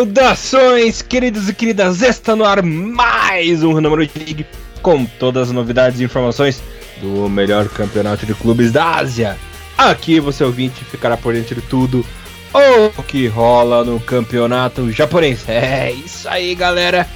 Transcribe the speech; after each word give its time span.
Saudações, 0.00 1.02
queridos 1.02 1.50
e 1.50 1.52
queridas! 1.52 2.00
Está 2.00 2.34
no 2.34 2.42
ar 2.42 2.62
mais 2.62 3.62
um 3.62 3.74
Renamoro 3.74 4.00
League 4.00 4.46
com 4.80 5.04
todas 5.04 5.48
as 5.48 5.54
novidades 5.54 6.00
e 6.00 6.04
informações 6.04 6.62
do 7.02 7.28
melhor 7.28 7.68
campeonato 7.68 8.24
de 8.24 8.32
clubes 8.32 8.72
da 8.72 8.96
Ásia. 8.96 9.36
Aqui 9.76 10.18
você 10.18 10.42
ouvinte 10.42 10.82
ficará 10.86 11.18
por 11.18 11.34
dentro 11.34 11.54
de 11.54 11.60
tudo 11.60 12.02
o 12.96 13.02
que 13.02 13.26
rola 13.26 13.84
no 13.84 14.00
campeonato 14.00 14.90
japonês. 14.90 15.46
É 15.46 15.92
isso 15.92 16.26
aí, 16.30 16.54
galera. 16.54 17.06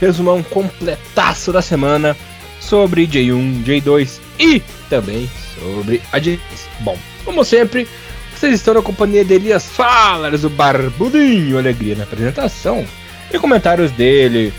Resumão 0.00 0.42
completaço 0.42 1.52
da 1.52 1.62
semana 1.62 2.16
sobre 2.58 3.06
J1, 3.06 3.62
J2 3.64 4.18
e 4.40 4.60
também 4.90 5.30
sobre 5.54 6.02
a 6.10 6.18
J3. 6.18 6.40
Bom, 6.80 6.98
como 7.24 7.44
sempre, 7.44 7.86
vocês 8.42 8.54
estão 8.54 8.74
na 8.74 8.82
companhia 8.82 9.24
de 9.24 9.34
Elias 9.34 9.66
Falas, 9.66 10.42
o 10.42 10.50
Barbudinho 10.50 11.58
Alegria 11.58 11.94
na 11.94 12.02
apresentação 12.02 12.84
e 13.32 13.38
comentários 13.38 13.92
dele, 13.92 14.52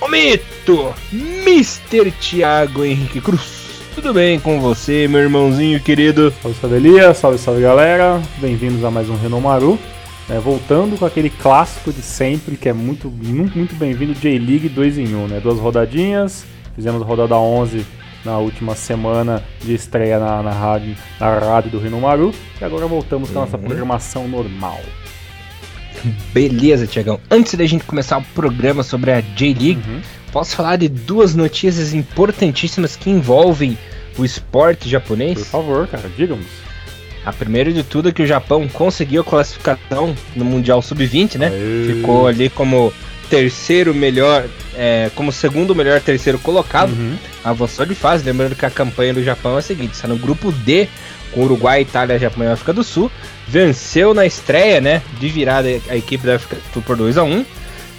o 0.00 0.06
mito, 0.06 0.94
Mr. 1.12 2.12
Thiago 2.12 2.84
Henrique 2.84 3.20
Cruz. 3.20 3.82
Tudo 3.92 4.14
bem 4.14 4.38
com 4.38 4.60
você, 4.60 5.08
meu 5.08 5.18
irmãozinho 5.18 5.80
querido? 5.80 6.32
Salve, 6.40 6.56
salve 6.60 6.76
Elias, 6.76 7.16
salve, 7.16 7.38
salve 7.38 7.60
galera, 7.60 8.22
bem-vindos 8.36 8.84
a 8.84 8.90
mais 8.92 9.10
um 9.10 9.16
Renomaru. 9.16 9.80
É, 10.30 10.38
voltando 10.38 10.96
com 10.96 11.04
aquele 11.04 11.28
clássico 11.28 11.92
de 11.92 12.02
sempre, 12.02 12.56
que 12.56 12.68
é 12.68 12.72
muito, 12.72 13.10
muito, 13.10 13.58
muito 13.58 13.74
bem-vindo, 13.74 14.14
J-League 14.14 14.68
2 14.68 14.98
em 14.98 15.12
1, 15.12 15.26
né? 15.26 15.40
Duas 15.40 15.58
rodadinhas, 15.58 16.44
fizemos 16.76 17.02
a 17.02 17.04
rodada 17.04 17.34
11 17.34 17.84
na 18.24 18.38
última 18.38 18.74
semana 18.74 19.42
de 19.62 19.74
estreia 19.74 20.18
na, 20.18 20.42
na, 20.42 20.52
rádio, 20.52 20.96
na 21.20 21.38
rádio 21.38 21.70
do 21.72 21.78
Rinomaru. 21.78 22.32
E 22.60 22.64
agora 22.64 22.86
voltamos 22.86 23.30
com 23.30 23.38
a 23.38 23.42
nossa 23.42 23.56
uhum. 23.56 23.64
programação 23.64 24.26
normal. 24.26 24.80
Beleza, 26.32 26.86
Tiagão. 26.86 27.20
Antes 27.30 27.54
da 27.54 27.66
gente 27.66 27.84
começar 27.84 28.18
o 28.18 28.24
programa 28.34 28.82
sobre 28.82 29.10
a 29.10 29.20
J-League, 29.20 29.82
uhum. 29.86 30.00
posso 30.32 30.56
falar 30.56 30.76
de 30.76 30.88
duas 30.88 31.34
notícias 31.34 31.94
importantíssimas 31.94 32.96
que 32.96 33.10
envolvem 33.10 33.78
o 34.18 34.24
esporte 34.24 34.88
japonês? 34.88 35.38
Por 35.38 35.46
favor, 35.46 35.88
cara, 35.88 36.08
digamos. 36.16 36.46
A 37.24 37.32
primeira 37.32 37.72
de 37.72 37.82
tudo 37.82 38.10
é 38.10 38.12
que 38.12 38.22
o 38.22 38.26
Japão 38.26 38.68
conseguiu 38.68 39.22
a 39.22 39.24
classificação 39.24 40.14
no 40.36 40.44
Mundial 40.44 40.82
Sub-20, 40.82 41.36
né? 41.36 41.48
Aê. 41.48 41.94
Ficou 41.94 42.26
ali 42.26 42.50
como 42.50 42.92
terceiro 43.30 43.94
melhor, 43.94 44.46
é, 44.76 45.10
como 45.14 45.32
segundo 45.32 45.74
melhor 45.74 46.00
terceiro 46.00 46.38
colocado, 46.38 46.90
uhum. 46.90 47.16
Avançou 47.44 47.84
de 47.84 47.94
fase. 47.94 48.24
Lembrando 48.24 48.56
que 48.56 48.64
a 48.64 48.70
campanha 48.70 49.14
do 49.14 49.22
Japão 49.22 49.56
é 49.56 49.58
a 49.58 49.62
seguinte: 49.62 49.92
está 49.92 50.08
no 50.08 50.16
grupo 50.16 50.50
D, 50.50 50.88
com 51.32 51.42
Uruguai, 51.42 51.82
Itália, 51.82 52.18
Japão 52.18 52.44
e 52.44 52.48
África 52.48 52.72
do 52.72 52.82
Sul. 52.82 53.10
Venceu 53.46 54.14
na 54.14 54.24
estreia, 54.24 54.80
né? 54.80 55.02
De 55.20 55.28
virada 55.28 55.68
a 55.88 55.96
equipe 55.96 56.26
da 56.26 56.36
África 56.36 56.56
do 56.56 56.72
Sul 56.72 56.82
por 56.82 56.96
2 56.96 57.18
a 57.18 57.22
1 57.22 57.44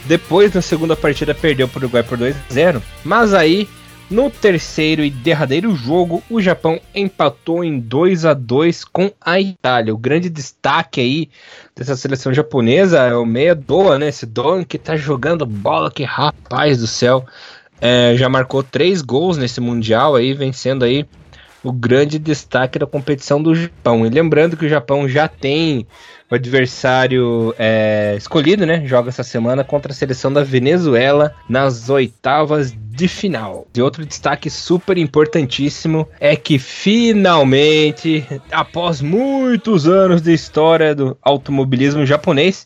Depois, 0.05 0.53
na 0.53 0.61
segunda 0.61 0.95
partida, 0.95 1.33
perdeu 1.35 1.67
para 1.67 1.79
o 1.79 1.83
Uruguai 1.83 2.03
por 2.03 2.17
2 2.17 2.35
a 2.35 2.53
0 2.53 2.83
Mas 3.03 3.33
aí 3.33 3.67
no 4.09 4.29
terceiro 4.29 5.03
e 5.03 5.09
derradeiro 5.09 5.75
jogo, 5.75 6.21
o 6.30 6.39
Japão 6.39 6.80
empatou 6.93 7.63
em 7.63 7.80
2 7.80 8.25
a 8.25 8.35
2 8.35 8.85
com 8.85 9.11
a 9.19 9.39
Itália. 9.39 9.93
O 9.93 9.97
grande 9.97 10.30
destaque 10.30 11.02
aí 11.02 11.30
dessa 11.75 11.95
seleção 11.95 12.31
japonesa 12.31 12.99
é 12.99 13.15
o 13.15 13.25
meia 13.25 13.55
Doa, 13.55 13.97
né? 13.97 14.09
Esse 14.09 14.27
Doan 14.27 14.63
que 14.63 14.77
tá 14.77 14.95
jogando 14.95 15.43
bola, 15.43 15.89
que 15.89 16.03
rapaz 16.03 16.77
do 16.77 16.85
céu. 16.85 17.25
É, 17.81 18.15
já 18.15 18.29
marcou 18.29 18.63
três 18.63 19.01
gols 19.01 19.37
nesse 19.37 19.59
Mundial 19.59 20.15
aí, 20.15 20.33
vencendo 20.33 20.83
aí 20.83 21.05
o 21.65 21.71
grande 21.71 22.19
destaque 22.19 22.77
da 22.77 22.85
competição 22.85 23.41
do 23.41 23.55
Japão. 23.55 24.05
E 24.05 24.09
lembrando 24.09 24.55
que 24.55 24.65
o 24.65 24.69
Japão 24.69 25.09
já 25.09 25.27
tem 25.27 25.87
o 26.29 26.35
adversário 26.35 27.55
é, 27.58 28.15
escolhido, 28.17 28.65
né? 28.65 28.85
Joga 28.85 29.09
essa 29.09 29.23
semana 29.23 29.64
contra 29.64 29.91
a 29.91 29.95
seleção 29.95 30.31
da 30.31 30.43
Venezuela 30.43 31.33
nas 31.49 31.89
oitavas 31.89 32.71
de 32.71 33.08
final. 33.08 33.67
E 33.75 33.81
outro 33.81 34.05
destaque 34.05 34.49
super 34.49 34.97
importantíssimo 34.97 36.08
é 36.19 36.35
que 36.35 36.59
finalmente, 36.59 38.25
após 38.52 39.02
muitos 39.02 39.87
anos 39.87 40.21
de 40.21 40.33
história 40.33 40.93
do 40.95 41.17
automobilismo 41.21 42.05
japonês, 42.05 42.65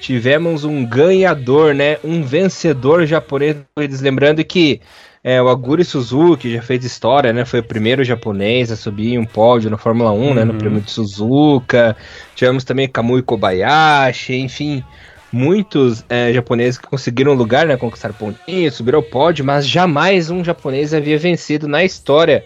tivemos 0.00 0.64
um 0.64 0.84
ganhador, 0.84 1.74
né? 1.74 1.98
Um 2.04 2.22
vencedor 2.22 3.06
japonês. 3.06 3.56
Lembrando 4.00 4.44
que 4.44 4.80
é, 5.22 5.40
o 5.40 5.48
Aguri 5.48 5.84
Suzuki 5.84 6.52
já 6.52 6.60
fez 6.60 6.84
história, 6.84 7.32
né? 7.32 7.46
Foi 7.46 7.60
o 7.60 7.64
primeiro 7.64 8.04
japonês 8.04 8.70
a 8.70 8.76
subir 8.76 9.18
um 9.18 9.24
pódio 9.24 9.70
na 9.70 9.78
Fórmula 9.78 10.12
1, 10.12 10.14
uhum. 10.14 10.34
né? 10.34 10.44
No 10.44 10.52
uhum. 10.52 10.58
prêmio 10.58 10.80
de 10.82 10.90
Suzuka. 10.90 11.96
Tivemos 12.34 12.62
também 12.62 12.86
Kamui 12.86 13.22
Kobayashi, 13.22 14.34
enfim. 14.34 14.84
Muitos 15.32 16.04
é, 16.08 16.32
japoneses 16.32 16.78
que 16.78 16.86
conseguiram 16.86 17.32
lugar, 17.32 17.66
né? 17.66 17.76
Conquistaram 17.76 18.14
pontinhos, 18.14 18.74
subiram 18.74 18.98
ao 18.98 19.02
pódio, 19.02 19.44
mas 19.44 19.66
jamais 19.66 20.30
um 20.30 20.44
japonês 20.44 20.92
havia 20.92 21.18
vencido 21.18 21.66
na 21.66 21.82
história 21.82 22.44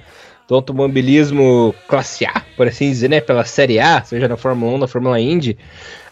do 0.49 0.55
automobilismo 0.55 1.75
classe 1.87 2.25
A, 2.25 2.43
por 2.57 2.69
assim 2.69 2.89
dizer, 2.89 3.11
né? 3.11 3.21
Pela 3.21 3.45
Série 3.45 3.81
A, 3.81 4.03
seja 4.03 4.29
na 4.29 4.37
Fórmula 4.37 4.73
1, 4.77 4.79
na 4.79 4.87
Fórmula 4.87 5.21
Indy, 5.21 5.59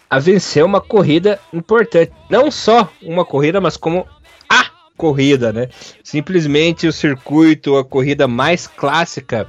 a 0.08 0.18
vencer 0.18 0.64
uma 0.64 0.80
corrida 0.80 1.38
importante. 1.52 2.12
Não 2.30 2.50
só 2.50 2.90
uma 3.02 3.24
corrida, 3.24 3.60
mas 3.60 3.76
como 3.76 4.06
corrida, 4.96 5.52
né? 5.52 5.68
Simplesmente 6.02 6.86
o 6.86 6.92
circuito, 6.92 7.76
a 7.76 7.84
corrida 7.84 8.26
mais 8.26 8.66
clássica 8.66 9.46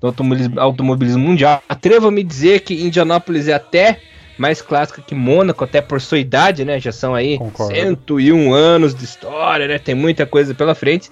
do 0.00 0.08
automobilismo, 0.08 0.60
automobilismo 0.60 1.24
mundial. 1.24 1.62
Atrevo-me 1.68 2.20
a 2.20 2.24
dizer 2.24 2.60
que 2.60 2.82
Indianápolis 2.82 3.48
é 3.48 3.54
até 3.54 4.00
mais 4.38 4.62
clássica 4.62 5.02
que 5.02 5.14
Mônaco, 5.14 5.64
até 5.64 5.80
por 5.80 6.00
sua 6.00 6.18
idade, 6.18 6.64
né? 6.64 6.78
Já 6.78 6.92
são 6.92 7.14
aí 7.14 7.38
Concordo. 7.38 7.74
101 7.74 8.52
anos 8.52 8.94
de 8.94 9.04
história, 9.04 9.66
né? 9.66 9.78
Tem 9.78 9.94
muita 9.94 10.26
coisa 10.26 10.54
pela 10.54 10.74
frente. 10.74 11.10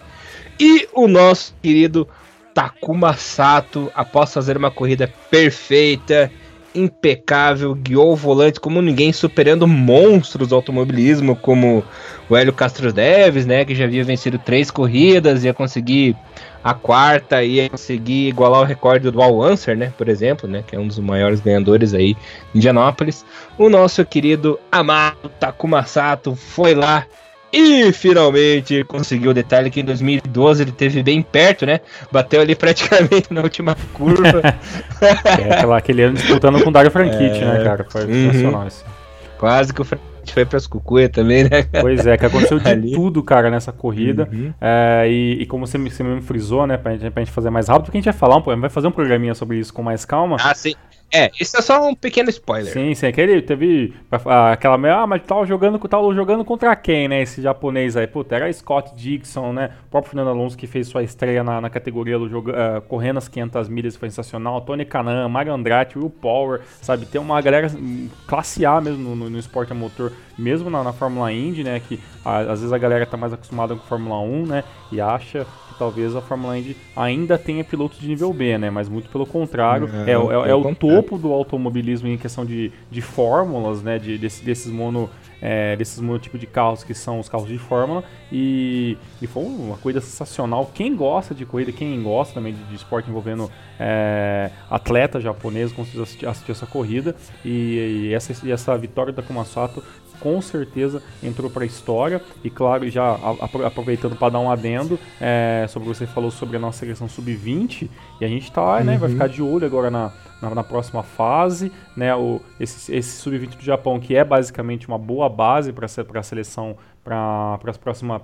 E 0.58 0.86
o 0.92 1.08
nosso 1.08 1.54
querido 1.62 2.06
Takuma 2.52 3.14
Sato, 3.14 3.90
após 3.94 4.32
fazer 4.32 4.56
uma 4.56 4.70
corrida 4.70 5.12
perfeita, 5.30 6.30
impecável, 6.74 7.74
guiou 7.74 8.12
o 8.12 8.16
volante 8.16 8.60
como 8.60 8.80
ninguém, 8.80 9.12
superando 9.12 9.66
monstros 9.66 10.48
do 10.48 10.54
automobilismo, 10.54 11.34
como 11.36 11.84
o 12.28 12.36
Hélio 12.36 12.52
Castro 12.52 12.92
Neves, 12.92 13.46
né, 13.46 13.64
que 13.64 13.74
já 13.74 13.84
havia 13.84 14.04
vencido 14.04 14.38
três 14.38 14.70
corridas, 14.70 15.44
ia 15.44 15.52
conseguir 15.52 16.16
a 16.62 16.74
quarta, 16.74 17.42
ia 17.42 17.68
conseguir 17.68 18.28
igualar 18.28 18.60
o 18.60 18.64
recorde 18.64 19.10
do 19.10 19.22
Al 19.22 19.42
Answer, 19.42 19.76
né, 19.76 19.92
por 19.96 20.08
exemplo, 20.08 20.48
né, 20.48 20.62
que 20.66 20.76
é 20.76 20.78
um 20.78 20.86
dos 20.86 20.98
maiores 20.98 21.40
ganhadores 21.40 21.94
aí 21.94 22.16
em 22.54 22.58
Indianápolis. 22.58 23.24
O 23.58 23.68
nosso 23.68 24.04
querido 24.04 24.58
amado 24.70 25.28
Takuma 25.40 25.84
Sato 25.84 26.36
foi 26.36 26.74
lá 26.74 27.06
e 27.52 27.92
finalmente 27.92 28.84
conseguiu 28.84 29.32
o 29.32 29.34
detalhe 29.34 29.70
que 29.70 29.80
em 29.80 29.84
2012 29.84 30.62
ele 30.62 30.72
teve 30.72 31.02
bem 31.02 31.22
perto, 31.22 31.66
né? 31.66 31.80
Bateu 32.10 32.40
ali 32.40 32.54
praticamente 32.54 33.26
na 33.34 33.42
última 33.42 33.76
curva. 33.92 34.40
é 35.02 35.54
aquela, 35.54 35.78
aquele 35.78 36.02
ano 36.02 36.14
disputando 36.14 36.62
com 36.62 36.70
o 36.70 36.72
Dario 36.72 36.90
Franchitti, 36.90 37.40
né, 37.40 37.54
é... 37.54 37.58
né, 37.58 37.64
cara? 37.64 37.86
Foi 37.88 38.04
uhum. 38.04 38.30
sensacional 38.30 38.66
isso. 38.66 38.84
Quase 39.38 39.72
que 39.72 39.80
o 39.80 39.84
Franchitti 39.84 40.09
foi 40.32 40.44
pras 40.44 40.66
cucuia 40.66 41.08
também, 41.08 41.44
né? 41.44 41.62
Pois 41.80 42.06
é, 42.06 42.16
que 42.16 42.26
aconteceu 42.26 42.58
de 42.58 42.68
ali. 42.68 42.92
tudo, 42.92 43.22
cara, 43.22 43.50
nessa 43.50 43.72
corrida. 43.72 44.28
Uhum. 44.32 44.52
É, 44.60 45.06
e, 45.08 45.42
e, 45.42 45.46
como 45.46 45.66
você, 45.66 45.78
você 45.78 46.02
mesmo 46.02 46.22
frisou, 46.22 46.66
né, 46.66 46.76
pra 46.76 46.92
gente, 46.92 47.10
pra 47.10 47.22
gente 47.22 47.32
fazer 47.32 47.50
mais 47.50 47.68
rápido, 47.68 47.86
porque 47.86 47.98
a 47.98 48.00
gente 48.00 48.10
vai 48.10 48.18
falar, 48.18 48.36
um, 48.36 48.60
vai 48.60 48.70
fazer 48.70 48.86
um 48.86 48.92
programinha 48.92 49.34
sobre 49.34 49.58
isso 49.58 49.72
com 49.72 49.82
mais 49.82 50.04
calma. 50.04 50.36
Ah, 50.40 50.54
sim. 50.54 50.74
É, 51.12 51.30
isso 51.40 51.56
é 51.56 51.60
só 51.60 51.88
um 51.88 51.94
pequeno 51.94 52.30
spoiler. 52.30 52.72
Sim, 52.72 52.94
sim. 52.94 53.06
Aquele 53.06 53.42
teve 53.42 53.92
aquela 54.52 54.78
meio, 54.78 54.94
ah, 54.94 55.06
mas 55.06 55.22
tava 55.22 55.44
jogando, 55.44 55.78
tava 55.88 56.14
jogando 56.14 56.44
contra 56.44 56.74
quem, 56.76 57.08
né? 57.08 57.22
Esse 57.22 57.42
japonês 57.42 57.96
aí. 57.96 58.06
Puta, 58.06 58.36
era 58.36 58.52
Scott 58.52 58.94
Dixon, 58.94 59.52
né? 59.52 59.72
O 59.86 59.90
próprio 59.90 60.12
Fernando 60.12 60.28
Alonso 60.28 60.56
que 60.56 60.68
fez 60.68 60.86
sua 60.86 61.02
estreia 61.02 61.42
na, 61.42 61.60
na 61.60 61.68
categoria 61.68 62.16
do 62.16 62.28
jogo, 62.28 62.50
uh, 62.50 62.80
correndo 62.82 63.16
as 63.16 63.26
500 63.26 63.68
milhas, 63.68 63.96
foi 63.96 64.08
sensacional. 64.08 64.60
Tony 64.60 64.84
Canan, 64.84 65.28
Mario 65.28 65.52
Andrade, 65.52 65.98
Will 65.98 66.10
Power, 66.10 66.60
sabe? 66.80 67.06
Tem 67.06 67.20
uma 67.20 67.40
galera 67.40 67.68
hum, 67.74 68.08
classe 68.28 68.64
A 68.64 68.80
mesmo 68.80 69.02
no, 69.02 69.16
no, 69.16 69.30
no 69.30 69.38
esporte 69.38 69.72
a 69.72 69.74
motor, 69.74 70.12
mesmo 70.38 70.70
na, 70.70 70.82
na 70.82 70.92
Fórmula 70.92 71.32
Indy, 71.32 71.64
né? 71.64 71.80
Que 71.80 72.00
a, 72.24 72.38
às 72.38 72.60
vezes 72.60 72.72
a 72.72 72.78
galera 72.78 73.06
tá 73.06 73.16
mais 73.16 73.32
acostumada 73.32 73.74
com 73.74 73.82
Fórmula 73.82 74.20
1, 74.20 74.46
né? 74.46 74.64
E 74.90 75.00
acha 75.00 75.46
talvez 75.78 76.14
a 76.14 76.20
Fórmula 76.20 76.58
Indy 76.58 76.76
ainda 76.94 77.38
tenha 77.38 77.64
pilotos 77.64 77.98
de 77.98 78.06
nível 78.06 78.32
B, 78.32 78.58
né? 78.58 78.70
Mas 78.70 78.88
muito 78.88 79.08
pelo 79.08 79.24
contrário, 79.24 79.88
é, 80.06 80.10
é, 80.10 80.14
é, 80.14 80.50
é 80.50 80.54
o 80.54 80.74
topo 80.74 81.16
do 81.16 81.32
automobilismo 81.32 82.06
em 82.06 82.18
questão 82.18 82.44
de, 82.44 82.70
de 82.90 83.00
fórmulas, 83.00 83.82
né? 83.82 83.98
De, 83.98 84.18
desse, 84.18 84.44
desses 84.44 84.70
mono 84.70 85.08
é, 85.40 85.74
desses 85.76 85.98
monotipos 86.00 86.38
de 86.38 86.46
carros 86.46 86.84
que 86.84 86.94
são 86.94 87.18
os 87.18 87.28
carros 87.28 87.48
de 87.48 87.58
Fórmula 87.58 88.04
e, 88.30 88.96
e 89.20 89.26
foi 89.26 89.42
uma 89.42 89.76
corrida 89.76 90.00
sensacional. 90.00 90.70
Quem 90.74 90.94
gosta 90.94 91.34
de 91.34 91.46
corrida, 91.46 91.72
quem 91.72 92.02
gosta 92.02 92.34
também 92.34 92.52
de, 92.52 92.62
de 92.64 92.74
esporte 92.74 93.08
envolvendo 93.08 93.50
é, 93.78 94.50
atleta 94.68 95.20
japonês, 95.20 95.72
conseguiu 95.72 96.02
assistir, 96.02 96.26
assistir, 96.26 96.52
essa 96.52 96.66
corrida 96.66 97.16
e, 97.44 98.08
e, 98.10 98.14
essa, 98.14 98.46
e 98.46 98.52
essa 98.52 98.76
vitória 98.76 99.12
da 99.12 99.22
Kumasato 99.22 99.82
com 100.20 100.40
certeza 100.40 101.02
entrou 101.22 101.50
para 101.50 101.64
a 101.64 101.66
história. 101.66 102.20
E 102.44 102.50
claro, 102.50 102.88
já 102.88 103.18
aproveitando 103.64 104.16
para 104.16 104.32
dar 104.32 104.40
um 104.40 104.50
adendo 104.50 104.98
é, 105.20 105.66
sobre 105.68 105.88
o 105.88 105.92
que 105.92 105.98
você 105.98 106.06
falou 106.06 106.30
sobre 106.30 106.56
a 106.56 106.60
nossa 106.60 106.78
seleção 106.78 107.08
sub-20, 107.08 107.88
e 108.20 108.24
a 108.24 108.28
gente 108.28 108.44
está, 108.44 108.78
uhum. 108.78 108.84
né, 108.84 108.98
vai 108.98 109.08
uhum. 109.08 109.14
ficar 109.14 109.28
de 109.28 109.42
olho 109.42 109.66
agora 109.66 109.90
na, 109.90 110.12
na, 110.40 110.54
na 110.54 110.64
próxima 110.64 111.02
fase, 111.02 111.72
né, 111.96 112.14
o, 112.14 112.40
esse, 112.58 112.94
esse 112.94 113.16
sub-20 113.18 113.56
do 113.56 113.62
Japão, 113.62 113.98
que 113.98 114.14
é 114.14 114.24
basicamente 114.24 114.86
uma 114.86 114.98
boa 114.98 115.28
base 115.28 115.72
para 115.72 115.86
a 115.86 116.22
seleção 116.22 116.76
para 117.02 117.58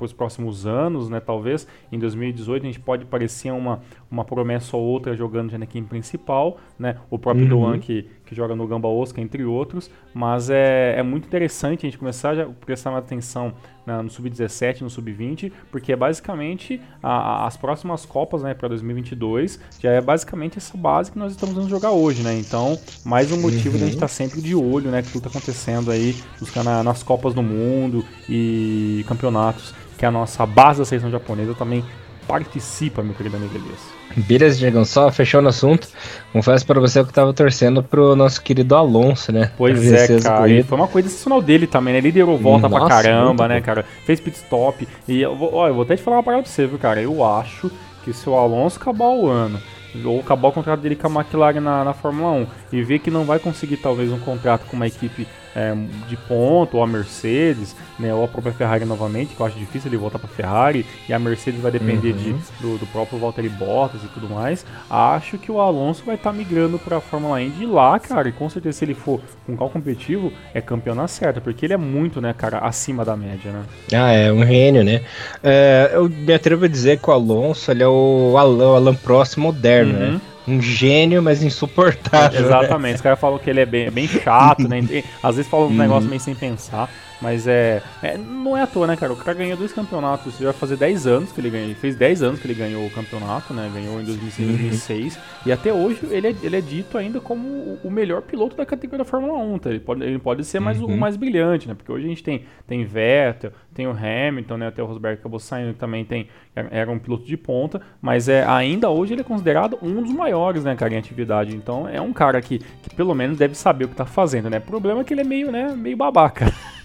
os 0.02 0.12
próximos 0.12 0.66
anos, 0.66 1.08
né? 1.08 1.18
Talvez 1.18 1.66
em 1.90 1.98
2018 1.98 2.62
a 2.62 2.66
gente 2.66 2.80
pode 2.80 3.04
parecer 3.06 3.50
uma, 3.50 3.80
uma 4.10 4.24
promessa 4.24 4.76
ou 4.76 4.82
outra 4.82 5.16
jogando 5.16 5.50
de 5.50 5.56
Anakin 5.56 5.84
principal, 5.84 6.58
né? 6.78 6.96
O 7.10 7.18
próprio 7.18 7.44
uhum. 7.44 7.50
Doan 7.50 7.78
que, 7.78 8.08
que 8.24 8.34
joga 8.34 8.54
no 8.54 8.66
Gamba 8.66 8.88
Oscar, 8.88 9.22
entre 9.22 9.44
outros, 9.44 9.90
mas 10.14 10.48
é, 10.50 10.94
é 10.98 11.02
muito 11.02 11.26
interessante 11.26 11.86
a 11.86 11.90
gente 11.90 11.98
começar 11.98 12.38
a 12.38 12.46
prestar 12.46 12.90
mais 12.90 13.04
atenção 13.04 13.52
né, 13.86 14.02
no 14.02 14.10
Sub-17, 14.10 14.80
no 14.80 14.90
Sub-20, 14.90 15.52
porque 15.70 15.92
é 15.92 15.96
basicamente 15.96 16.80
a, 17.02 17.10
a, 17.10 17.46
as 17.46 17.56
próximas 17.56 18.04
Copas 18.04 18.42
né, 18.42 18.52
para 18.52 18.68
2022 18.68 19.60
já 19.80 19.90
é 19.90 20.00
basicamente 20.00 20.58
essa 20.58 20.76
base 20.76 21.12
que 21.12 21.18
nós 21.18 21.32
estamos 21.32 21.54
vendo 21.54 21.68
jogar 21.68 21.90
hoje, 21.92 22.22
né? 22.22 22.36
Então, 22.38 22.78
mais 23.04 23.30
um 23.30 23.40
motivo 23.40 23.70
uhum. 23.70 23.78
de 23.78 23.82
a 23.82 23.86
gente 23.86 23.94
estar 23.94 24.08
tá 24.08 24.12
sempre 24.12 24.40
de 24.40 24.54
olho, 24.54 24.90
né? 24.90 25.02
Que 25.02 25.12
tudo 25.12 25.26
está 25.26 25.30
acontecendo 25.38 25.90
aí 25.90 26.16
na, 26.64 26.82
nas 26.82 27.02
Copas 27.02 27.34
do 27.34 27.42
Mundo 27.42 28.04
e 28.28 29.04
campeonatos, 29.06 29.74
que 29.96 30.04
a 30.04 30.10
nossa 30.10 30.44
base 30.44 30.80
da 30.80 30.84
seleção 30.84 31.10
japonesa 31.10 31.54
também 31.54 31.84
participa, 32.26 33.02
meu 33.02 33.14
querido 33.14 33.36
amigo 33.36 33.54
Elias. 33.54 33.96
Beleza, 34.16 34.58
Diegão, 34.58 34.84
só 34.84 35.10
fechou 35.10 35.42
no 35.42 35.48
assunto. 35.48 35.88
Confesso 36.32 36.66
para 36.66 36.80
você 36.80 37.02
que 37.02 37.10
eu 37.10 37.12
tava 37.12 37.32
torcendo 37.34 37.82
pro 37.82 38.16
nosso 38.16 38.40
querido 38.42 38.74
Alonso, 38.74 39.30
né? 39.30 39.50
Pois 39.56 39.92
é, 39.92 40.20
cara. 40.20 40.48
E 40.48 40.62
foi 40.62 40.78
uma 40.78 40.88
coisa 40.88 41.08
excepcional 41.08 41.42
dele 41.42 41.66
também, 41.66 41.92
né? 41.92 41.98
Ele 41.98 42.08
liderou 42.08 42.38
volta 42.38 42.68
Nossa, 42.68 42.86
pra 42.86 42.88
caramba, 42.88 43.46
né, 43.46 43.60
cara? 43.60 43.84
Fez 44.04 44.20
pit 44.20 44.36
stop. 44.36 44.86
E 45.06 45.20
eu 45.20 45.36
vou, 45.36 45.54
ó, 45.54 45.68
eu 45.68 45.74
vou 45.74 45.82
até 45.82 45.96
te 45.96 46.02
falar 46.02 46.16
uma 46.16 46.22
parada 46.22 46.42
pra 46.42 46.50
você, 46.50 46.66
viu, 46.66 46.78
cara? 46.78 47.00
Eu 47.02 47.24
acho 47.24 47.70
que 48.04 48.12
se 48.12 48.28
o 48.28 48.34
Alonso 48.34 48.78
acabar 48.80 49.08
o 49.08 49.28
ano 49.28 49.60
ou 50.04 50.20
acabar 50.20 50.48
o 50.48 50.52
contrato 50.52 50.80
dele 50.80 50.96
com 50.96 51.06
a 51.06 51.20
McLaren 51.22 51.60
na, 51.60 51.84
na 51.84 51.94
Fórmula 51.94 52.32
1 52.32 52.46
e 52.72 52.82
ver 52.82 52.98
que 52.98 53.10
não 53.10 53.24
vai 53.24 53.38
conseguir 53.38 53.76
talvez 53.76 54.10
um 54.10 54.18
contrato 54.18 54.66
com 54.66 54.76
uma 54.76 54.86
equipe 54.86 55.26
é, 55.56 55.74
de 56.06 56.16
ponto, 56.18 56.76
ou 56.76 56.82
a 56.82 56.86
Mercedes, 56.86 57.74
né, 57.98 58.12
ou 58.12 58.22
a 58.22 58.28
própria 58.28 58.52
Ferrari 58.52 58.84
novamente, 58.84 59.34
que 59.34 59.40
eu 59.40 59.46
acho 59.46 59.58
difícil 59.58 59.88
ele 59.88 59.96
voltar 59.96 60.18
para 60.18 60.28
Ferrari, 60.28 60.84
e 61.08 61.14
a 61.14 61.18
Mercedes 61.18 61.62
vai 61.62 61.72
depender 61.72 62.10
uhum. 62.10 62.16
de, 62.18 62.32
do, 62.60 62.78
do, 62.78 62.86
próprio 62.88 63.18
Valtteri 63.18 63.48
Bottas 63.48 64.04
e 64.04 64.08
tudo 64.08 64.28
mais. 64.28 64.66
Acho 64.90 65.38
que 65.38 65.50
o 65.50 65.58
Alonso 65.58 66.04
vai 66.04 66.16
estar 66.16 66.30
tá 66.30 66.36
migrando 66.36 66.78
para 66.78 66.98
a 66.98 67.00
Fórmula 67.00 67.40
Indy 67.40 67.64
lá, 67.64 67.98
cara, 67.98 68.28
e 68.28 68.32
com 68.32 68.50
certeza 68.50 68.76
se 68.76 68.84
ele 68.84 68.92
for 68.92 69.18
um 69.48 69.56
carro 69.56 69.70
competitivo, 69.70 70.30
é 70.52 70.60
campeão 70.60 70.94
na 70.94 71.08
certa, 71.08 71.40
porque 71.40 71.64
ele 71.64 71.72
é 71.72 71.78
muito, 71.78 72.20
né, 72.20 72.34
cara, 72.36 72.58
acima 72.58 73.02
da 73.02 73.16
média, 73.16 73.50
né? 73.50 73.62
Ah, 73.94 74.12
é 74.12 74.30
um 74.30 74.44
gênio, 74.44 74.84
né? 74.84 75.00
É, 75.42 75.92
eu 75.94 76.06
me 76.06 76.34
atrevo 76.34 76.66
a 76.66 76.68
dizer 76.68 76.98
que 76.98 77.08
o 77.08 77.12
Alonso 77.14 77.70
ele 77.70 77.82
é 77.82 77.88
o 77.88 78.36
Alan, 78.36 78.72
o 78.72 78.76
Alan 78.76 78.94
Prost 78.94 79.38
moderno, 79.38 79.94
né? 79.94 80.06
uhum. 80.06 80.12
né? 80.12 80.20
Um 80.46 80.60
gênio, 80.60 81.22
mas 81.22 81.42
insuportável. 81.42 82.40
Né? 82.40 82.46
Exatamente. 82.46 82.92
Né? 82.92 82.96
Os 82.96 83.00
caras 83.00 83.18
falam 83.18 83.38
que 83.38 83.50
ele 83.50 83.60
é 83.60 83.66
bem, 83.66 83.86
é 83.86 83.90
bem 83.90 84.06
chato, 84.06 84.68
né? 84.68 84.80
Às 85.22 85.36
vezes 85.36 85.50
falam 85.50 85.66
um 85.66 85.70
uhum. 85.70 85.76
negócio 85.76 86.08
meio 86.08 86.20
sem 86.20 86.34
pensar. 86.34 86.88
Mas 87.20 87.46
é, 87.46 87.82
é, 88.02 88.16
Não 88.18 88.56
é 88.56 88.62
à 88.62 88.66
toa, 88.66 88.86
né, 88.86 88.96
cara? 88.96 89.12
O 89.12 89.16
cara 89.16 89.36
ganhou 89.36 89.56
dois 89.56 89.72
campeonatos. 89.72 90.38
Já 90.38 90.46
vai 90.46 90.52
fazer 90.52 90.76
10 90.76 91.06
anos 91.06 91.32
que 91.32 91.40
ele 91.40 91.50
ganhou. 91.50 91.66
Ele 91.66 91.74
fez 91.74 91.96
10 91.96 92.22
anos 92.22 92.40
que 92.40 92.46
ele 92.46 92.54
ganhou 92.54 92.86
o 92.86 92.90
campeonato, 92.90 93.54
né? 93.54 93.70
Ganhou 93.72 94.00
em 94.00 94.04
2006 94.04 94.48
uhum. 94.48 94.56
2006. 94.56 95.18
E 95.46 95.52
até 95.52 95.72
hoje 95.72 96.00
ele 96.10 96.28
é, 96.28 96.34
ele 96.42 96.56
é 96.56 96.60
dito 96.60 96.98
ainda 96.98 97.20
como 97.20 97.78
o 97.82 97.90
melhor 97.90 98.22
piloto 98.22 98.56
da 98.56 98.66
categoria 98.66 98.98
da 98.98 99.04
Fórmula 99.04 99.38
1. 99.38 99.58
Tá? 99.58 99.70
Ele, 99.70 99.80
pode, 99.80 100.04
ele 100.04 100.18
pode 100.18 100.44
ser 100.44 100.60
mais 100.60 100.80
uhum. 100.80 100.94
o 100.94 100.96
mais 100.96 101.16
brilhante, 101.16 101.68
né? 101.68 101.74
Porque 101.74 101.90
hoje 101.90 102.04
a 102.04 102.08
gente 102.08 102.22
tem, 102.22 102.44
tem 102.66 102.84
Vettel, 102.84 103.52
tem 103.74 103.86
o 103.86 103.90
Hamilton, 103.90 104.56
né? 104.58 104.66
Até 104.68 104.82
o 104.82 104.86
Rosberg 104.86 105.18
acabou 105.18 105.40
saindo, 105.40 105.72
que 105.72 105.78
também 105.78 106.04
tem, 106.04 106.28
era 106.54 106.90
um 106.90 106.98
piloto 106.98 107.24
de 107.24 107.36
ponta. 107.36 107.80
Mas 108.00 108.28
é, 108.28 108.44
ainda 108.44 108.90
hoje 108.90 109.14
ele 109.14 109.22
é 109.22 109.24
considerado 109.24 109.78
um 109.82 110.02
dos 110.02 110.12
maiores, 110.12 110.35
né, 110.64 110.74
cara, 110.76 110.94
em 110.94 110.98
atividade. 110.98 111.54
Então 111.54 111.88
é 111.88 112.00
um 112.00 112.12
cara 112.12 112.40
que, 112.40 112.58
que 112.58 112.94
pelo 112.94 113.14
menos 113.14 113.38
deve 113.38 113.54
saber 113.54 113.86
o 113.86 113.88
que 113.88 113.94
tá 113.94 114.06
fazendo, 114.06 114.50
né? 114.50 114.58
O 114.58 114.62
problema 114.62 115.00
é 115.00 115.04
que 115.04 115.14
ele 115.14 115.22
é 115.22 115.24
meio, 115.24 115.50
né, 115.50 115.74
meio 115.76 115.96
babaca. 115.96 116.52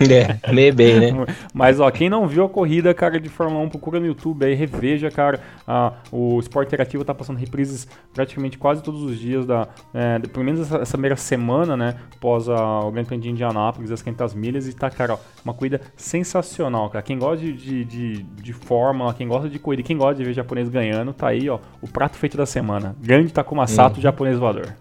É, 0.00 0.52
meio 0.52 0.74
bem, 0.74 0.98
né? 0.98 1.26
Mas, 1.52 1.78
ó, 1.78 1.90
quem 1.90 2.08
não 2.08 2.26
viu 2.26 2.44
a 2.44 2.48
corrida, 2.48 2.94
cara, 2.94 3.20
de 3.20 3.28
Fórmula 3.28 3.62
1, 3.64 3.68
procura 3.68 4.00
no 4.00 4.06
YouTube 4.06 4.44
aí, 4.44 4.54
reveja, 4.54 5.10
cara. 5.10 5.40
Ah, 5.66 5.92
o 6.10 6.38
Esporte 6.40 6.68
Interativo 6.68 7.04
tá 7.04 7.14
passando 7.14 7.36
reprises 7.36 7.86
praticamente 8.12 8.58
quase 8.58 8.82
todos 8.82 9.02
os 9.02 9.18
dias, 9.18 9.44
da, 9.44 9.68
é, 9.92 10.18
pelo 10.18 10.44
menos 10.44 10.60
essa, 10.62 10.78
essa, 10.78 10.92
primeira 10.92 11.16
semana, 11.16 11.76
né? 11.76 11.96
Após 12.16 12.48
a, 12.48 12.80
o 12.80 12.90
Grande 12.90 13.08
Prêmio 13.08 13.22
de 13.22 13.30
Indianápolis, 13.30 13.90
as 13.90 14.02
500 14.02 14.34
milhas, 14.34 14.68
e 14.68 14.74
tá, 14.74 14.90
cara, 14.90 15.14
ó, 15.14 15.18
uma 15.44 15.54
corrida 15.54 15.80
sensacional, 15.96 16.88
cara. 16.90 17.02
Quem 17.02 17.18
gosta 17.18 17.44
de, 17.44 17.52
de, 17.52 17.84
de, 17.84 18.22
de 18.22 18.52
Fórmula, 18.52 19.12
quem 19.14 19.28
gosta 19.28 19.48
de 19.48 19.58
corrida, 19.58 19.82
quem 19.82 19.96
gosta 19.96 20.14
de 20.14 20.24
ver 20.24 20.32
japonês 20.32 20.68
ganhando, 20.68 21.12
tá 21.12 21.28
aí, 21.28 21.48
ó, 21.48 21.58
o 21.80 21.88
prato 21.88 22.16
feito 22.16 22.36
da 22.36 22.46
semana. 22.46 22.96
Grande 23.00 23.32
Takuma 23.32 23.66
Sato, 23.66 23.96
uhum. 23.96 24.02
japonês 24.02 24.38
voador. 24.38 24.74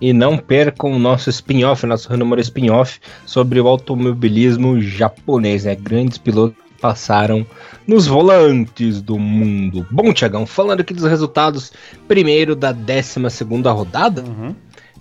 E 0.00 0.12
não 0.12 0.36
percam 0.38 0.92
o 0.92 0.98
nosso 0.98 1.30
spin-off, 1.30 1.86
nosso 1.86 2.08
renúmero 2.08 2.40
spin-off 2.40 3.00
sobre 3.26 3.60
o 3.60 3.68
automobilismo 3.68 4.80
japonês, 4.80 5.64
né? 5.64 5.74
Grandes 5.74 6.18
pilotos 6.18 6.62
passaram 6.80 7.46
nos 7.86 8.06
volantes 8.08 9.00
do 9.00 9.18
mundo. 9.18 9.86
Bom, 9.90 10.12
Tiagão, 10.12 10.44
falando 10.44 10.80
aqui 10.80 10.92
dos 10.92 11.04
resultados, 11.04 11.72
primeiro 12.08 12.56
da 12.56 12.72
12 12.72 13.30
segunda 13.30 13.70
rodada, 13.70 14.22
uhum. 14.22 14.54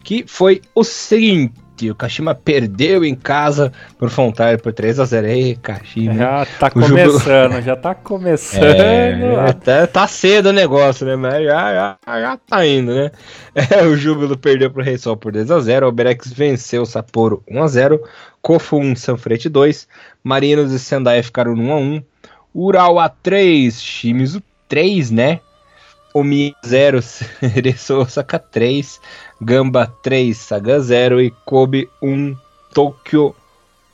que 0.04 0.24
foi 0.28 0.62
o 0.76 0.84
seguinte, 0.84 1.54
o 1.90 1.96
Kashima 1.96 2.36
perdeu 2.36 3.04
em 3.04 3.16
casa 3.16 3.72
por 3.98 4.10
Fontaine 4.10 4.58
por 4.58 4.74
3 4.74 5.00
a 5.00 5.06
0 5.06 5.28
Ei, 5.28 5.56
Kashima. 5.56 6.14
Já 6.14 6.46
tá 6.60 6.70
começando, 6.70 6.98
jubilo... 6.98 7.62
já 7.64 7.76
tá 7.76 7.96
começando. 7.96 8.64
É, 8.64 9.50
até 9.50 9.88
tá 9.88 10.08
cedo 10.08 10.50
o 10.50 10.54
negócio, 10.54 11.06
né? 11.06 11.16
Mas 11.16 11.44
já, 11.46 11.98
já, 12.06 12.20
já 12.20 12.38
tá 12.38 12.66
indo, 12.66 12.94
né? 12.94 13.12
É, 13.54 13.84
o 13.84 13.98
Júbilo 13.98 14.38
perdeu 14.38 14.72
pro 14.72 14.82
Rei 14.82 14.98
Sol 14.98 15.18
por 15.18 15.34
2 15.34 15.52
a 15.52 15.60
0 15.60 15.86
O 15.86 15.92
Berex 15.92 16.32
venceu 16.32 16.84
o 16.84 16.86
Sapporo 16.86 17.44
1 17.50 17.64
a 17.64 17.68
0 17.68 18.02
Kofu 18.42 18.78
1, 18.78 18.96
Sanfrete 18.96 19.50
2. 19.50 19.88
Marinos 20.24 20.72
e 20.72 20.80
Sendai 20.80 21.22
ficaram 21.22 21.54
no 21.54 21.64
1 21.64 21.72
a 21.72 21.76
1 21.78 22.04
Ural 22.54 22.96
A3, 22.96 23.72
Shimizu 23.72 24.42
3, 24.68 25.12
né? 25.12 25.40
Omi 26.14 26.56
0, 26.66 27.02
Cereço 27.02 27.98
Osaka 27.98 28.38
3. 28.38 29.00
Gamba 29.40 29.88
3, 30.02 30.38
Saga 30.38 30.80
0 30.80 31.22
e 31.22 31.32
Kobe 31.46 31.90
1, 32.02 32.36
Tokyo 32.74 33.36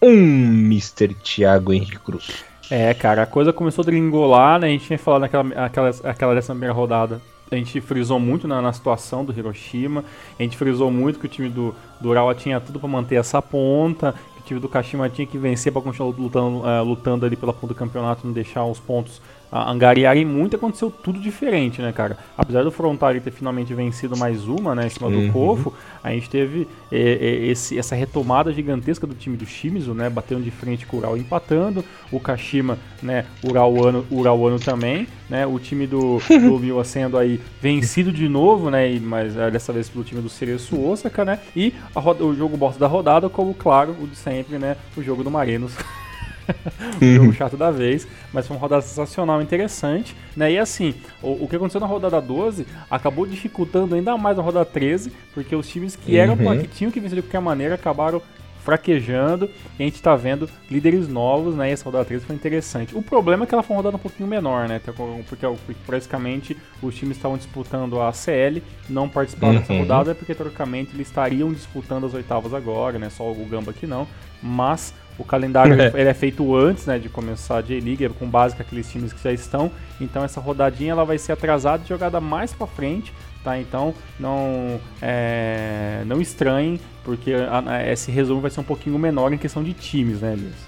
1, 0.01 0.09
Mr. 0.09 1.13
Thiago 1.15 1.73
Henrique 1.73 1.99
Cruz. 1.99 2.43
É, 2.69 2.93
cara, 2.93 3.23
a 3.23 3.25
coisa 3.25 3.53
começou 3.53 3.81
a 3.81 3.85
dringolar, 3.85 4.59
né? 4.59 4.67
A 4.67 4.69
gente 4.69 4.85
tinha 4.85 4.99
falado 4.99 5.21
naquela 5.21 5.65
aquela, 5.65 5.89
aquela 6.03 6.35
décima 6.35 6.55
primeira 6.55 6.73
rodada. 6.73 7.21
A 7.49 7.55
gente 7.55 7.79
frisou 7.79 8.19
muito 8.19 8.45
na, 8.45 8.61
na, 8.61 8.73
situação 8.73 9.23
do 9.23 9.31
Hiroshima. 9.31 10.03
A 10.37 10.43
gente 10.43 10.57
frisou 10.57 10.91
muito 10.91 11.17
que 11.17 11.25
o 11.25 11.29
time 11.29 11.47
do, 11.47 11.73
do 12.01 12.09
Urawa 12.09 12.35
tinha 12.35 12.59
tudo 12.59 12.77
para 12.77 12.89
manter 12.89 13.15
essa 13.15 13.41
ponta. 13.41 14.13
Que 14.35 14.41
o 14.41 14.43
time 14.43 14.59
do 14.59 14.67
Kashima 14.67 15.09
tinha 15.09 15.25
que 15.25 15.37
vencer 15.37 15.71
para 15.71 15.81
continuar 15.81 16.13
lutando, 16.13 16.57
uh, 16.57 16.83
lutando 16.83 17.25
ali 17.25 17.37
pela 17.37 17.53
ponta 17.53 17.67
do 17.67 17.75
campeonato, 17.75 18.27
não 18.27 18.33
deixar 18.33 18.65
os 18.65 18.79
pontos 18.79 19.21
angariarem 19.51 20.25
muito, 20.25 20.55
aconteceu 20.55 20.91
tudo 20.91 21.19
diferente, 21.19 21.81
né, 21.81 21.91
cara? 21.91 22.17
Apesar 22.37 22.63
do 22.63 22.71
Frontari 22.71 23.21
ter 23.21 23.31
finalmente 23.31 23.73
vencido 23.73 24.17
mais 24.17 24.47
uma, 24.47 24.75
né, 24.75 24.87
em 24.87 24.89
cima 24.89 25.07
uhum. 25.07 25.27
do 25.27 25.33
Kofo, 25.33 25.73
a 26.03 26.11
gente 26.11 26.29
teve 26.29 26.67
é, 26.91 26.99
é, 26.99 27.45
esse, 27.47 27.77
essa 27.77 27.95
retomada 27.95 28.51
gigantesca 28.51 29.07
do 29.07 29.15
time 29.15 29.37
do 29.37 29.45
Shimizu, 29.45 29.93
né, 29.93 30.09
batendo 30.09 30.41
de 30.41 30.51
frente 30.51 30.85
com 30.85 30.97
o 30.97 30.99
Ural 30.99 31.17
empatando, 31.17 31.83
o 32.11 32.19
Kashima, 32.19 32.77
né, 33.01 33.25
Urauano, 33.43 34.05
Urauano 34.11 34.59
também, 34.59 35.07
né, 35.29 35.45
o 35.45 35.57
time 35.59 35.87
do, 35.87 36.19
do 36.27 36.59
Miwa 36.59 36.83
sendo 36.83 37.17
aí 37.17 37.39
vencido 37.61 38.11
de 38.11 38.27
novo, 38.27 38.69
né, 38.69 38.99
mas 38.99 39.37
é, 39.37 39.49
dessa 39.49 39.71
vez 39.71 39.87
pelo 39.87 40.03
time 40.03 40.21
do 40.21 40.29
Cereço 40.29 40.79
Osaka, 40.81 41.23
né, 41.23 41.39
e 41.55 41.73
roda, 41.95 42.25
o 42.25 42.35
jogo 42.35 42.57
bosta 42.57 42.79
da 42.79 42.87
rodada, 42.87 43.29
como 43.29 43.53
claro, 43.53 43.95
o 44.01 44.07
de 44.07 44.15
sempre, 44.15 44.57
né, 44.57 44.75
o 44.95 45.01
jogo 45.01 45.23
do 45.23 45.31
Marinos. 45.31 45.73
o 47.01 47.15
jogo 47.15 47.33
chato 47.33 47.57
da 47.57 47.71
vez, 47.71 48.07
mas 48.33 48.47
foi 48.47 48.55
uma 48.55 48.61
rodada 48.61 48.81
sensacional, 48.81 49.41
interessante, 49.41 50.15
né? 50.35 50.51
E 50.51 50.57
assim, 50.57 50.93
o, 51.21 51.43
o, 51.43 51.47
que 51.47 51.55
aconteceu 51.55 51.81
na 51.81 51.87
rodada 51.87 52.21
12 52.21 52.65
acabou 52.89 53.25
dificultando 53.25 53.95
ainda 53.95 54.17
mais 54.17 54.39
a 54.39 54.41
rodada 54.41 54.65
13, 54.65 55.11
porque 55.33 55.55
os 55.55 55.67
times 55.67 55.95
que 55.95 56.17
eram 56.17 56.33
uhum. 56.33 56.59
que 56.59 56.67
tinham 56.67 56.91
que 56.91 56.99
vencer 56.99 57.17
de 57.17 57.21
qualquer 57.21 57.41
maneira 57.41 57.75
acabaram 57.75 58.21
fraquejando 58.67 59.49
e 59.79 59.83
a 59.83 59.85
gente 59.85 59.95
está 59.95 60.13
vendo 60.13 60.49
líderes 60.69 61.07
novos, 61.07 61.55
né? 61.55 61.69
E 61.69 61.71
essa 61.71 61.85
rodada 61.85 62.03
13 62.03 62.25
foi 62.25 62.35
interessante. 62.35 62.97
O 62.97 63.01
problema 63.01 63.45
é 63.45 63.47
que 63.47 63.55
ela 63.55 63.63
foi 63.63 63.73
uma 63.73 63.79
rodada 63.79 63.95
um 63.95 63.99
pouquinho 63.99 64.27
menor, 64.27 64.67
né? 64.67 64.81
Porque, 64.83 65.47
porque 65.65 65.79
basicamente 65.87 66.57
os 66.81 66.93
times 66.93 67.15
estavam 67.15 67.37
disputando 67.37 68.01
a 68.01 68.11
CL, 68.11 68.61
não 68.89 69.07
participaram 69.07 69.53
uhum. 69.53 69.59
dessa 69.61 69.73
rodada 69.73 70.13
porque 70.13 70.35
teoricamente 70.35 70.93
eles 70.93 71.07
estariam 71.07 71.53
disputando 71.53 72.07
as 72.07 72.13
oitavas 72.13 72.53
agora, 72.53 72.99
né? 72.99 73.09
Só 73.09 73.31
o 73.31 73.45
Gamba 73.45 73.71
aqui 73.71 73.87
não, 73.87 74.05
mas 74.43 74.93
o 75.17 75.23
calendário 75.23 75.79
é. 75.79 75.91
ele 75.95 76.09
é 76.09 76.13
feito 76.13 76.55
antes 76.55 76.85
né, 76.85 76.99
de 76.99 77.09
começar 77.09 77.57
a 77.57 77.61
J-League, 77.61 78.09
com 78.09 78.27
base 78.27 78.55
com 78.55 78.61
aqueles 78.61 78.89
times 78.89 79.13
que 79.13 79.23
já 79.23 79.31
estão. 79.31 79.71
Então 79.99 80.23
essa 80.23 80.39
rodadinha 80.39 80.91
ela 80.91 81.05
vai 81.05 81.17
ser 81.17 81.31
atrasada 81.31 81.83
e 81.83 81.87
jogada 81.87 82.19
mais 82.19 82.53
para 82.53 82.67
frente, 82.67 83.13
tá? 83.43 83.59
Então 83.59 83.93
não, 84.19 84.79
é, 85.01 86.03
não 86.05 86.21
estranhem, 86.21 86.79
porque 87.03 87.33
a, 87.33 87.63
a, 87.65 87.91
esse 87.91 88.11
resumo 88.11 88.41
vai 88.41 88.51
ser 88.51 88.59
um 88.59 88.63
pouquinho 88.63 88.97
menor 88.99 89.33
em 89.33 89.37
questão 89.37 89.63
de 89.63 89.73
times, 89.73 90.21
né, 90.21 90.33
Elias? 90.33 90.66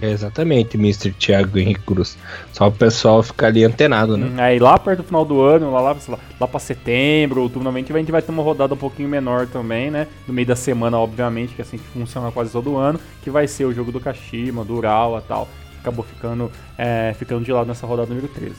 Exatamente, 0.00 0.76
Mr. 0.76 1.12
Thiago 1.12 1.58
Henrique 1.58 1.80
Cruz. 1.80 2.16
Só 2.52 2.68
o 2.68 2.72
pessoal 2.72 3.22
ficar 3.22 3.48
ali 3.48 3.64
antenado, 3.64 4.16
né? 4.16 4.26
Hum, 4.26 4.40
aí 4.40 4.58
lá 4.58 4.78
perto 4.78 4.98
do 4.98 5.04
final 5.04 5.24
do 5.24 5.40
ano, 5.40 5.72
lá, 5.72 5.80
lá, 5.80 5.96
lá, 6.08 6.18
lá 6.40 6.48
para 6.48 6.60
setembro, 6.60 7.42
outubro, 7.42 7.64
normalmente 7.64 7.92
a 7.92 7.98
gente 7.98 8.12
vai 8.12 8.22
ter 8.22 8.30
uma 8.30 8.42
rodada 8.42 8.74
um 8.74 8.76
pouquinho 8.76 9.08
menor 9.08 9.46
também, 9.46 9.90
né? 9.90 10.06
No 10.26 10.34
meio 10.34 10.46
da 10.46 10.56
semana, 10.56 10.98
obviamente, 10.98 11.54
que 11.54 11.60
é 11.60 11.64
assim 11.64 11.78
que 11.78 11.84
funciona 11.84 12.30
quase 12.30 12.52
todo 12.52 12.76
ano, 12.76 13.00
que 13.22 13.30
vai 13.30 13.48
ser 13.48 13.64
o 13.64 13.74
jogo 13.74 13.90
do 13.90 14.00
Kashima, 14.00 14.64
do 14.64 14.76
Urawa 14.76 15.22
e 15.24 15.28
tal. 15.28 15.48
Acabou 15.80 16.04
ficando, 16.04 16.50
é, 16.76 17.14
ficando 17.18 17.44
de 17.44 17.52
lado 17.52 17.66
nessa 17.66 17.86
rodada 17.86 18.08
número 18.08 18.28
13. 18.28 18.54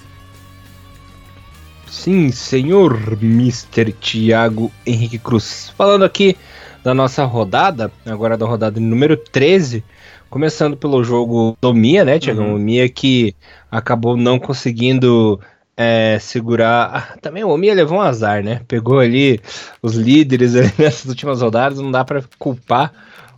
Sim, 1.91 2.31
senhor 2.31 2.97
Mr. 3.21 3.91
Thiago 3.91 4.71
Henrique 4.85 5.19
Cruz. 5.19 5.73
Falando 5.77 6.05
aqui 6.05 6.37
da 6.83 6.93
nossa 6.93 7.25
rodada, 7.25 7.91
agora 8.05 8.37
da 8.37 8.45
rodada 8.45 8.79
número 8.79 9.17
13, 9.17 9.83
Começando 10.31 10.77
pelo 10.77 11.03
jogo 11.03 11.57
do 11.59 11.73
Mia, 11.73 12.05
né, 12.05 12.17
Tiago? 12.17 12.39
Uhum. 12.39 12.55
O 12.55 12.57
Mia 12.57 12.87
que 12.87 13.35
acabou 13.69 14.15
não 14.15 14.39
conseguindo 14.39 15.37
é, 15.75 16.17
segurar. 16.21 16.89
Ah, 16.93 17.17
também 17.21 17.43
o 17.43 17.57
Mia 17.57 17.73
levou 17.73 17.97
um 17.97 18.01
azar, 18.01 18.41
né? 18.41 18.61
Pegou 18.65 18.99
ali 18.99 19.41
os 19.83 19.95
líderes 19.95 20.55
ali 20.55 20.71
nessas 20.79 21.03
últimas 21.03 21.41
rodadas, 21.41 21.79
não 21.79 21.91
dá 21.91 22.05
para 22.05 22.23
culpar 22.39 22.93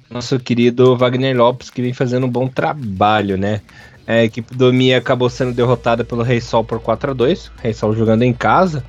nosso 0.07 0.39
querido 0.39 0.95
Wagner 0.95 1.35
Lopes, 1.35 1.71
que 1.71 1.81
vem 1.81 1.93
fazendo 1.93 2.27
um 2.27 2.29
bom 2.29 2.47
trabalho, 2.47 3.39
né? 3.39 3.62
É, 4.05 4.19
a 4.19 4.23
equipe 4.25 4.55
do 4.55 4.71
Mia 4.71 5.00
acabou 5.00 5.31
sendo 5.31 5.51
derrotada 5.51 6.03
pelo 6.03 6.21
Rei 6.21 6.39
Sol 6.39 6.63
por 6.63 6.79
4 6.79 7.09
a 7.09 7.13
2 7.15 7.51
Rei 7.63 7.73
Sol 7.73 7.95
jogando 7.95 8.21
em 8.21 8.33
casa. 8.33 8.83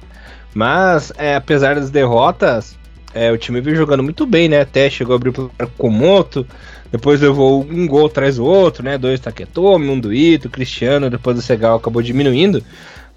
Mas, 0.53 1.11
é, 1.17 1.37
apesar 1.37 1.77
das 1.77 1.89
derrotas, 1.89 2.77
é, 3.15 3.31
o 3.31 3.39
time 3.39 3.61
veio 3.61 3.77
jogando 3.77 4.03
muito 4.03 4.27
bem, 4.27 4.49
né? 4.49 4.61
Até 4.61 4.91
chegou 4.91 5.15
a 5.15 5.17
abrir 5.17 5.31
o 5.31 5.51
Komoto, 5.79 6.47
depois 6.91 7.21
levou 7.21 7.63
um 7.63 7.87
gol 7.87 8.07
atrás 8.07 8.37
do 8.37 8.45
outro, 8.45 8.85
né? 8.85 8.99
Dois 8.99 9.21
Taketomi, 9.21 9.89
um 9.89 9.99
do 9.99 10.13
Ito, 10.13 10.51
Cristiano, 10.51 11.09
depois 11.09 11.39
o 11.39 11.43
Segal 11.43 11.77
acabou 11.77 12.03
diminuindo. 12.03 12.63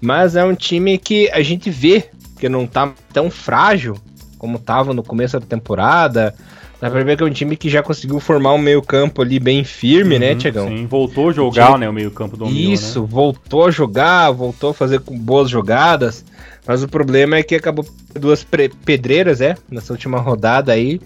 Mas 0.00 0.36
é 0.36 0.44
um 0.44 0.54
time 0.54 0.96
que 0.96 1.28
a 1.30 1.42
gente 1.42 1.68
vê 1.70 2.08
que 2.38 2.48
não 2.48 2.66
tá 2.66 2.94
tão 3.12 3.30
frágil 3.30 3.96
como 4.38 4.58
tava 4.58 4.94
no 4.94 5.02
começo 5.02 5.38
da 5.38 5.44
temporada. 5.44 6.34
Dá 6.80 6.88
pra 6.88 7.02
ver 7.02 7.16
que 7.16 7.24
é 7.24 7.26
um 7.26 7.30
time 7.30 7.56
que 7.56 7.68
já 7.68 7.82
conseguiu 7.82 8.20
formar 8.20 8.52
um 8.52 8.58
meio-campo 8.58 9.20
ali 9.20 9.40
bem 9.40 9.64
firme, 9.64 10.18
né, 10.18 10.28
uhum, 10.28 10.34
né, 10.34 10.38
Tiagão? 10.40 10.68
Sim, 10.68 10.86
voltou 10.86 11.30
a 11.30 11.32
jogar, 11.32 11.66
time... 11.66 11.78
né, 11.80 11.88
o 11.88 11.92
meio-campo 11.92 12.36
do 12.36 12.46
Isso, 12.46 13.02
né? 13.02 13.08
voltou 13.10 13.66
a 13.66 13.70
jogar, 13.70 14.30
voltou 14.30 14.70
a 14.70 14.74
fazer 14.74 15.00
com 15.00 15.18
boas 15.18 15.50
jogadas. 15.50 16.24
Mas 16.66 16.82
o 16.82 16.88
problema 16.88 17.36
é 17.36 17.42
que 17.42 17.54
acabou 17.54 17.84
duas 18.14 18.46
pedreiras, 18.84 19.40
é, 19.40 19.56
nessa 19.70 19.92
última 19.92 20.18
rodada 20.18 20.72
aí 20.72 21.00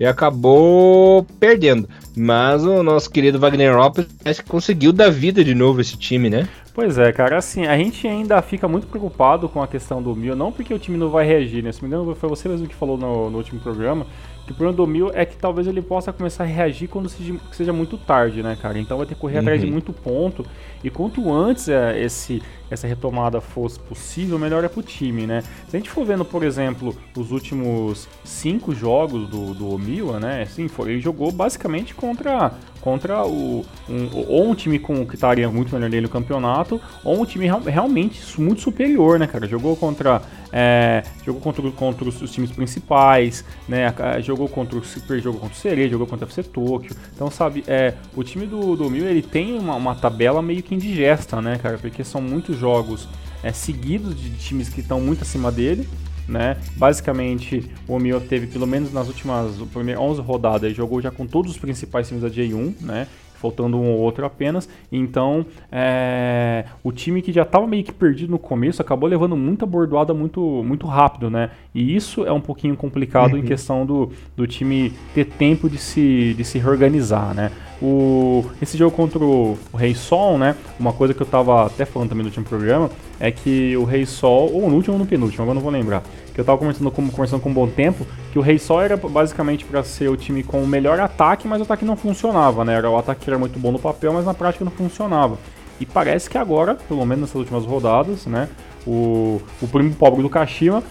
e 0.00 0.06
acabou 0.06 1.26
perdendo. 1.38 1.86
Mas 2.16 2.64
o 2.64 2.82
nosso 2.82 3.10
querido 3.10 3.38
Wagner 3.38 3.76
Lopes 3.76 4.06
acho 4.24 4.42
que 4.42 4.48
conseguiu 4.48 4.92
dar 4.94 5.10
vida 5.10 5.44
de 5.44 5.54
novo 5.54 5.82
esse 5.82 5.96
time, 5.96 6.30
né? 6.30 6.48
Pois 6.72 6.96
é, 6.96 7.12
cara, 7.12 7.36
assim, 7.36 7.66
a 7.66 7.76
gente 7.76 8.08
ainda 8.08 8.40
fica 8.40 8.66
muito 8.66 8.86
preocupado 8.86 9.46
com 9.46 9.62
a 9.62 9.68
questão 9.68 10.02
do 10.02 10.16
Mil, 10.16 10.34
não 10.34 10.50
porque 10.50 10.72
o 10.72 10.78
time 10.78 10.96
não 10.96 11.10
vai 11.10 11.26
reagir, 11.26 11.62
né? 11.62 11.70
Se 11.70 11.82
me 11.82 11.88
engano, 11.88 12.14
foi 12.14 12.28
você 12.28 12.48
mesmo 12.48 12.66
que 12.66 12.74
falou 12.74 12.96
no, 12.96 13.28
no 13.28 13.36
último 13.36 13.60
programa, 13.60 14.06
que 14.50 14.54
o 14.54 14.56
problema 14.56 14.76
do 14.76 14.86
Mil 14.86 15.10
é 15.14 15.24
que 15.24 15.36
talvez 15.36 15.68
ele 15.68 15.80
possa 15.80 16.12
começar 16.12 16.42
a 16.42 16.46
reagir 16.46 16.88
quando 16.88 17.08
seja, 17.08 17.34
seja 17.52 17.72
muito 17.72 17.96
tarde, 17.96 18.42
né, 18.42 18.58
cara? 18.60 18.78
Então 18.78 18.98
vai 18.98 19.06
ter 19.06 19.14
que 19.14 19.20
correr 19.20 19.36
uhum. 19.36 19.42
atrás 19.42 19.60
de 19.60 19.66
uhum. 19.66 19.72
muito 19.72 19.92
ponto. 19.92 20.44
E 20.82 20.90
quanto 20.90 21.32
antes 21.32 21.68
é, 21.68 22.02
esse, 22.02 22.42
essa 22.70 22.86
retomada 22.86 23.40
fosse 23.40 23.78
possível, 23.78 24.38
melhor 24.38 24.64
é 24.64 24.68
pro 24.68 24.82
time, 24.82 25.26
né? 25.26 25.42
Se 25.68 25.76
a 25.76 25.80
gente 25.80 25.90
for 25.90 26.04
vendo, 26.04 26.24
por 26.24 26.42
exemplo, 26.42 26.96
os 27.16 27.30
últimos 27.30 28.08
cinco 28.24 28.74
jogos 28.74 29.28
do, 29.28 29.54
do 29.54 29.74
Omiwa, 29.74 30.20
né? 30.20 30.42
Assim, 30.42 30.68
foi, 30.68 30.92
ele 30.92 31.00
jogou 31.00 31.32
basicamente 31.32 31.94
contra, 31.94 32.52
contra 32.80 33.26
o, 33.26 33.64
um, 33.88 34.08
ou 34.28 34.50
um 34.50 34.54
time 34.54 34.78
com, 34.78 35.04
que 35.06 35.14
estaria 35.14 35.50
muito 35.50 35.74
melhor 35.74 35.90
nele 35.90 36.02
no 36.02 36.08
campeonato, 36.08 36.80
ou 37.04 37.20
um 37.20 37.24
time 37.24 37.46
real, 37.46 37.60
realmente 37.60 38.40
muito 38.40 38.60
superior, 38.60 39.18
né, 39.18 39.26
cara? 39.26 39.46
Jogou 39.46 39.76
contra 39.76 40.22
é, 40.52 41.04
jogou 41.24 41.40
contra, 41.40 41.70
contra 41.70 42.08
os, 42.08 42.20
os, 42.20 42.30
times 42.32 42.50
principais, 42.50 43.44
né? 43.68 43.94
Jogou 44.22 44.48
contra 44.48 44.78
o 44.78 44.84
Super, 44.84 45.20
jogou 45.20 45.40
contra 45.40 45.56
o 45.56 45.60
Sereia, 45.60 45.88
jogou 45.88 46.06
contra 46.06 46.26
o 46.26 46.28
FC 46.28 46.42
Tokyo. 46.42 46.94
Então, 47.14 47.30
sabe, 47.30 47.64
é, 47.66 47.94
o 48.16 48.24
time 48.24 48.46
do, 48.46 48.76
do 48.76 48.90
Mil 48.90 49.06
ele 49.06 49.22
tem 49.22 49.58
uma, 49.58 49.74
uma, 49.76 49.94
tabela 49.94 50.42
meio 50.42 50.62
que 50.62 50.74
indigesta, 50.74 51.40
né, 51.40 51.58
cara? 51.58 51.78
Porque 51.78 52.02
são 52.02 52.20
muitos 52.20 52.56
jogos 52.60 53.08
é, 53.42 53.52
seguidos 53.52 54.14
de 54.20 54.30
times 54.30 54.68
que 54.68 54.80
estão 54.80 55.00
muito 55.00 55.22
acima 55.22 55.50
dele. 55.50 55.88
Né? 56.28 56.56
Basicamente, 56.76 57.68
o 57.88 57.98
Mil 57.98 58.20
teve 58.20 58.46
pelo 58.46 58.66
menos 58.66 58.92
nas 58.92 59.08
últimas 59.08 59.56
11 59.58 60.20
rodadas, 60.20 60.76
jogou 60.76 61.00
já 61.00 61.10
com 61.10 61.26
todos 61.26 61.50
os 61.50 61.58
principais 61.58 62.06
times 62.06 62.22
da 62.22 62.30
J1, 62.30 62.74
né? 62.80 63.08
faltando 63.40 63.78
um 63.78 63.90
ou 63.90 63.98
outro 63.98 64.24
apenas. 64.24 64.68
Então, 64.92 65.46
é, 65.72 66.66
o 66.84 66.92
time 66.92 67.22
que 67.22 67.32
já 67.32 67.42
estava 67.42 67.66
meio 67.66 67.82
que 67.82 67.92
perdido 67.92 68.30
no 68.30 68.38
começo 68.38 68.82
acabou 68.82 69.08
levando 69.08 69.34
muita 69.34 69.64
bordoada 69.64 70.12
muito, 70.12 70.40
muito 70.62 70.86
rápido, 70.86 71.30
né? 71.30 71.50
E 71.74 71.94
isso 71.94 72.24
é 72.24 72.32
um 72.32 72.40
pouquinho 72.40 72.76
complicado 72.76 73.34
uhum. 73.34 73.38
em 73.38 73.42
questão 73.42 73.86
do, 73.86 74.10
do 74.36 74.46
time 74.46 74.92
ter 75.14 75.24
tempo 75.24 75.68
de 75.68 75.78
se, 75.78 76.34
de 76.34 76.44
se 76.44 76.58
reorganizar, 76.58 77.32
né? 77.32 77.52
O, 77.80 78.44
esse 78.60 78.76
jogo 78.76 78.94
contra 78.94 79.18
o, 79.24 79.56
o 79.72 79.76
Rei 79.76 79.94
Sol, 79.94 80.36
né? 80.36 80.56
Uma 80.78 80.92
coisa 80.92 81.14
que 81.14 81.22
eu 81.22 81.24
estava 81.24 81.66
até 81.66 81.84
falando 81.84 82.08
também 82.08 82.24
no 82.24 82.28
último 82.28 82.44
programa 82.44 82.90
é 83.20 83.30
que 83.30 83.76
o 83.76 83.84
Rei 83.84 84.04
Sol, 84.04 84.52
ou 84.52 84.68
no 84.68 84.76
último 84.76 84.94
ou 84.94 84.98
no 84.98 85.06
penúltimo, 85.06 85.42
agora 85.42 85.54
não 85.54 85.62
vou 85.62 85.70
lembrar, 85.70 86.02
que 86.34 86.40
eu 86.40 86.42
estava 86.42 86.58
conversando 86.58 86.90
com, 86.90 87.08
conversando 87.08 87.40
com 87.40 87.50
um 87.50 87.54
bom 87.54 87.68
tempo, 87.68 88.04
que 88.32 88.38
o 88.38 88.42
Rei 88.42 88.58
Sol 88.58 88.82
era 88.82 88.96
basicamente 88.96 89.64
para 89.64 89.82
ser 89.84 90.10
o 90.10 90.16
time 90.16 90.42
com 90.42 90.62
o 90.62 90.66
melhor 90.66 90.98
ataque, 90.98 91.46
mas 91.46 91.60
o 91.60 91.62
ataque 91.62 91.84
não 91.84 91.96
funcionava, 91.96 92.64
né? 92.64 92.74
Era 92.74 92.90
o 92.90 92.98
ataque 92.98 93.24
que 93.24 93.30
era 93.30 93.38
muito 93.38 93.58
bom 93.58 93.70
no 93.70 93.78
papel, 93.78 94.12
mas 94.12 94.26
na 94.26 94.34
prática 94.34 94.64
não 94.64 94.72
funcionava. 94.72 95.38
E 95.78 95.86
parece 95.86 96.28
que 96.28 96.36
agora, 96.36 96.74
pelo 96.74 97.06
menos 97.06 97.22
nessas 97.22 97.36
últimas 97.36 97.64
rodadas, 97.64 98.26
né? 98.26 98.48
O, 98.86 99.40
o 99.60 99.68
primo 99.68 99.94
pobre 99.94 100.22
do 100.22 100.28
Kashima 100.28 100.82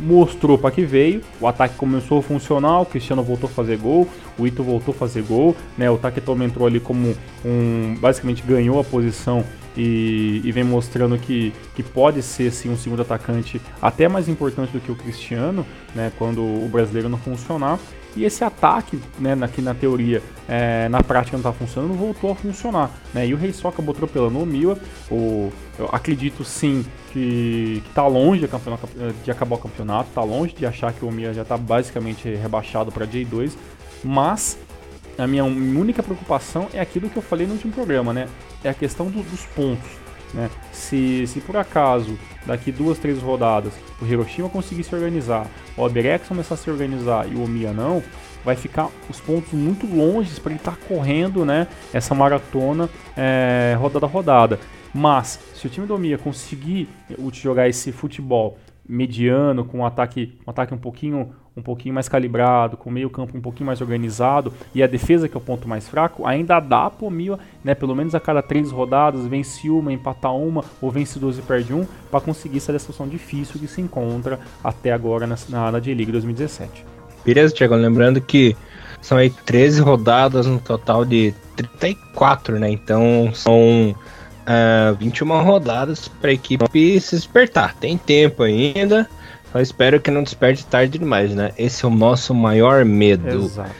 mostrou 0.00 0.58
para 0.58 0.70
que 0.70 0.84
veio. 0.84 1.20
O 1.40 1.46
ataque 1.46 1.76
começou 1.76 2.18
a 2.18 2.22
funcionar, 2.22 2.80
o 2.80 2.86
Cristiano 2.86 3.22
voltou 3.22 3.48
a 3.48 3.52
fazer 3.52 3.76
gol, 3.76 4.08
o 4.38 4.46
Ito 4.46 4.62
voltou 4.62 4.94
a 4.94 4.96
fazer 4.96 5.22
gol, 5.22 5.54
né? 5.76 5.90
O 5.90 5.98
Taketomi 5.98 6.44
entrou 6.44 6.66
ali 6.66 6.80
como 6.80 7.14
um, 7.44 7.94
basicamente 8.00 8.42
ganhou 8.42 8.80
a 8.80 8.84
posição 8.84 9.44
e, 9.76 10.40
e, 10.42 10.50
vem 10.50 10.64
mostrando 10.64 11.16
que, 11.16 11.52
que 11.76 11.82
pode 11.82 12.22
ser 12.22 12.50
sim 12.50 12.70
um 12.70 12.76
segundo 12.76 13.02
atacante 13.02 13.60
até 13.80 14.08
mais 14.08 14.28
importante 14.28 14.72
do 14.72 14.80
que 14.80 14.90
o 14.90 14.96
Cristiano, 14.96 15.64
né? 15.94 16.10
Quando 16.18 16.42
o 16.42 16.68
brasileiro 16.70 17.08
não 17.08 17.18
funcionar. 17.18 17.78
E 18.16 18.24
esse 18.24 18.42
ataque, 18.42 19.00
né, 19.18 19.36
aqui 19.40 19.62
na 19.62 19.72
teoria, 19.72 20.22
é, 20.48 20.88
na 20.88 21.02
prática 21.02 21.36
não 21.36 21.40
está 21.40 21.52
funcionando, 21.52 21.94
voltou 21.94 22.32
a 22.32 22.34
funcionar. 22.34 22.90
Né? 23.14 23.28
E 23.28 23.34
o 23.34 23.36
Rei 23.36 23.52
só 23.52 23.68
acabou 23.68 23.94
atropelando 23.94 24.38
o 24.38 24.46
Mila. 24.46 24.78
O, 25.10 25.52
eu 25.78 25.88
acredito 25.92 26.44
sim 26.44 26.84
que 27.12 27.82
está 27.88 28.06
longe 28.06 28.40
de, 28.40 28.48
de, 29.24 29.30
acabar 29.30 29.56
o 29.56 29.58
campeonato, 29.58 30.08
está 30.08 30.22
longe 30.22 30.54
de 30.54 30.66
achar 30.66 30.92
que 30.92 31.04
o 31.04 31.10
Mila 31.10 31.32
já 31.32 31.42
está 31.42 31.56
basicamente 31.56 32.28
rebaixado 32.34 32.90
para 32.90 33.06
J2, 33.06 33.52
mas 34.02 34.58
a 35.16 35.26
minha 35.26 35.44
única 35.44 36.02
preocupação 36.02 36.68
é 36.72 36.80
aquilo 36.80 37.08
que 37.08 37.16
eu 37.16 37.22
falei 37.22 37.46
no 37.46 37.52
último 37.52 37.72
programa, 37.72 38.12
né? 38.12 38.26
É 38.64 38.70
a 38.70 38.74
questão 38.74 39.06
do, 39.06 39.22
dos 39.22 39.44
pontos. 39.46 39.88
Né? 40.32 40.50
Se, 40.72 41.26
se 41.26 41.40
por 41.40 41.56
acaso, 41.56 42.18
daqui 42.46 42.70
duas, 42.70 42.98
três 42.98 43.20
rodadas, 43.20 43.72
o 44.00 44.06
Hiroshima 44.06 44.48
conseguir 44.48 44.84
se 44.84 44.94
organizar, 44.94 45.46
o 45.76 45.82
Alberex 45.82 46.28
começar 46.28 46.54
a 46.54 46.58
se 46.58 46.70
organizar 46.70 47.30
e 47.30 47.34
o 47.34 47.44
Omiya 47.44 47.72
não, 47.72 48.02
vai 48.44 48.56
ficar 48.56 48.88
os 49.08 49.20
pontos 49.20 49.52
muito 49.52 49.86
longe 49.86 50.38
para 50.40 50.52
ele 50.52 50.60
estar 50.60 50.72
tá 50.72 50.78
correndo 50.88 51.44
né, 51.44 51.66
essa 51.92 52.14
maratona 52.14 52.88
é, 53.16 53.76
rodada 53.78 54.06
a 54.06 54.08
rodada. 54.08 54.60
Mas, 54.92 55.38
se 55.54 55.66
o 55.66 55.70
time 55.70 55.86
do 55.86 55.94
Omiya 55.94 56.18
conseguir 56.18 56.88
jogar 57.32 57.68
esse 57.68 57.92
futebol 57.92 58.58
mediano, 58.90 59.64
com 59.64 59.78
um 59.78 59.86
ataque, 59.86 60.38
um 60.46 60.50
ataque 60.50 60.74
um 60.74 60.78
pouquinho 60.78 61.32
um 61.56 61.62
pouquinho 61.62 61.94
mais 61.94 62.08
calibrado, 62.08 62.76
com 62.76 62.90
meio 62.90 63.10
campo 63.10 63.36
um 63.36 63.40
pouquinho 63.40 63.66
mais 63.66 63.80
organizado 63.80 64.52
e 64.74 64.82
a 64.82 64.86
defesa 64.86 65.28
que 65.28 65.36
é 65.36 65.38
o 65.38 65.40
ponto 65.40 65.68
mais 65.68 65.88
fraco, 65.88 66.26
ainda 66.26 66.60
dá 66.60 66.88
pro 66.88 67.10
Mila, 67.10 67.38
né, 67.62 67.74
pelo 67.74 67.94
menos 67.94 68.14
a 68.14 68.20
cada 68.20 68.40
três 68.40 68.70
rodadas, 68.70 69.26
vence 69.26 69.68
uma, 69.68 69.92
empata 69.92 70.28
uma, 70.30 70.64
ou 70.80 70.90
vence 70.90 71.18
duas 71.18 71.38
e 71.38 71.42
perde 71.42 71.74
um, 71.74 71.86
para 72.10 72.20
conseguir 72.20 72.58
essa 72.58 72.76
situação 72.78 73.08
difícil 73.08 73.60
que 73.60 73.66
se 73.66 73.80
encontra 73.80 74.38
até 74.62 74.92
agora 74.92 75.26
na, 75.26 75.36
na, 75.48 75.72
na 75.72 75.80
J-League 75.80 76.12
2017. 76.12 76.84
Beleza, 77.24 77.54
Thiago, 77.54 77.74
lembrando 77.74 78.20
que 78.20 78.56
são 79.00 79.18
aí 79.18 79.30
13 79.30 79.82
rodadas 79.82 80.46
no 80.46 80.58
total 80.58 81.04
de 81.04 81.34
34, 81.56 82.58
né, 82.58 82.70
então 82.70 83.30
são... 83.34 83.94
Uh, 84.40 84.96
21 84.96 85.42
rodadas 85.42 86.08
para 86.08 86.30
a 86.30 86.32
equipe 86.32 87.00
se 87.00 87.16
despertar. 87.16 87.74
Tem 87.76 87.96
tempo 87.96 88.42
ainda. 88.42 89.08
Só 89.52 89.60
espero 89.60 90.00
que 90.00 90.10
não 90.10 90.22
desperte 90.22 90.64
tarde 90.66 90.98
demais, 90.98 91.34
né? 91.34 91.52
Esse 91.58 91.84
é 91.84 91.88
o 91.88 91.90
nosso 91.90 92.34
maior 92.34 92.84
medo. 92.84 93.44
Exato. 93.44 93.70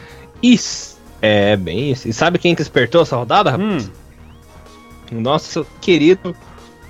Isso. 0.43 0.99
É, 1.23 1.57
bem 1.57 1.90
isso. 1.90 2.09
E 2.09 2.12
sabe 2.12 2.38
quem 2.38 2.55
que 2.55 2.62
despertou 2.62 3.02
essa 3.02 3.17
rodada, 3.17 3.50
rapaz? 3.50 3.87
Hum. 5.12 5.17
O 5.19 5.21
nosso 5.21 5.67
querido 5.81 6.35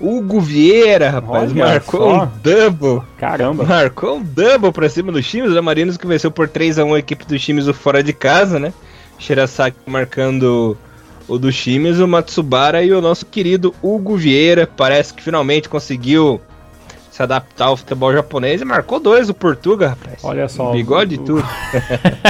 Hugo 0.01 0.39
Vieira, 0.39 1.09
rapaz, 1.09 1.51
Olha 1.51 1.65
marcou 1.65 2.01
só. 2.01 2.23
um 2.23 2.29
double. 2.41 3.01
Caramba. 3.17 3.63
Marcou 3.63 4.17
um 4.17 4.23
double 4.23 4.71
pra 4.71 4.89
cima 4.89 5.11
do 5.11 5.21
Chimes, 5.21 5.53
da 5.53 5.61
Marinos 5.61 5.97
que 5.97 6.07
venceu 6.07 6.31
por 6.31 6.47
3 6.47 6.79
a 6.79 6.85
1 6.85 6.93
a 6.95 6.99
equipe 6.99 7.25
do 7.25 7.37
Chimes 7.37 7.67
fora 7.69 8.03
de 8.03 8.13
casa, 8.13 8.59
né? 8.59 8.73
Shirasaki 9.19 9.77
marcando 9.85 10.75
o 11.31 11.39
do 11.39 11.49
Chimes, 11.49 11.97
o 11.97 12.07
Matsubara 12.09 12.83
e 12.83 12.91
o 12.91 12.99
nosso 12.99 13.25
querido 13.25 13.73
Hugo 13.81 14.17
Vieira. 14.17 14.67
Parece 14.67 15.13
que 15.13 15.23
finalmente 15.23 15.69
conseguiu 15.69 16.41
se 17.09 17.23
adaptar 17.23 17.67
ao 17.67 17.77
futebol 17.77 18.11
japonês 18.11 18.61
e 18.61 18.65
marcou 18.65 18.99
dois 18.99 19.29
o 19.29 19.33
Portuga, 19.33 19.87
rapaz. 19.89 20.19
Olha 20.23 20.49
só. 20.49 20.73
bigode 20.73 21.15
e 21.15 21.17
tudo. 21.17 21.47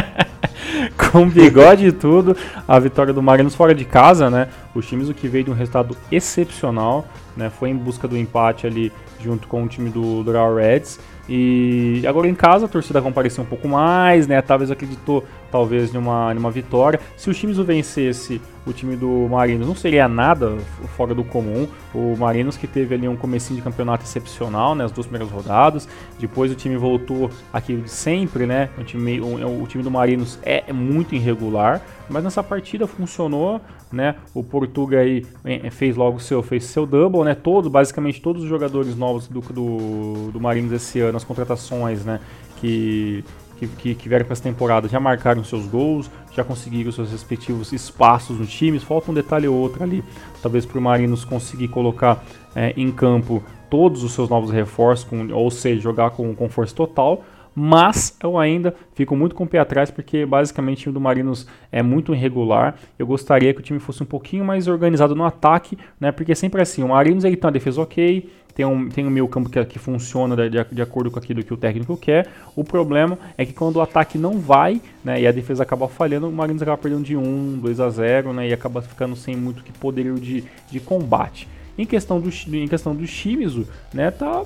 com 1.11 1.27
bigode 1.27 1.87
e 1.87 1.91
tudo, 1.91 2.37
a 2.67 2.77
vitória 2.77 3.11
do 3.11 3.23
Marinos 3.23 3.55
fora 3.55 3.73
de 3.73 3.85
casa, 3.85 4.29
né? 4.29 4.49
O 4.75 4.83
Shimizu 4.83 5.15
que 5.15 5.27
veio 5.27 5.45
de 5.45 5.49
um 5.49 5.55
resultado 5.55 5.97
excepcional, 6.11 7.03
né? 7.35 7.49
Foi 7.49 7.69
em 7.69 7.75
busca 7.75 8.07
do 8.07 8.15
empate 8.15 8.67
ali 8.67 8.91
junto 9.19 9.47
com 9.47 9.63
o 9.63 9.67
time 9.67 9.89
do, 9.89 10.23
Real 10.31 10.53
Reds. 10.53 10.99
E 11.29 12.03
agora 12.07 12.27
em 12.27 12.35
casa 12.35 12.65
a 12.65 12.69
torcida 12.69 13.01
compareceu 13.01 13.43
um 13.43 13.47
pouco 13.47 13.67
mais, 13.67 14.27
né? 14.27 14.41
Talvez 14.41 14.71
acreditou 14.71 15.23
talvez 15.51 15.93
numa, 15.93 16.33
numa 16.33 16.49
vitória. 16.51 16.99
Se 17.15 17.29
o 17.29 17.33
Shimizu 17.33 17.63
vencesse 17.63 18.41
o 18.65 18.73
time 18.73 18.95
do 18.95 19.27
Marinos, 19.29 19.67
não 19.67 19.75
seria 19.75 20.07
nada 20.07 20.57
fora 20.95 21.13
do 21.13 21.23
comum. 21.23 21.67
O 21.93 22.15
Marinos 22.17 22.57
que 22.57 22.67
teve 22.67 22.95
ali 22.95 23.07
um 23.07 23.15
comecinho 23.15 23.57
de 23.57 23.63
campeonato 23.63 24.03
excepcional, 24.03 24.75
né? 24.75 24.85
As 24.85 24.91
duas 24.91 25.07
primeiras 25.07 25.31
rodadas. 25.31 25.87
Depois 26.19 26.51
o 26.51 26.55
time 26.55 26.75
voltou 26.75 27.29
aquilo 27.53 27.83
de 27.83 27.89
sempre, 27.89 28.45
né? 28.45 28.69
O 28.77 28.83
time, 28.83 29.19
o, 29.21 29.63
o 29.63 29.67
time 29.67 29.83
do 29.83 29.91
Marinos 29.91 30.39
é 30.43 30.71
muito 30.73 31.15
irregular, 31.15 31.81
mas 32.09 32.23
nessa 32.23 32.43
partida 32.43 32.87
funcionou, 32.87 33.61
né? 33.91 34.15
O 34.33 34.43
Portuga 34.43 34.99
aí 34.99 35.25
fez 35.71 35.95
logo 35.95 36.19
seu, 36.19 36.41
fez 36.41 36.65
seu 36.65 36.85
double, 36.85 37.23
né? 37.23 37.35
Todos, 37.35 37.69
basicamente 37.69 38.21
todos 38.21 38.43
os 38.43 38.49
jogadores 38.49 38.95
novos 38.95 39.27
do, 39.27 39.41
do, 39.41 40.31
do 40.31 40.75
esse 40.75 40.99
ano, 40.99 41.17
as 41.17 41.23
contratações, 41.23 42.05
né? 42.05 42.19
Que 42.57 43.23
que, 43.67 43.95
que, 43.95 44.09
vieram 44.09 44.25
para 44.25 44.33
essa 44.33 44.43
temporada 44.43 44.87
já 44.87 44.99
marcaram 44.99 45.43
seus 45.43 45.67
gols, 45.67 46.09
já 46.33 46.43
conseguiram 46.43 46.91
seus 46.91 47.11
respectivos 47.11 47.71
espaços 47.71 48.39
nos 48.39 48.49
times. 48.49 48.83
Falta 48.83 49.11
um 49.11 49.13
detalhe 49.13 49.47
ou 49.47 49.55
outro 49.55 49.83
ali, 49.83 50.03
talvez 50.41 50.65
para 50.65 50.79
o 50.79 50.81
Marinos 50.81 51.23
conseguir 51.23 51.67
colocar 51.67 52.23
é, 52.55 52.73
em 52.75 52.91
campo 52.91 53.43
todos 53.69 54.03
os 54.03 54.13
seus 54.13 54.29
novos 54.29 54.51
reforços, 54.51 55.07
com, 55.07 55.31
ou 55.31 55.49
seja, 55.51 55.81
jogar 55.81 56.11
com, 56.11 56.33
com 56.35 56.49
força 56.49 56.75
total 56.75 57.23
mas 57.53 58.17
eu 58.23 58.37
ainda 58.37 58.73
fico 58.93 59.15
muito 59.15 59.35
com 59.35 59.43
o 59.43 59.47
pé 59.47 59.59
atrás 59.59 59.91
porque 59.91 60.25
basicamente 60.25 60.79
o 60.79 60.81
time 60.83 60.93
do 60.93 61.01
Marinos 61.01 61.47
é 61.71 61.81
muito 61.81 62.13
irregular. 62.13 62.75
Eu 62.97 63.05
gostaria 63.05 63.53
que 63.53 63.59
o 63.59 63.63
time 63.63 63.79
fosse 63.79 64.01
um 64.01 64.05
pouquinho 64.05 64.45
mais 64.45 64.67
organizado 64.67 65.15
no 65.15 65.25
ataque, 65.25 65.77
né? 65.99 66.11
Porque 66.11 66.33
sempre 66.35 66.61
assim, 66.61 66.83
o 66.83 66.89
Marinos 66.89 67.23
ele 67.23 67.35
tem 67.35 67.47
uma 67.47 67.51
defesa 67.51 67.81
ok, 67.81 68.29
tem 68.53 68.65
um, 68.65 68.89
tem 68.89 69.05
um 69.05 69.09
meio 69.09 69.27
campo 69.27 69.49
que, 69.49 69.63
que 69.65 69.79
funciona 69.79 70.35
de, 70.35 70.63
de, 70.71 70.81
acordo 70.81 71.09
com 71.09 71.19
aquilo 71.19 71.43
que 71.43 71.53
o 71.53 71.57
técnico 71.57 71.97
quer. 71.97 72.27
O 72.55 72.63
problema 72.63 73.17
é 73.37 73.45
que 73.45 73.53
quando 73.53 73.77
o 73.77 73.81
ataque 73.81 74.17
não 74.17 74.39
vai, 74.39 74.81
né, 75.03 75.21
e 75.21 75.27
a 75.27 75.31
defesa 75.31 75.63
acaba 75.63 75.87
falhando, 75.87 76.27
o 76.27 76.31
Marinos 76.31 76.61
acaba 76.61 76.77
perdendo 76.77 77.03
de 77.03 77.15
1, 77.15 77.59
2 77.59 77.79
a 77.79 77.89
0, 77.89 78.33
né, 78.33 78.49
e 78.49 78.53
acaba 78.53 78.81
ficando 78.81 79.15
sem 79.15 79.35
muito 79.35 79.63
que 79.63 79.71
poderio 79.71 80.15
de, 80.15 80.43
de 80.69 80.79
combate. 80.79 81.47
Em 81.77 81.85
questão 81.85 82.19
do, 82.19 82.29
em 82.29 82.67
questão 82.67 82.95
do 82.95 83.07
Shimizu, 83.07 83.67
né, 83.93 84.11
tá, 84.11 84.43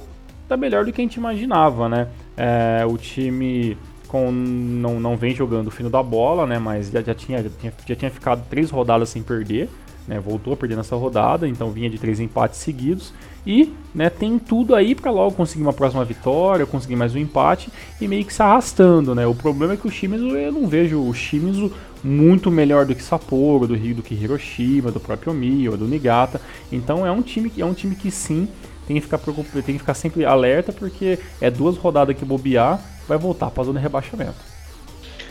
tá 0.47 0.57
melhor 0.57 0.85
do 0.85 0.93
que 0.93 1.01
a 1.01 1.03
gente 1.03 1.15
imaginava, 1.15 1.89
né? 1.89 2.07
É, 2.37 2.85
o 2.85 2.97
time 2.97 3.77
com, 4.07 4.31
não, 4.31 4.99
não 4.99 5.17
vem 5.17 5.35
jogando 5.35 5.67
o 5.67 5.71
fino 5.71 5.89
da 5.89 6.01
bola, 6.01 6.45
né, 6.45 6.59
mas 6.59 6.89
já, 6.89 7.01
já, 7.01 7.13
tinha, 7.13 7.43
já, 7.43 7.49
tinha, 7.59 7.73
já 7.87 7.95
tinha 7.95 8.11
ficado 8.11 8.45
três 8.49 8.69
rodadas 8.69 9.09
sem 9.09 9.21
perder, 9.21 9.69
né, 10.07 10.19
voltou 10.19 10.53
a 10.53 10.55
perder 10.55 10.77
nessa 10.77 10.95
rodada, 10.95 11.47
então 11.47 11.71
vinha 11.71 11.89
de 11.89 11.97
três 11.97 12.19
empates 12.19 12.59
seguidos 12.59 13.13
e 13.45 13.73
né, 13.93 14.09
tem 14.09 14.39
tudo 14.39 14.73
aí 14.73 14.95
para 14.95 15.11
logo 15.11 15.35
conseguir 15.35 15.63
uma 15.63 15.73
próxima 15.73 16.05
vitória, 16.05 16.65
conseguir 16.65 16.95
mais 16.95 17.13
um 17.13 17.17
empate 17.17 17.69
e 17.99 18.07
meio 18.07 18.23
que 18.25 18.33
se 18.33 18.41
arrastando, 18.41 19.13
né? 19.13 19.27
O 19.27 19.35
problema 19.35 19.73
é 19.73 19.77
que 19.77 19.87
o 19.87 19.91
Shimizu, 19.91 20.29
eu 20.29 20.51
não 20.51 20.67
vejo 20.67 20.99
o 20.99 21.13
Shimizu 21.13 21.71
muito 22.03 22.49
melhor 22.49 22.85
do 22.85 22.95
que 22.95 23.03
Sapporo, 23.03 23.67
do, 23.67 23.75
do 23.75 24.01
que 24.01 24.15
Hiroshima, 24.15 24.91
do 24.91 24.99
próprio 24.99 25.33
Mio, 25.33 25.77
do 25.77 25.85
Nigata. 25.85 26.41
Então 26.71 27.05
é 27.05 27.11
um 27.11 27.21
time 27.21 27.49
que 27.49 27.61
é 27.61 27.65
um 27.65 27.73
time 27.73 27.95
que 27.95 28.09
sim 28.09 28.47
tem 28.87 28.95
que 28.97 29.01
ficar 29.01 29.17
tem 29.17 29.63
que 29.63 29.79
ficar 29.79 29.93
sempre 29.93 30.25
alerta 30.25 30.71
porque 30.71 31.19
é 31.41 31.49
duas 31.49 31.77
rodadas 31.77 32.15
que 32.15 32.25
bobear, 32.25 32.79
vai 33.07 33.17
voltar 33.17 33.49
para 33.49 33.63
zona 33.63 33.79
de 33.79 33.83
rebaixamento. 33.83 34.35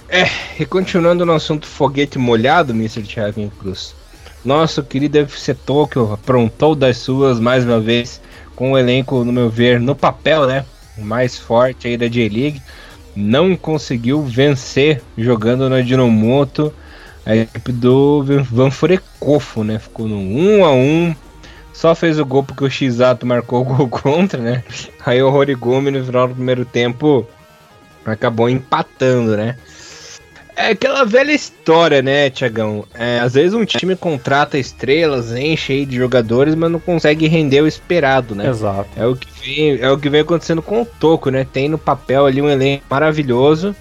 É, 0.09 0.27
e 0.61 0.67
continuando 0.67 1.25
no 1.25 1.33
assunto 1.33 1.67
foguete 1.67 2.19
molhado, 2.19 2.73
Mr. 2.73 3.03
Thiago 3.03 3.51
Cruz. 3.59 3.95
Nosso 4.45 4.83
querido 4.83 5.19
FC 5.19 5.55
Tokyo 5.55 6.13
aprontou 6.13 6.75
das 6.75 6.99
suas 6.99 7.41
mais 7.41 7.65
uma 7.65 7.81
vez 7.81 8.21
com 8.55 8.73
o 8.73 8.79
elenco, 8.79 9.25
no 9.25 9.33
meu 9.33 9.49
ver, 9.49 9.81
no 9.81 9.95
papel, 9.97 10.47
né? 10.47 10.65
O 10.99 11.03
mais 11.03 11.39
forte 11.39 11.89
aí 11.89 11.97
da 11.97 12.07
J-League. 12.07 12.61
Não 13.17 13.57
conseguiu 13.57 14.23
vencer 14.23 15.03
jogando 15.17 15.69
no 15.71 15.83
Dinomoto 15.83 16.73
a 17.25 17.35
equipe 17.35 17.73
do 17.73 18.23
Van 18.51 18.71
Furecofo, 18.71 19.65
né? 19.65 19.79
Ficou 19.79 20.07
no 20.07 20.19
1 20.19 20.65
a 20.65 20.73
1 20.73 21.17
Só 21.75 21.95
fez 21.95 22.21
o 22.21 22.25
gol 22.25 22.45
porque 22.45 22.65
o 22.65 22.71
X-Ato 22.71 23.27
marcou 23.27 23.61
o 23.61 23.65
gol 23.65 23.89
contra, 23.91 24.41
né? 24.41 24.65
Aí 25.05 25.21
o 25.23 25.31
Horigumi 25.31 25.91
no 25.91 26.05
final 26.05 26.29
do 26.29 26.35
primeiro 26.35 26.65
tempo 26.65 27.27
acabou 28.07 28.49
empatando, 28.49 29.37
né? 29.37 29.57
É 30.57 30.69
aquela 30.69 31.05
velha 31.05 31.33
história, 31.33 32.01
né, 32.01 32.31
Tiagão? 32.31 32.85
É, 32.95 33.19
às 33.19 33.35
vezes 33.35 33.55
um 33.55 33.65
time 33.65 33.97
contrata 33.97 34.57
estrelas, 34.57 35.33
enche 35.33 35.73
aí 35.73 35.85
de 35.85 35.97
jogadores, 35.97 36.55
mas 36.55 36.71
não 36.71 36.79
consegue 36.79 37.27
render 37.27 37.61
o 37.61 37.67
esperado, 37.67 38.37
né? 38.37 38.49
Exato. 38.49 38.89
É 38.97 39.05
o 39.05 39.17
que 39.17 39.29
vem, 39.41 39.79
é 39.81 39.91
o 39.91 39.99
que 39.99 40.09
vem 40.09 40.21
acontecendo 40.21 40.63
com 40.63 40.83
o 40.83 40.87
Toco, 40.87 41.29
né? 41.29 41.45
Tem 41.45 41.69
no 41.69 41.77
papel 41.77 42.25
ali 42.25 42.41
um 42.41 42.49
elenco 42.49 42.85
maravilhoso, 42.89 43.75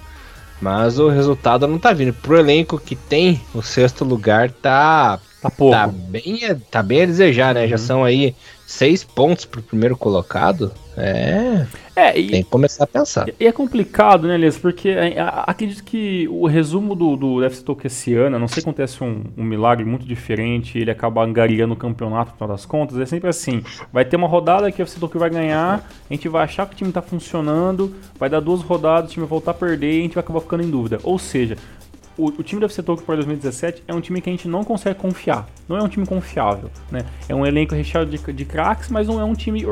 mas 0.60 0.98
o 0.98 1.08
resultado 1.08 1.68
não 1.68 1.78
tá 1.78 1.92
vindo. 1.92 2.12
Pro 2.12 2.40
elenco 2.40 2.76
que 2.76 2.96
tem 2.96 3.40
o 3.54 3.62
sexto 3.62 4.04
lugar, 4.04 4.50
tá. 4.50 5.20
Tá 5.44 5.50
pouco. 5.50 5.72
Tá 5.72 5.86
bem, 5.86 6.40
tá 6.70 6.82
bem 6.82 7.02
a 7.02 7.06
desejar, 7.06 7.54
né? 7.54 7.64
Uhum. 7.64 7.68
Já 7.68 7.76
são 7.76 8.02
aí 8.02 8.34
seis 8.66 9.04
pontos 9.04 9.44
pro 9.44 9.60
primeiro 9.60 9.94
colocado. 9.94 10.72
É. 10.96 11.66
É, 11.96 12.18
e, 12.18 12.28
tem 12.28 12.42
que 12.42 12.50
começar 12.50 12.84
a 12.84 12.86
pensar. 12.86 13.28
E 13.38 13.46
é 13.46 13.52
complicado, 13.52 14.26
né, 14.26 14.34
Elias? 14.34 14.56
Porque 14.56 14.88
é, 14.88 15.14
acredito 15.46 15.84
que 15.84 16.26
o 16.28 16.46
resumo 16.46 16.94
do, 16.94 17.14
do 17.14 17.44
FC 17.44 17.62
Tokyo 17.62 17.86
esse 17.86 18.14
ano, 18.14 18.36
a 18.36 18.38
não 18.38 18.48
sei 18.48 18.62
se 18.62 18.68
acontece 18.68 19.04
um, 19.04 19.22
um, 19.36 19.44
milagre 19.44 19.84
muito 19.84 20.06
diferente, 20.06 20.78
ele 20.78 20.90
acaba 20.90 21.22
angariando 21.22 21.74
o 21.74 21.76
campeonato 21.76 22.30
no 22.30 22.36
final 22.36 22.48
das 22.48 22.64
contas, 22.64 22.98
é 22.98 23.06
sempre 23.06 23.28
assim. 23.28 23.62
Vai 23.92 24.04
ter 24.04 24.16
uma 24.16 24.26
rodada 24.26 24.72
que 24.72 24.80
o 24.80 24.84
FC 24.84 24.98
Tokyo 24.98 25.20
vai 25.20 25.30
ganhar, 25.30 25.88
a 26.10 26.14
gente 26.14 26.28
vai 26.28 26.42
achar 26.42 26.66
que 26.66 26.74
o 26.74 26.76
time 26.76 26.90
tá 26.90 27.02
funcionando, 27.02 27.94
vai 28.18 28.28
dar 28.28 28.40
duas 28.40 28.62
rodadas, 28.62 29.10
o 29.10 29.12
time 29.12 29.24
vai 29.24 29.30
voltar 29.30 29.50
a 29.52 29.54
perder 29.54 29.92
e 29.92 29.98
a 29.98 30.02
gente 30.02 30.14
vai 30.14 30.24
acabar 30.24 30.40
ficando 30.40 30.64
em 30.64 30.70
dúvida. 30.70 30.98
Ou 31.04 31.18
seja, 31.18 31.56
o, 32.16 32.26
o, 32.26 32.42
time 32.42 32.60
do 32.60 32.66
FC 32.66 32.82
Tokyo 32.82 33.04
para 33.04 33.16
2017 33.16 33.82
é 33.86 33.94
um 33.94 34.00
time 34.00 34.20
que 34.20 34.28
a 34.28 34.32
gente 34.32 34.48
não 34.48 34.64
consegue 34.64 34.98
confiar. 34.98 35.46
Não 35.68 35.76
é 35.76 35.82
um 35.82 35.88
time 35.88 36.06
confiável, 36.06 36.70
né? 36.90 37.04
É 37.28 37.34
um 37.34 37.44
elenco 37.44 37.74
recheado 37.74 38.10
de, 38.10 38.32
de 38.32 38.44
craques, 38.44 38.88
mas 38.88 39.08
não 39.08 39.20
é 39.20 39.24
um 39.24 39.34
time 39.34 39.66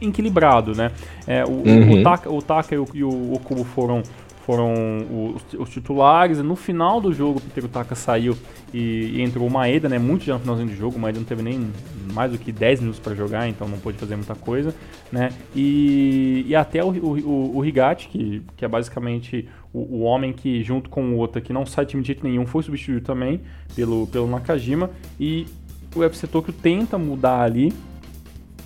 equilibrado, 0.00 0.74
né? 0.74 0.90
É, 1.26 1.44
o, 1.44 1.48
uhum. 1.48 2.00
o, 2.00 2.02
Taka, 2.02 2.30
o 2.30 2.42
Taka 2.42 2.74
e 2.74 2.78
o, 2.78 2.86
e 2.94 3.04
o 3.04 3.34
Okubo 3.34 3.64
foram 3.64 4.02
foram 4.48 4.72
os, 5.10 5.42
os, 5.58 5.68
titulares. 5.68 6.38
No 6.38 6.56
final 6.56 7.02
do 7.02 7.12
jogo, 7.12 7.38
o 7.38 7.42
Peter 7.42 7.68
Taka 7.68 7.94
saiu 7.94 8.34
e, 8.72 9.16
e, 9.16 9.20
entrou 9.20 9.46
o 9.46 9.50
Maeda, 9.50 9.90
né? 9.90 9.98
Muito 9.98 10.24
já 10.24 10.32
no 10.32 10.40
finalzinho 10.40 10.68
do 10.68 10.74
jogo. 10.74 10.96
O 10.96 10.98
Maeda 10.98 11.18
não 11.18 11.26
teve 11.26 11.42
nem 11.42 11.70
mais 12.14 12.32
do 12.32 12.38
que 12.38 12.50
10 12.50 12.80
minutos 12.80 12.98
para 12.98 13.14
jogar, 13.14 13.46
então 13.46 13.68
não 13.68 13.78
pôde 13.78 13.98
fazer 13.98 14.16
muita 14.16 14.34
coisa, 14.34 14.74
né? 15.12 15.28
E, 15.54 16.46
e 16.48 16.56
até 16.56 16.82
o, 16.82 16.88
o, 16.88 17.58
o 17.58 17.62
Higachi, 17.66 18.08
que, 18.08 18.42
que 18.56 18.64
é 18.64 18.68
basicamente 18.68 19.46
o, 19.70 19.80
o, 19.80 20.00
homem 20.00 20.32
que, 20.32 20.62
junto 20.62 20.88
com 20.88 21.12
o 21.12 21.16
outro 21.18 21.42
que 21.42 21.52
não 21.52 21.66
sai 21.66 21.84
time 21.84 22.00
de 22.00 22.06
jeito 22.06 22.26
nenhum, 22.26 22.46
foi 22.46 22.62
substituído 22.62 23.04
também 23.04 23.42
pelo, 23.76 24.06
pelo 24.06 24.26
Nakajima. 24.26 24.88
E 25.20 25.46
o 25.94 25.98
UFC 25.98 26.26
Tokyo 26.26 26.54
tenta 26.54 26.96
mudar 26.96 27.42
ali 27.42 27.70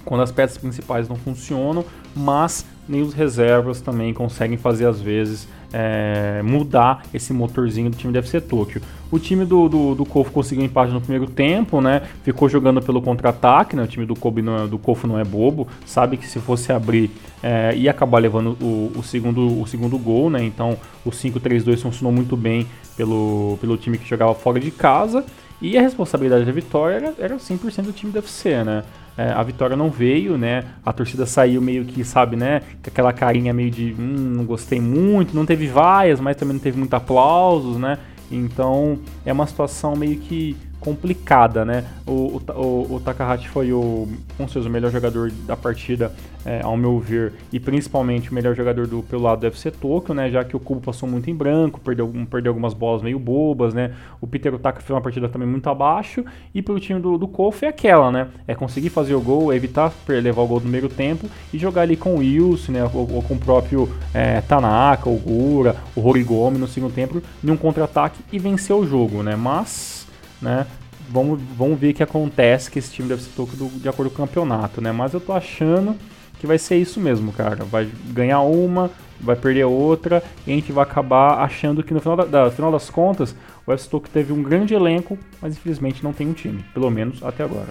quando 0.05 0.21
as 0.21 0.31
peças 0.31 0.59
principais 0.59 1.09
não 1.09 1.17
funcionam, 1.17 1.85
mas 2.15 2.65
nem 2.89 3.03
os 3.03 3.15
reservas 3.15 3.81
também 3.81 4.15
conseguem 4.15 4.57
fazer 4.57 4.87
às 4.87 5.01
vezes 5.01 5.49
é, 5.73 6.43
mudar 6.45 7.05
esse 7.13 7.33
motorzinho 7.33 7.91
do 7.91 7.97
time 7.97 8.13
do 8.13 8.19
FC 8.19 8.41
Tokyo. 8.41 8.83
O 9.11 9.19
time 9.19 9.45
do, 9.45 9.69
do, 9.69 9.95
do 9.95 10.05
Kofu 10.05 10.31
conseguiu 10.31 10.65
empate 10.65 10.93
no 10.93 11.01
primeiro 11.01 11.27
tempo, 11.27 11.81
né? 11.81 12.03
Ficou 12.23 12.49
jogando 12.49 12.81
pelo 12.81 13.03
contra-ataque, 13.03 13.77
né? 13.77 13.83
O 13.83 13.87
time 13.87 14.07
do, 14.07 14.15
Kobe 14.15 14.43
não 14.43 14.65
é, 14.65 14.67
do 14.67 14.79
Kofu 14.79 15.07
não 15.07 15.19
é 15.19 15.25
bobo, 15.25 15.69
sabe 15.85 16.17
que 16.17 16.27
se 16.27 16.39
fosse 16.39 16.73
abrir 16.73 17.11
é, 17.43 17.75
ia 17.75 17.91
acabar 17.91 18.19
levando 18.19 18.57
o, 18.61 18.93
o, 18.97 19.03
segundo, 19.03 19.61
o 19.61 19.67
segundo 19.67 19.99
gol, 19.99 20.31
né? 20.31 20.43
Então 20.45 20.79
o 21.05 21.11
5-3-2 21.11 21.81
funcionou 21.81 22.13
muito 22.13 22.37
bem 22.37 22.67
pelo, 22.97 23.59
pelo 23.61 23.77
time 23.77 23.99
que 23.99 24.09
jogava 24.09 24.35
fora 24.35 24.61
de 24.61 24.71
casa. 24.71 25.25
E 25.61 25.79
a 25.79 25.81
responsabilidade 25.81 26.45
da 26.45 26.51
vitória 26.51 26.97
era, 26.97 27.15
era 27.19 27.37
100% 27.37 27.83
do 27.83 27.93
time 27.93 28.11
do 28.11 28.19
FC, 28.19 28.65
né? 28.65 28.83
É, 29.17 29.31
a 29.31 29.43
vitória 29.43 29.77
não 29.77 29.91
veio, 29.91 30.39
né? 30.39 30.65
A 30.85 30.93
torcida 30.93 31.27
saiu 31.27 31.61
meio 31.61 31.85
que, 31.85 32.03
sabe, 32.05 32.37
né? 32.37 32.61
Com 32.83 32.89
aquela 32.89 33.13
carinha 33.13 33.53
meio 33.53 33.71
de, 33.71 33.95
hum, 33.99 34.35
não 34.37 34.45
gostei 34.45 34.81
muito. 34.81 35.35
Não 35.35 35.45
teve 35.45 35.67
vaias, 35.67 36.21
mas 36.21 36.37
também 36.37 36.55
não 36.55 36.61
teve 36.61 36.79
muito 36.79 36.95
aplausos, 36.95 37.77
né? 37.77 37.99
Então 38.31 38.99
é 39.27 39.33
uma 39.33 39.47
situação 39.47 39.95
meio 39.95 40.19
que 40.19 40.57
complicada, 40.83 41.65
né? 41.65 41.85
O, 42.07 42.41
o, 42.55 42.97
o 42.97 43.03
Takahashi 43.05 43.49
foi 43.49 43.73
o, 43.73 44.09
com 44.37 44.49
certeza, 44.49 44.69
o 44.69 44.73
melhor 44.73 44.91
jogador 44.91 45.31
da 45.47 45.57
partida, 45.57 46.13
é, 46.45 46.61
ao 46.63 46.77
meu 46.77 46.99
ver, 46.99 47.33
e 47.53 47.61
principalmente 47.61 48.31
o 48.31 48.35
melhor 48.35 48.55
jogador 48.57 48.87
do, 48.87 49.03
pelo 49.03 49.23
lado 49.23 49.41
do 49.41 49.47
FC 49.47 49.71
Tokyo, 49.71 50.13
né? 50.13 50.29
Já 50.31 50.45
que 50.45 50.57
o 50.57 50.61
Kubo 50.61 50.81
passou 50.81 51.09
muito 51.09 51.31
em 51.31 51.35
branco, 51.35 51.81
perdeu, 51.81 52.13
perdeu 52.29 52.51
algumas 52.51 52.75
bolas 52.75 53.01
meio 53.01 53.19
bobas, 53.19 53.73
né? 53.73 53.95
O 54.21 54.27
Peter 54.27 54.53
Otaka 54.53 54.81
fez 54.81 54.91
uma 54.91 55.01
partida 55.01 55.29
também 55.29 55.47
muito 55.47 55.69
abaixo, 55.69 56.25
e 56.53 56.61
pelo 56.61 56.81
time 56.81 57.01
do, 57.01 57.17
do 57.17 57.29
Kofi 57.29 57.67
é 57.67 57.69
aquela, 57.69 58.11
né? 58.11 58.29
É 58.47 58.55
conseguir 58.55 58.91
fazer 58.91 59.15
o 59.15 59.21
gol, 59.21 59.53
evitar 59.53 59.93
levar 60.09 60.43
o 60.43 60.47
gol 60.47 60.61
no 60.61 60.69
meio 60.69 60.89
tempo 60.89 61.29
e 61.53 61.59
jogar 61.59 61.83
ali 61.83 61.97
com 61.97 62.17
o 62.17 62.19
Wilson, 62.19 62.73
né? 62.73 62.91
Ou, 62.93 63.09
ou 63.13 63.23
com 63.23 63.35
o 63.35 63.39
próprio 63.39 63.89
é, 64.13 64.41
Tanaka, 64.41 65.09
o 65.09 65.17
Gura, 65.17 65.77
o 65.95 66.07
Horigomi 66.07 66.59
no 66.59 66.67
segundo 66.67 66.93
tempo, 66.93 67.23
em 67.43 67.51
um 67.51 67.57
contra-ataque 67.57 68.21
e 68.33 68.39
vencer 68.39 68.75
o 68.75 68.85
jogo, 68.85 69.23
né? 69.23 69.37
Mas 69.37 70.03
né? 70.43 70.67
Vamos, 71.09 71.41
vamos 71.57 71.79
ver 71.79 71.91
o 71.91 71.95
que 71.95 72.03
acontece 72.03 72.71
que 72.71 72.79
esse 72.79 72.91
time 72.91 73.09
deve 73.09 73.23
ser 73.23 73.31
toco 73.37 73.57
do, 73.57 73.69
de 73.69 73.89
acordo 73.89 74.11
com 74.11 74.23
o 74.23 74.27
campeonato, 74.27 74.81
né? 74.81 74.93
Mas 74.93 75.15
eu 75.15 75.21
tô 75.21 75.33
achando 75.33 75.97
que 76.39 76.47
vai 76.47 76.59
ser 76.59 76.77
isso 76.77 77.01
mesmo, 77.01 77.33
cara. 77.33 77.65
Vai 77.65 77.89
ganhar 78.07 78.41
uma, 78.41 78.91
vai 79.21 79.37
perder 79.37 79.65
outra, 79.65 80.23
e 80.47 80.53
a 80.53 80.55
gente 80.55 80.73
vai 80.73 80.83
acabar 80.83 81.39
achando 81.43 81.83
que 81.83 81.95
no 81.95 82.01
final, 82.01 82.17
da, 82.17 82.25
da 82.25 82.51
final 82.51 82.73
das 82.73 82.91
contas, 82.91 83.35
o 83.67 83.77
Stoke 83.77 84.11
teve 84.11 84.33
um 84.33 84.43
grande 84.43 84.75
elenco, 84.75 85.19
mas 85.41 85.55
infelizmente 85.55 86.03
não 86.03 86.13
tem 86.13 86.27
um 86.27 86.33
time, 86.33 86.65
pelo 86.75 86.91
menos 86.91 87.23
até 87.23 87.45
agora. 87.45 87.69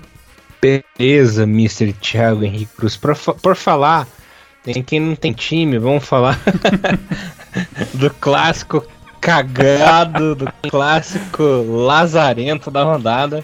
Beleza, 0.61 1.43
Mr. 1.43 1.91
Thiago 1.93 2.43
Henrique 2.43 2.75
Cruz. 2.77 2.95
Por, 2.95 3.15
por 3.15 3.55
falar, 3.55 4.07
tem 4.63 4.83
quem 4.83 4.99
não 4.99 5.15
tem 5.15 5.33
time, 5.33 5.79
vamos 5.79 6.05
falar 6.05 6.39
do 7.95 8.09
clássico 8.11 8.85
cagado 9.21 10.35
do 10.35 10.51
clássico 10.69 11.43
lazarento 11.85 12.71
da 12.71 12.83
rodada. 12.83 13.43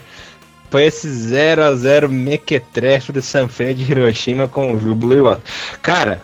Foi 0.70 0.84
esse 0.84 1.08
0x0 1.08 2.10
mequetrefe 2.10 3.14
do 3.14 3.22
Sanfrecce 3.22 3.76
de 3.76 3.92
Hiroshima 3.92 4.50
com 4.50 4.74
o 4.74 4.80
Júbilo 4.80 5.40
Cara, 5.82 6.22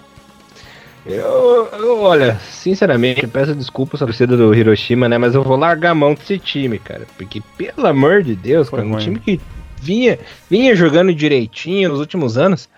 eu, 1.06 1.70
eu, 1.74 2.02
olha, 2.02 2.39
sinceramente, 2.50 3.28
peço 3.28 3.54
desculpas 3.54 4.02
à 4.02 4.06
torcida 4.06 4.36
do 4.36 4.54
Hiroshima, 4.54 5.08
né? 5.08 5.18
Mas 5.18 5.36
eu 5.36 5.44
vou 5.44 5.56
largar 5.56 5.92
a 5.92 5.96
mão 5.96 6.13
desse 6.13 6.39
time, 6.39 6.80
cara. 6.80 7.06
Porque, 7.18 7.42
pelo 7.58 7.88
amor 7.88 8.24
de 8.24 8.36
Deus, 8.36 8.70
cara, 8.70 8.84
um 8.84 8.98
time 8.98 9.20
que 9.20 9.39
vinha, 9.82 10.18
vinha 10.50 10.76
jogando 10.76 11.13
direitinho 11.13 11.89
nos 11.89 12.00
últimos 12.00 12.38
anos, 12.38 12.70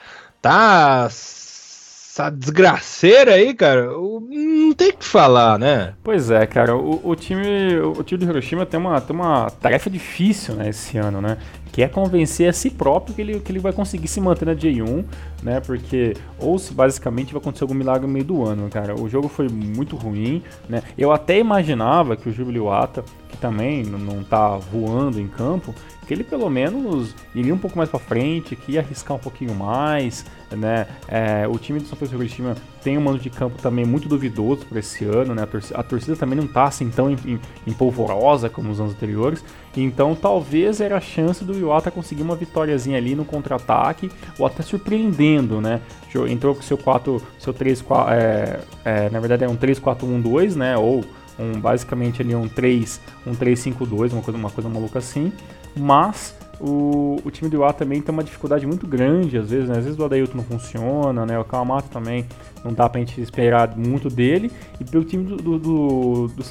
tá 0.42 1.08
essa 2.16 2.30
desgraceira 2.30 3.34
aí, 3.34 3.54
cara, 3.54 3.88
não 3.88 4.74
tem 4.74 4.90
o 4.90 4.98
que 4.98 5.04
falar, 5.06 5.60
né? 5.60 5.96
Pois 6.02 6.32
é, 6.32 6.46
cara, 6.46 6.74
o, 6.74 7.02
o, 7.04 7.14
time 7.14 7.78
o 7.78 8.02
time 8.04 8.24
do 8.24 8.32
Hiroshima 8.32 8.66
tem 8.66 8.80
uma, 8.80 9.02
tem 9.02 9.14
uma 9.14 9.50
tarefa 9.50 9.90
difícil, 9.90 10.56
né, 10.56 10.70
esse 10.70 10.98
ano, 10.98 11.20
né? 11.22 11.38
Que 11.76 11.84
é 11.84 11.90
convencer 11.90 12.48
a 12.48 12.54
si 12.54 12.70
próprio 12.70 13.14
que 13.14 13.22
ele, 13.22 13.38
que 13.42 13.52
ele 13.52 13.60
vai 13.60 13.74
conseguir 13.74 14.08
se 14.08 14.22
manter 14.22 14.46
na 14.46 14.56
J1, 14.56 15.04
né? 15.44 15.60
Porque, 15.60 16.14
ou 16.40 16.58
se 16.58 16.74
basicamente 16.74 17.34
vai 17.34 17.42
acontecer 17.42 17.66
algum 17.66 17.74
milagre 17.74 18.08
no 18.08 18.14
meio 18.14 18.24
do 18.24 18.46
ano, 18.46 18.70
cara. 18.70 18.96
O 18.98 19.10
jogo 19.10 19.28
foi 19.28 19.50
muito 19.50 19.98
ruim, 19.98 20.42
né? 20.70 20.82
Eu 20.98 21.12
até 21.12 21.38
imaginava 21.38 22.16
que 22.16 22.30
o 22.30 22.32
Jubiluata, 22.32 23.04
que 23.28 23.36
também 23.36 23.84
não 23.84 24.24
tá 24.24 24.56
voando 24.56 25.20
em 25.20 25.28
campo, 25.28 25.76
que 26.06 26.14
ele 26.14 26.24
pelo 26.24 26.50
menos 26.50 27.14
iria 27.34 27.54
um 27.54 27.58
pouco 27.58 27.78
mais 27.78 27.90
para 27.90 28.00
frente, 28.00 28.56
que 28.56 28.74
ia 28.74 28.80
arriscar 28.80 29.18
um 29.18 29.20
pouquinho 29.20 29.54
mais, 29.54 30.26
né? 30.52 30.88
É, 31.08 31.48
o 31.48 31.58
time 31.58 31.80
do 31.80 31.88
São 31.88 31.98
Paulo 31.98 32.14
Hiroshima 32.16 32.56
tem 32.84 32.98
um 32.98 33.02
mando 33.02 33.20
de 33.20 33.30
campo 33.30 33.62
também 33.62 33.84
muito 33.84 34.08
duvidoso 34.08 34.66
para 34.66 34.80
esse 34.80 35.04
ano, 35.04 35.34
né? 35.34 35.44
A 35.44 35.48
torcida, 35.48 35.80
a 35.80 35.84
torcida, 35.84 36.16
também 36.16 36.38
não 36.38 36.48
tá 36.48 36.66
assim 36.66 36.90
tão 36.90 37.16
empolvorosa 37.66 38.50
como 38.50 38.70
nos 38.70 38.80
anos 38.80 38.94
anteriores, 38.94 39.44
então 39.76 40.16
talvez 40.16 40.80
era 40.82 40.98
a 40.98 41.02
chance 41.02 41.44
do 41.44 41.58
Iwata 41.58 41.92
conseguir 41.92 42.24
uma 42.24 42.36
vitóriazinha 42.36 42.98
ali 42.98 43.16
no 43.16 43.26
contra-ataque, 43.26 44.12
ou 44.38 44.46
até 44.46 44.64
surpreendendo, 44.64 45.60
né? 45.60 45.82
Entrou 46.30 46.56
com 46.56 46.62
seu 46.62 46.78
4, 46.78 47.22
seu 47.38 47.54
3, 47.54 47.82
4, 47.82 48.14
é, 48.14 48.60
é, 48.86 49.10
na 49.10 49.20
verdade 49.20 49.44
é 49.44 49.50
um 49.50 49.58
3-4-1-2, 49.58 50.56
né? 50.56 50.78
Ou 50.78 51.04
um, 51.38 51.60
basicamente 51.60 52.22
ali 52.22 52.34
um 52.34 52.48
3, 52.48 53.02
um 53.28 53.34
3-5-2, 53.34 54.14
uma 54.14 54.22
coisa, 54.22 54.38
uma 54.38 54.50
coisa 54.50 54.70
maluca 54.70 55.00
assim 55.00 55.34
mas 55.76 56.34
o, 56.60 57.18
o 57.24 57.32
time 57.32 57.50
do 57.50 57.58
Iwata 57.58 57.80
também 57.80 58.02
tem 58.02 58.14
uma 58.14 58.24
dificuldade 58.24 58.66
muito 58.66 58.88
grande, 58.88 59.38
às 59.38 59.50
vezes, 59.50 59.68
né? 59.68 59.78
Às 59.78 59.84
vezes 59.84 60.00
o 60.00 60.06
Adailton 60.06 60.38
não 60.38 60.44
funciona, 60.44 61.26
né? 61.26 61.38
O 61.38 61.44
Kawamoto 61.44 61.90
também 61.90 62.26
não 62.64 62.74
dá 62.74 62.88
pra 62.88 63.00
gente 63.00 63.20
esperar 63.20 63.76
muito 63.76 64.10
dele. 64.10 64.52
E 64.80 64.84
pelo 64.84 65.04
time 65.04 65.26
do, 65.26 65.38
do, 65.38 65.60
do, 65.60 66.28
do 66.30 66.44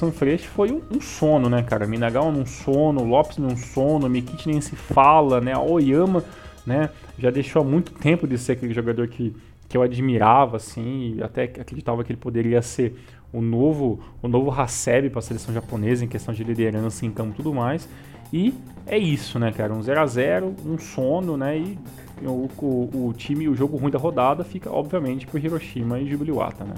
foi 0.53 0.71
um, 0.71 0.81
um, 0.91 1.01
sono, 1.01 1.49
né, 1.49 1.63
cara? 1.63 1.87
Minagawa 1.87 2.31
num 2.31 2.45
sono, 2.45 3.03
Lopes 3.03 3.37
num 3.37 3.57
sono, 3.57 4.07
Mikichi 4.07 4.49
nem 4.49 4.61
se 4.61 4.75
fala, 4.75 5.41
né? 5.41 5.53
A 5.53 5.61
Oyama, 5.61 6.23
né? 6.65 6.89
Já 7.17 7.31
deixou 7.31 7.61
há 7.61 7.65
muito 7.65 7.91
tempo 7.93 8.27
de 8.27 8.37
ser 8.37 8.53
aquele 8.53 8.73
jogador 8.73 9.07
que, 9.07 9.35
que 9.67 9.75
eu 9.75 9.81
admirava, 9.81 10.57
assim, 10.57 11.15
e 11.17 11.23
até 11.23 11.43
acreditava 11.43 12.03
que 12.03 12.11
ele 12.11 12.19
poderia 12.19 12.61
ser 12.61 12.95
o 13.33 13.41
novo, 13.41 13.99
o 14.21 14.27
novo 14.27 14.51
Hasebe 14.51 15.09
para 15.09 15.19
a 15.19 15.21
seleção 15.21 15.53
japonesa 15.53 16.05
em 16.05 16.07
questão 16.07 16.33
de 16.33 16.43
liderança 16.43 17.05
em 17.05 17.11
campo 17.11 17.31
e 17.33 17.35
tudo 17.35 17.53
mais. 17.53 17.89
E 18.31 18.53
é 18.87 18.97
isso, 18.97 19.39
né, 19.39 19.51
cara? 19.51 19.73
Um 19.73 19.81
0 19.81 20.01
a 20.01 20.05
0 20.05 20.55
um 20.65 20.77
sono, 20.77 21.37
né? 21.37 21.57
E 21.57 21.77
o, 22.21 22.49
o, 22.57 23.07
o 23.07 23.13
time, 23.13 23.47
o 23.47 23.55
jogo 23.55 23.77
ruim 23.77 23.91
da 23.91 23.99
rodada 23.99 24.43
fica, 24.43 24.71
obviamente, 24.71 25.25
pro 25.27 25.39
Hiroshima 25.39 25.99
e 25.99 26.09
Jubiluata, 26.09 26.63
né? 26.63 26.73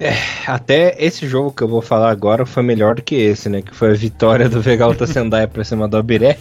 É, 0.00 0.14
até 0.48 0.96
esse 0.98 1.28
jogo 1.28 1.52
que 1.52 1.62
eu 1.62 1.68
vou 1.68 1.80
falar 1.80 2.10
agora 2.10 2.44
foi 2.44 2.62
melhor 2.62 2.96
do 2.96 3.02
que 3.02 3.14
esse, 3.14 3.48
né? 3.48 3.62
Que 3.62 3.74
foi 3.74 3.90
a 3.90 3.94
vitória 3.94 4.48
do 4.48 4.60
Vegalta 4.60 5.06
Sendai 5.06 5.46
pra 5.46 5.62
cima 5.62 5.86
do 5.86 5.96
Abiré. 5.96 6.38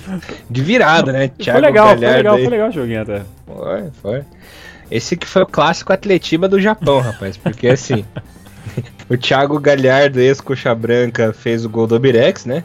De 0.49 0.63
virada, 0.63 1.11
né? 1.11 1.27
Thiago 1.27 1.59
foi 1.59 1.67
legal, 1.69 1.85
Galhardo 1.85 1.99
foi 1.99 2.17
legal, 2.17 2.35
aí. 2.35 2.41
foi 2.41 2.51
legal 2.51 2.69
o 2.69 2.71
joguinho 2.71 3.01
até. 3.01 3.21
Foi, 3.45 3.91
foi. 4.01 4.23
Esse 4.89 5.15
que 5.15 5.27
foi 5.27 5.43
o 5.43 5.45
clássico 5.45 5.93
atletiba 5.93 6.47
do 6.47 6.59
Japão, 6.59 6.99
rapaz. 7.01 7.37
Porque 7.37 7.67
assim, 7.67 8.03
o 9.07 9.15
Thiago 9.15 9.59
Galhardo, 9.59 10.19
ex-coxa 10.19 10.73
branca, 10.73 11.31
fez 11.31 11.63
o 11.63 11.69
gol 11.69 11.85
do 11.85 11.95
Abirex, 11.95 12.45
né? 12.45 12.63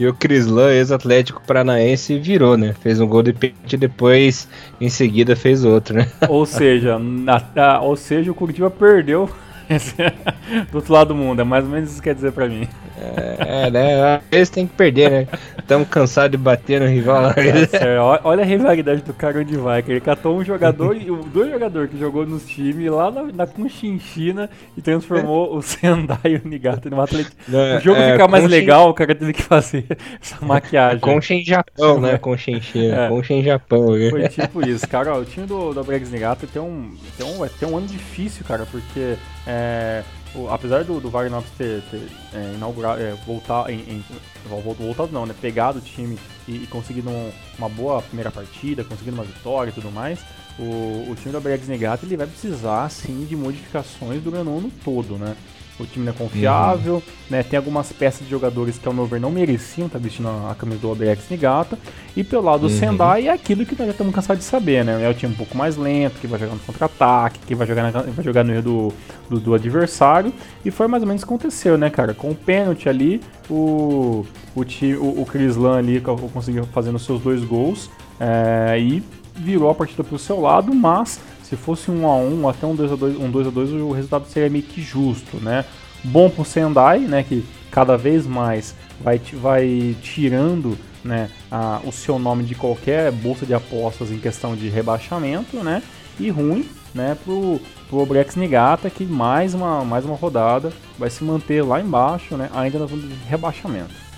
E 0.00 0.06
o 0.06 0.14
Crislan, 0.14 0.72
ex-Atlético 0.72 1.42
Paranaense, 1.46 2.18
virou, 2.18 2.56
né? 2.56 2.74
Fez 2.80 2.98
um 2.98 3.06
gol 3.06 3.22
de 3.22 3.34
pênalti 3.34 3.74
e 3.74 3.76
depois, 3.76 4.48
em 4.80 4.88
seguida, 4.88 5.36
fez 5.36 5.62
outro, 5.62 5.94
né? 5.94 6.06
Ou 6.26 6.46
seja, 6.46 6.98
na, 6.98 7.42
a, 7.54 7.82
ou 7.82 7.94
seja, 7.94 8.30
o 8.30 8.34
Curitiba 8.34 8.70
perdeu 8.70 9.28
do 10.72 10.76
outro 10.76 10.94
lado 10.94 11.08
do 11.08 11.14
mundo. 11.14 11.42
É 11.42 11.44
mais 11.44 11.66
ou 11.66 11.70
menos 11.70 11.90
isso 11.90 12.00
que 12.00 12.08
quer 12.08 12.14
dizer 12.14 12.32
pra 12.32 12.48
mim. 12.48 12.66
É, 13.00 13.66
é 13.66 13.70
né? 13.70 14.16
Às 14.16 14.22
vezes 14.30 14.50
tem 14.50 14.66
que 14.66 14.74
perder, 14.74 15.10
né? 15.10 15.28
Estamos 15.58 15.88
cansados 15.88 16.32
de 16.32 16.36
bater 16.36 16.80
no 16.80 16.86
rival. 16.86 17.30
É, 17.72 17.98
olha 17.98 18.42
a 18.42 18.46
rivalidade 18.46 19.02
do 19.02 19.12
cara 19.12 19.40
onde 19.40 19.56
vai. 19.56 19.82
Que 19.82 19.92
ele 19.92 20.00
catou 20.00 20.36
um 20.36 20.44
jogador, 20.44 20.96
dois 21.32 21.50
jogadores 21.50 21.90
que 21.90 21.98
jogou 21.98 22.26
nos 22.26 22.46
times 22.46 22.90
lá 22.90 23.10
na, 23.10 23.22
na 23.24 23.46
Conchinchina 23.46 24.50
e 24.76 24.82
transformou 24.82 25.56
o 25.56 25.62
Sendai 25.62 26.18
e 26.24 26.36
o 26.36 26.48
Nigata 26.48 26.90
no 26.90 27.00
atleta. 27.00 27.30
O 27.48 27.80
jogo 27.80 28.00
é, 28.00 28.12
ficar 28.12 28.28
mais 28.28 28.44
Conchin... 28.44 28.56
legal, 28.56 28.90
o 28.90 28.94
cara 28.94 29.14
teve 29.14 29.32
que 29.32 29.42
fazer 29.42 29.86
essa 30.20 30.44
maquiagem. 30.44 31.00
Conchin 31.00 31.44
Japão, 31.44 32.00
né? 32.00 32.18
Conchinchina. 32.18 33.06
É. 33.06 33.08
Conchin 33.08 33.42
Japão. 33.42 33.96
Né? 33.96 34.10
Foi 34.10 34.28
tipo 34.28 34.66
isso. 34.66 34.86
Cara, 34.88 35.14
ó, 35.14 35.20
o 35.20 35.24
time 35.24 35.46
do, 35.46 35.72
do 35.72 35.84
Bregs 35.84 36.10
Nigata 36.10 36.46
tem 36.46 36.60
um, 36.60 36.94
tem, 37.16 37.26
um, 37.26 37.46
tem 37.46 37.68
um 37.68 37.76
ano 37.76 37.86
difícil, 37.86 38.44
cara, 38.44 38.66
porque 38.70 39.16
é, 39.46 40.02
o, 40.34 40.48
apesar 40.48 40.84
do, 40.84 41.00
do 41.00 41.10
Wagner 41.10 41.42
ter, 41.58 41.82
ter 41.90 42.08
é, 42.32 42.52
inaugurado, 42.54 43.00
é, 43.00 43.12
voltar, 43.26 43.70
em, 43.70 43.80
em, 43.80 44.04
voltado 44.48 45.12
não, 45.12 45.26
né, 45.26 45.34
pegado 45.40 45.78
o 45.78 45.82
time 45.82 46.18
e, 46.46 46.64
e 46.64 46.66
conseguido 46.66 47.10
um, 47.10 47.32
uma 47.58 47.68
boa 47.68 48.00
primeira 48.02 48.30
partida, 48.30 48.84
conseguindo 48.84 49.16
uma 49.16 49.24
vitória 49.24 49.70
e 49.70 49.74
tudo 49.74 49.90
mais, 49.90 50.20
o, 50.58 51.10
o 51.10 51.16
time 51.16 51.32
do 51.32 51.40
Bregs 51.40 51.68
Negato 51.68 52.04
ele 52.04 52.16
vai 52.16 52.26
precisar 52.26 52.88
sim 52.90 53.24
de 53.24 53.34
modificações 53.34 54.22
do 54.22 54.34
ano 54.34 54.70
todo, 54.84 55.16
né? 55.16 55.36
O 55.82 55.86
time 55.86 56.04
não 56.04 56.12
é 56.12 56.16
confiável, 56.16 56.94
uhum. 56.94 57.02
né? 57.30 57.42
Tem 57.42 57.56
algumas 57.56 57.92
peças 57.92 58.24
de 58.24 58.30
jogadores 58.30 58.78
que, 58.78 58.86
ao 58.86 58.94
meu 58.94 59.06
ver, 59.06 59.20
não 59.20 59.30
mereciam 59.30 59.86
estar 59.86 59.98
vestindo 59.98 60.28
a 60.28 60.54
camisa 60.54 60.78
do 60.80 60.90
OBX 60.90 61.28
Nigata. 61.30 61.78
E 62.16 62.22
pelo 62.22 62.42
lado 62.42 62.60
do 62.60 62.72
uhum. 62.72 62.78
Sendai 62.78 63.28
é 63.28 63.32
aquilo 63.32 63.64
que 63.64 63.72
nós 63.76 63.86
já 63.86 63.92
estamos 63.92 64.14
cansados 64.14 64.44
de 64.44 64.48
saber, 64.48 64.84
né? 64.84 65.02
É 65.02 65.08
o 65.08 65.14
time 65.14 65.32
um 65.32 65.36
pouco 65.36 65.56
mais 65.56 65.76
lento, 65.76 66.20
que 66.20 66.26
vai 66.26 66.38
jogar 66.38 66.54
no 66.54 66.60
contra-ataque, 66.60 67.40
que 67.46 67.54
vai 67.54 67.66
jogar, 67.66 67.92
na, 67.92 68.02
vai 68.02 68.24
jogar 68.24 68.44
no 68.44 68.52
erro 68.52 68.62
do, 68.62 68.92
do, 69.28 69.40
do, 69.40 69.54
adversário. 69.54 70.32
E 70.64 70.70
foi 70.70 70.86
mais 70.86 71.02
ou 71.02 71.06
menos 71.06 71.22
o 71.22 71.26
que 71.26 71.32
aconteceu, 71.32 71.78
né, 71.78 71.90
cara? 71.90 72.14
Com 72.14 72.30
o 72.30 72.34
pênalti 72.34 72.88
ali, 72.88 73.20
o, 73.48 74.24
o, 74.54 74.64
time, 74.64 74.94
o, 74.94 75.22
o 75.22 75.26
Chris 75.26 75.56
Lan 75.56 75.78
ali 75.78 76.00
conseguiu 76.32 76.64
fazendo 76.66 76.98
seus 76.98 77.20
dois 77.20 77.44
gols. 77.44 77.90
É, 78.18 78.78
e 78.78 79.02
virou 79.36 79.70
a 79.70 79.74
partida 79.74 80.04
para 80.04 80.14
o 80.14 80.18
seu 80.18 80.38
lado, 80.40 80.74
mas 80.74 81.18
se 81.50 81.56
fosse 81.56 81.90
um 81.90 82.06
a 82.06 82.14
um, 82.14 82.48
até 82.48 82.64
um 82.64 82.76
2 82.76 82.92
a 82.92 82.94
2, 82.94 83.16
um 83.18 83.28
2 83.28 83.48
a 83.48 83.50
2, 83.50 83.72
o 83.72 83.90
resultado 83.90 84.24
seria 84.28 84.48
meio 84.48 84.62
que 84.62 84.80
justo, 84.80 85.38
né? 85.38 85.64
Bom 86.04 86.30
pro 86.30 86.44
Sendai, 86.44 87.00
né, 87.00 87.24
que 87.24 87.44
cada 87.72 87.96
vez 87.98 88.24
mais 88.24 88.74
vai, 89.00 89.20
vai 89.34 89.96
tirando 90.00 90.78
né, 91.04 91.28
a, 91.50 91.80
o 91.84 91.90
seu 91.90 92.20
nome 92.20 92.44
de 92.44 92.54
qualquer 92.54 93.10
bolsa 93.10 93.44
de 93.44 93.52
apostas 93.52 94.12
em 94.12 94.18
questão 94.18 94.54
de 94.54 94.68
rebaixamento, 94.68 95.56
né? 95.56 95.82
E 96.20 96.30
ruim, 96.30 96.68
né, 96.94 97.18
pro, 97.24 97.60
pro 97.88 97.98
Obrex 97.98 98.36
Nigata, 98.36 98.88
que 98.88 99.04
mais 99.04 99.52
uma, 99.52 99.84
mais 99.84 100.04
uma 100.04 100.14
rodada 100.14 100.72
vai 100.96 101.10
se 101.10 101.24
manter 101.24 101.62
lá 101.62 101.80
embaixo, 101.80 102.36
né, 102.36 102.48
ainda 102.54 102.78
na 102.78 102.86
zona 102.86 103.02
de 103.02 103.14
rebaixamento. 103.28 104.09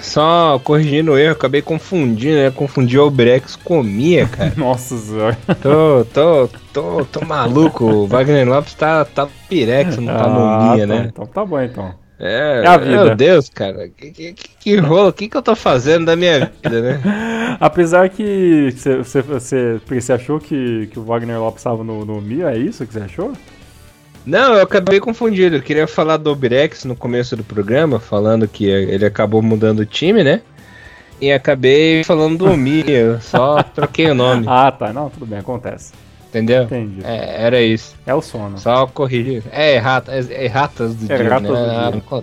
Só 0.00 0.58
corrigindo 0.62 1.12
o 1.12 1.18
erro, 1.18 1.32
acabei 1.32 1.62
confundindo, 1.62 2.36
né? 2.36 2.50
Confundi 2.50 2.98
o 2.98 3.10
Brex 3.10 3.56
com 3.56 3.82
Mia, 3.82 4.26
cara. 4.26 4.52
Nossa 4.56 4.96
senhora. 4.96 5.36
Tô, 5.62 6.04
tô, 6.12 6.48
tô, 6.72 7.04
tô 7.04 7.24
maluco. 7.24 7.84
O 7.84 8.06
Wagner 8.06 8.48
Lopes 8.48 8.74
tá, 8.74 9.04
tá 9.04 9.28
Pirex, 9.48 9.96
não 9.96 10.06
tá 10.06 10.24
Ah, 10.24 10.28
no 10.28 10.74
Mia, 10.76 10.86
tá, 10.86 10.94
né? 10.94 11.08
Então 11.12 11.26
tá 11.26 11.44
bom 11.44 11.60
então. 11.60 11.94
É, 12.20 12.62
É 12.64 12.66
a 12.66 12.76
vida. 12.76 12.90
meu 13.04 13.14
Deus, 13.16 13.48
cara. 13.48 13.88
Que, 13.88 14.10
que, 14.10 14.32
que, 14.32 14.76
rolo, 14.76 15.08
o 15.08 15.12
que, 15.12 15.28
que 15.28 15.36
eu 15.36 15.42
tô 15.42 15.54
fazendo 15.54 16.06
da 16.06 16.16
minha 16.16 16.50
vida, 16.62 16.80
né? 16.80 17.00
Apesar 17.60 18.08
que 18.08 18.72
você, 18.76 18.96
você, 18.96 19.22
você, 19.22 19.80
você 19.88 20.12
achou 20.12 20.40
que, 20.40 20.88
que 20.88 20.98
o 20.98 21.04
Wagner 21.04 21.38
Lopes 21.38 21.60
estava 21.60 21.84
no, 21.84 22.04
no 22.04 22.20
Mia, 22.20 22.50
é 22.50 22.58
isso 22.58 22.84
que 22.86 22.92
você 22.92 23.00
achou? 23.00 23.32
Não, 24.28 24.54
eu 24.54 24.62
acabei 24.62 25.00
confundindo. 25.00 25.56
Eu 25.56 25.62
queria 25.62 25.86
falar 25.86 26.18
do 26.18 26.30
Obrex 26.30 26.84
no 26.84 26.94
começo 26.94 27.34
do 27.34 27.42
programa, 27.42 27.98
falando 27.98 28.46
que 28.46 28.66
ele 28.66 29.06
acabou 29.06 29.40
mudando 29.40 29.80
o 29.80 29.86
time, 29.86 30.22
né? 30.22 30.42
E 31.18 31.32
acabei 31.32 32.04
falando 32.04 32.36
do 32.38 32.56
Mi, 32.56 32.84
eu 32.86 33.20
só 33.22 33.62
troquei 33.74 34.10
o 34.10 34.14
nome, 34.14 34.44
Ah, 34.46 34.70
tá. 34.70 34.92
Não, 34.92 35.08
tudo 35.08 35.24
bem, 35.26 35.38
acontece. 35.38 35.92
entendeu? 36.28 36.64
Entendi. 36.64 37.00
É, 37.02 37.42
era 37.42 37.60
isso. 37.62 37.96
É 38.06 38.14
o 38.14 38.20
sono. 38.20 38.58
Só 38.58 38.86
corrigir. 38.86 39.42
É, 39.50 39.76
errata, 39.76 40.12
é, 40.12 40.44
erratas 40.44 40.94
do 40.94 41.06
dia, 41.06 41.16
Erratas 41.16 41.50
né? 41.50 41.90
do 41.90 42.20
dia. 42.20 42.22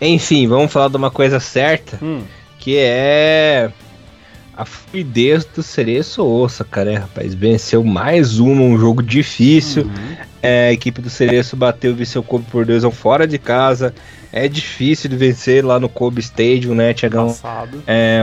Enfim, 0.00 0.46
vamos 0.46 0.70
falar 0.70 0.88
de 0.88 0.96
uma 0.96 1.10
coisa 1.10 1.40
certa, 1.40 1.98
Hum, 2.02 2.20
que 2.58 2.76
é 2.76 3.70
a 4.56 4.64
fluidez 4.64 5.44
do 5.44 5.62
Cereço 5.62 6.24
Ossa, 6.24 6.64
cara, 6.64 6.92
é, 6.92 6.96
rapaz. 6.96 7.34
Venceu 7.34 7.84
mais 7.84 8.38
uma, 8.38 8.62
um 8.62 8.78
jogo 8.78 9.02
difícil. 9.02 9.84
uhum. 9.84 10.16
É, 10.42 10.68
a 10.68 10.72
equipe 10.72 11.00
do 11.00 11.10
Cereço 11.10 11.56
bateu 11.56 11.92
o 11.92 11.94
Viseu 11.94 12.22
Kobe 12.22 12.46
por 12.50 12.64
2 12.64 12.84
fora 12.94 13.26
de 13.26 13.38
casa. 13.38 13.94
É 14.32 14.48
difícil 14.48 15.10
de 15.10 15.16
vencer 15.16 15.64
lá 15.64 15.78
no 15.78 15.88
Kobe 15.88 16.20
Stadium, 16.20 16.74
né, 16.74 16.94
Tiagão? 16.94 17.28
Passado. 17.28 17.82
É, 17.86 18.22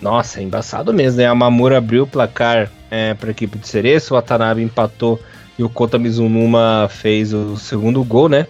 nossa, 0.00 0.40
é 0.40 0.42
embaçado 0.42 0.92
mesmo, 0.92 1.18
né? 1.18 1.26
A 1.26 1.34
Mamura 1.34 1.78
abriu 1.78 2.04
o 2.04 2.06
placar 2.06 2.70
é, 2.90 3.14
para 3.14 3.30
a 3.30 3.32
equipe 3.32 3.58
do 3.58 3.66
Cereço, 3.66 4.14
o 4.14 4.16
Watanabe 4.16 4.62
empatou 4.62 5.20
e 5.58 5.64
o 5.64 5.68
Kota 5.68 5.98
Mizunuma 5.98 6.88
fez 6.90 7.32
o 7.32 7.56
segundo 7.56 8.02
gol, 8.04 8.28
né? 8.28 8.46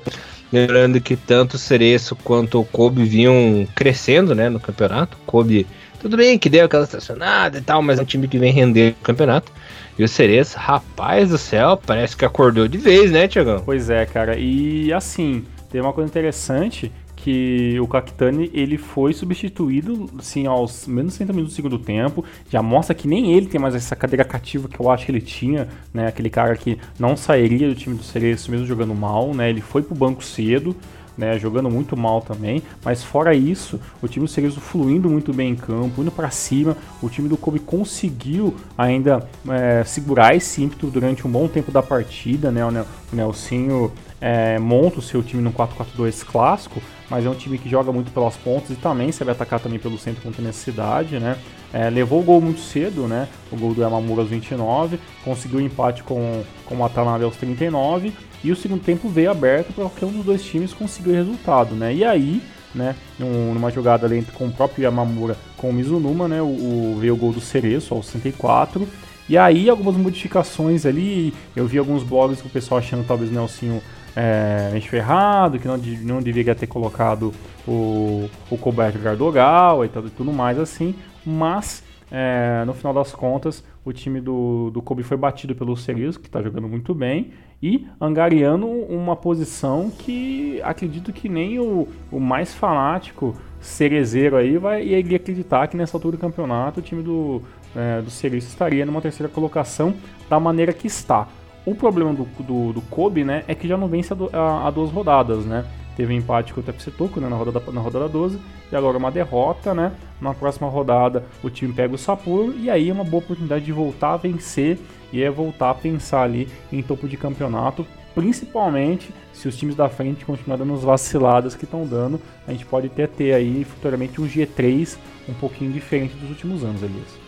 Lembrando 0.53 1.01
que 1.01 1.17
tanto 1.17 1.55
o 1.55 1.59
Cereço 1.59 2.15
quanto 2.17 2.61
o 2.61 2.65
Kobe 2.65 3.05
vinham 3.05 3.67
crescendo, 3.75 4.35
né, 4.35 4.49
no 4.49 4.61
campeonato. 4.61 5.17
O 5.17 5.27
Kobe, 5.27 5.67
tudo 6.05 6.19
bem 6.19 6.39
que 6.39 6.51
deu 6.51 6.67
aquela 6.67 6.85
estacionada 6.85 7.57
e 7.57 7.63
tal, 7.63 7.81
mas 7.81 7.99
é 7.99 8.03
um 8.03 8.05
time 8.05 8.29
que 8.29 8.37
vem 8.39 8.53
render 8.53 8.91
no 8.91 9.03
campeonato. 9.03 9.51
E 9.99 10.05
o 10.05 10.09
Cereço, 10.09 10.59
rapaz 10.59 11.31
do 11.31 11.39
céu, 11.39 11.79
parece 11.79 12.15
que 12.15 12.27
acordou 12.27 12.69
de 12.69 12.77
vez, 12.77 13.11
né, 13.11 13.27
Tiagão? 13.27 13.63
Pois 13.65 13.89
é, 13.89 14.05
cara. 14.05 14.37
E 14.39 14.93
assim, 14.93 15.47
tem 15.71 15.81
uma 15.81 15.95
coisa 15.95 16.11
interessante 16.11 16.93
que 17.17 17.81
o 17.81 17.87
Kakitani 17.87 18.51
ele 18.53 18.77
foi 18.77 19.15
substituído 19.15 20.11
assim 20.19 20.47
aos 20.47 20.87
menos 20.87 21.15
60 21.15 21.33
minutos 21.33 21.55
do 21.55 21.57
segundo 21.57 21.79
tempo. 21.79 22.23
Já 22.51 22.61
mostra 22.61 22.95
que 22.95 23.09
nem 23.09 23.33
ele 23.33 23.47
tem 23.47 23.59
mais 23.59 23.75
essa 23.75 23.97
cadeira 23.97 24.27
cativa 24.27 24.69
que 24.69 24.79
eu 24.79 24.91
acho 24.91 25.07
que 25.07 25.11
ele 25.11 25.23
tinha, 25.23 25.69
né? 25.93 26.07
Aquele 26.07 26.29
cara 26.29 26.55
que 26.55 26.79
não 26.99 27.17
sairia 27.17 27.67
do 27.67 27.75
time 27.75 27.97
do 27.97 28.05
Cereço 28.05 28.51
mesmo 28.51 28.67
jogando 28.67 28.95
mal, 28.95 29.33
né? 29.33 29.49
Ele 29.49 29.63
foi 29.63 29.81
pro 29.83 29.95
banco 29.95 30.23
cedo. 30.23 30.77
Né, 31.17 31.39
jogando 31.39 31.71
muito 31.71 31.97
mal 31.97 32.21
também, 32.21 32.61
mas 32.85 33.05
fora 33.05 33.33
isso, 33.37 33.79
o 34.03 34.09
time 34.09 34.27
do 34.27 34.29
Cerezo 34.33 34.61
fluindo 34.61 35.09
muito 35.09 35.33
bem 35.33 35.53
em 35.53 35.55
campo, 35.55 36.03
indo 36.03 36.11
para 36.11 36.29
cima, 36.29 36.77
o 37.01 37.09
time 37.09 37.29
do 37.29 37.37
Kobe 37.37 37.61
conseguiu 37.61 38.53
ainda 38.77 39.25
é, 39.49 39.85
segurar 39.85 40.35
esse 40.35 40.61
ímpeto 40.61 40.89
durante 40.89 41.25
um 41.25 41.31
bom 41.31 41.47
tempo 41.47 41.71
da 41.71 41.85
partida, 41.85 42.51
né, 42.51 42.67
o 42.67 42.71
Nel- 42.73 42.87
o 43.13 43.15
Nelsinho 43.17 43.93
é, 44.21 44.59
monta 44.59 44.99
o 44.99 45.03
seu 45.03 45.23
time 45.23 45.41
no 45.41 45.53
4-4-2 45.53 46.25
clássico, 46.25 46.83
mas 47.11 47.25
é 47.27 47.29
um 47.31 47.35
time 47.35 47.59
que 47.59 47.69
joga 47.69 47.93
muito 47.93 48.11
pelas 48.13 48.37
pontas 48.37 48.71
e 48.71 48.75
também 48.77 49.13
sabe 49.13 49.31
atacar 49.31 49.61
também 49.61 49.79
pelo 49.79 49.99
centro 49.99 50.23
quando 50.23 50.37
tem 50.37 50.45
necessidade, 50.45 51.19
né? 51.19 51.37
É, 51.73 51.91
levou 51.91 52.21
o 52.21 52.23
gol 52.23 52.41
muito 52.41 52.61
cedo, 52.61 53.07
né? 53.09 53.29
O 53.51 53.57
gol 53.57 53.75
do 53.75 53.81
Yamamura 53.83 54.23
aos 54.23 54.31
29, 54.31 54.99
conseguiu 55.25 55.61
empate 55.61 56.03
com, 56.03 56.43
com 56.65 56.75
o 56.77 56.79
Watanabe 56.79 57.25
aos 57.25 57.37
39 57.37 58.13
e 58.43 58.53
o 58.53 58.57
segundo 58.57 58.83
tempo 58.83 59.09
veio 59.09 59.31
aberto 59.31 59.73
para 59.73 59.85
qualquer 59.85 60.07
um 60.07 60.13
dos 60.13 60.25
dois 60.25 60.43
times 60.43 60.73
conseguir 60.73 61.11
o 61.11 61.15
resultado, 61.15 61.75
né? 61.75 61.93
E 61.95 62.05
aí, 62.05 62.41
né, 62.75 62.95
num- 63.19 63.55
numa 63.55 63.71
jogada 63.71 64.07
ali 64.07 64.23
com 64.35 64.47
o 64.47 64.53
próprio 64.53 64.85
Yamamura 64.85 65.37
com 65.57 65.71
o 65.71 65.73
Mizunuma, 65.73 66.27
né? 66.29 66.41
O, 66.41 66.47
o- 66.47 66.97
veio 67.01 67.15
o 67.15 67.17
gol 67.17 67.33
do 67.33 67.41
Cereço 67.41 67.93
aos 67.95 68.07
64 68.07 68.89
e 69.29 69.37
aí 69.39 69.69
algumas 69.71 69.97
modificações 69.97 70.85
ali, 70.87 71.33
eu 71.57 71.67
vi 71.67 71.79
alguns 71.79 72.03
blogs 72.03 72.41
com 72.43 72.49
o 72.49 72.51
pessoal 72.51 72.79
achando 72.79 73.05
talvez 73.07 73.31
o 73.31 73.35
Nelsinho 73.35 73.81
é, 74.17 74.71
meio 74.73 74.85
ferrado, 74.85 75.59
que 75.59 75.67
não, 75.67 75.77
não 75.77 76.23
deveria 76.23 76.55
ter 76.55 76.67
colocado 76.67 77.33
o, 77.67 78.29
o 78.51 78.57
Coberto 78.59 78.99
Gardogal 78.99 79.85
e 79.85 79.89
tudo, 79.89 80.11
tudo 80.11 80.33
mais 80.33 80.59
assim, 80.59 80.95
mas 81.25 81.83
é, 82.11 82.65
no 82.65 82.75
final 82.75 82.93
das 82.95 83.13
contas 83.13 83.65
o 83.85 83.93
time 83.93 84.21
do, 84.21 84.71
do 84.71 84.81
Kobe 84.81 85.03
foi 85.03 85.17
batido 85.17 85.55
pelo 85.55 85.77
Cerezo, 85.77 86.19
que 86.19 86.27
está 86.27 86.41
jogando 86.41 86.69
muito 86.69 86.95
bem, 86.95 87.33
e 87.63 87.87
angariando 88.01 88.67
uma 88.67 89.17
posição 89.17 89.91
que 89.91 90.61
acredito 90.63 91.13
que 91.13 91.29
nem 91.29 91.59
o, 91.59 91.89
o 92.11 92.21
mais 92.21 92.55
fanático 92.55 93.35
cerezeiro 93.61 94.37
aí 94.37 94.59
vai 94.59 94.85
iria 94.85 95.17
acreditar 95.17 95.67
que 95.69 95.77
nessa 95.77 95.97
altura 95.97 96.17
do 96.17 96.21
campeonato 96.21 96.81
o 96.81 96.83
time 96.83 97.03
do, 97.03 97.41
é, 97.75 98.03
do 98.03 98.11
Cerezo 98.11 98.47
estaria 98.47 98.85
numa 98.85 99.01
terceira 99.01 99.33
colocação 99.33 99.95
da 100.29 100.39
maneira 100.39 100.73
que 100.73 100.87
está. 100.87 101.27
O 101.67 101.75
problema 101.75 102.13
do, 102.13 102.25
do, 102.43 102.73
do 102.75 102.81
Kobe, 102.83 103.25
né, 103.25 103.43
é 103.49 103.55
que 103.55 103.67
já 103.67 103.77
não 103.77 103.89
vence 103.89 104.13
a, 104.13 104.17
a- 104.39 104.69
a 104.69 104.71
duas 104.71 104.91
rodadas, 104.91 105.45
né? 105.47 105.65
Teve 105.97 106.13
um 106.13 106.17
empate 106.17 106.53
com 106.53 106.61
o 106.61 106.65
FC 106.67 106.91
né, 107.21 107.29
na, 107.29 107.37
rodada, 107.37 107.73
na 107.73 107.81
rodada 107.81 108.09
12 108.09 108.39
e 108.71 108.75
agora 108.77 108.99
uma 108.99 109.11
derrota, 109.11 109.73
né? 109.73 109.93
Na 110.21 110.35
próxima 110.35 110.69
rodada 110.69 111.25
o 111.43 111.49
time 111.49 111.73
pega 111.73 111.95
o 111.95 111.99
Sapporo 111.99 112.53
e 112.59 112.69
aí 112.69 112.91
é 112.91 112.93
uma 112.93 113.05
boa 113.05 113.23
oportunidade 113.23 113.65
de 113.65 113.73
voltar 113.73 114.15
a 114.15 114.17
vencer 114.17 114.79
e 115.13 115.23
é 115.23 115.31
voltar 115.31 115.71
a 115.71 115.75
pensar 115.75 116.23
ali 116.23 116.49
em 116.73 116.83
topo 116.83 117.07
de 117.07 117.17
campeonato, 117.17 117.87
principalmente 118.15 119.15
se 119.33 119.47
os 119.47 119.57
times 119.57 119.77
da 119.77 119.89
frente 119.89 120.25
continuarem 120.25 120.67
dando 120.67 120.77
as 120.77 120.83
vaciladas 120.85 121.55
que 121.55 121.65
estão 121.65 121.87
dando, 121.87 122.21
a 122.47 122.51
gente 122.53 122.67
pode 122.67 122.89
até 122.89 123.07
ter 123.07 123.33
aí 123.33 123.65
futuramente 123.65 124.21
um 124.21 124.27
G3 124.27 124.97
um 125.29 125.35
pouquinho 125.35 125.71
diferente 125.73 126.17
dos 126.17 126.29
últimos 126.31 126.65
anos, 126.65 126.83
Elias. 126.83 127.24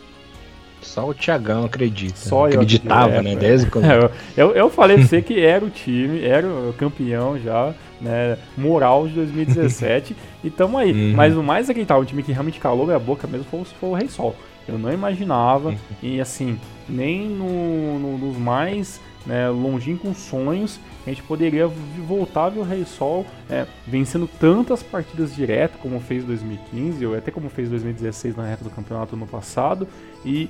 Só 0.82 1.08
o 1.08 1.14
Tiagão 1.14 1.64
acredita. 1.64 2.16
Só 2.16 2.46
eu 2.48 2.54
Acreditava, 2.60 3.06
acredito, 3.18 3.24
né? 3.24 3.32
é, 3.32 3.36
Desde 3.36 3.70
quando. 3.70 3.84
É, 3.90 4.10
eu, 4.36 4.50
eu 4.52 4.70
falei 4.70 4.98
pra 4.98 5.06
você 5.06 5.20
que 5.20 5.40
era 5.40 5.64
o 5.64 5.70
time, 5.70 6.22
era 6.24 6.46
o 6.46 6.72
campeão 6.78 7.38
já, 7.38 7.74
né? 8.00 8.38
Moral 8.56 9.08
de 9.08 9.14
2017. 9.14 10.16
e 10.44 10.50
tamo 10.50 10.78
aí. 10.78 10.92
Uhum. 10.92 11.14
Mas 11.16 11.36
o 11.36 11.42
mais 11.42 11.68
acreditável, 11.68 12.02
o 12.02 12.06
time 12.06 12.22
que 12.22 12.32
realmente 12.32 12.60
calou 12.60 12.86
minha 12.86 12.98
boca 12.98 13.26
mesmo 13.26 13.46
foi, 13.50 13.60
o- 13.60 13.64
foi 13.64 13.88
o 13.90 13.94
Rei 13.94 14.08
Sol. 14.08 14.34
Eu 14.68 14.78
não 14.78 14.92
imaginava, 14.92 15.70
Uhum. 15.70 15.76
e 16.02 16.20
assim, 16.20 16.58
nem 16.88 17.28
no, 17.28 17.98
no- 17.98 18.18
nos 18.18 18.36
mais 18.36 19.00
né, 19.24 19.48
longínquos 19.48 20.18
sonhos, 20.18 20.78
a 21.04 21.10
gente 21.10 21.22
poderia 21.22 21.66
voltar 22.06 22.44
a 22.44 22.48
ver 22.48 22.60
o 22.60 22.62
Rei 22.62 22.84
Sol 22.84 23.26
é, 23.50 23.66
vencendo 23.86 24.28
tantas 24.38 24.84
partidas 24.84 25.34
direto, 25.34 25.78
como 25.78 25.98
fez 25.98 26.22
em 26.22 26.26
2015, 26.28 27.04
ou 27.06 27.16
até 27.16 27.32
como 27.32 27.48
fez 27.48 27.66
em 27.66 27.70
2016 27.72 28.36
na 28.36 28.44
reta 28.46 28.62
do 28.62 28.70
campeonato 28.70 29.16
no 29.16 29.26
passado, 29.26 29.88
e 30.24 30.48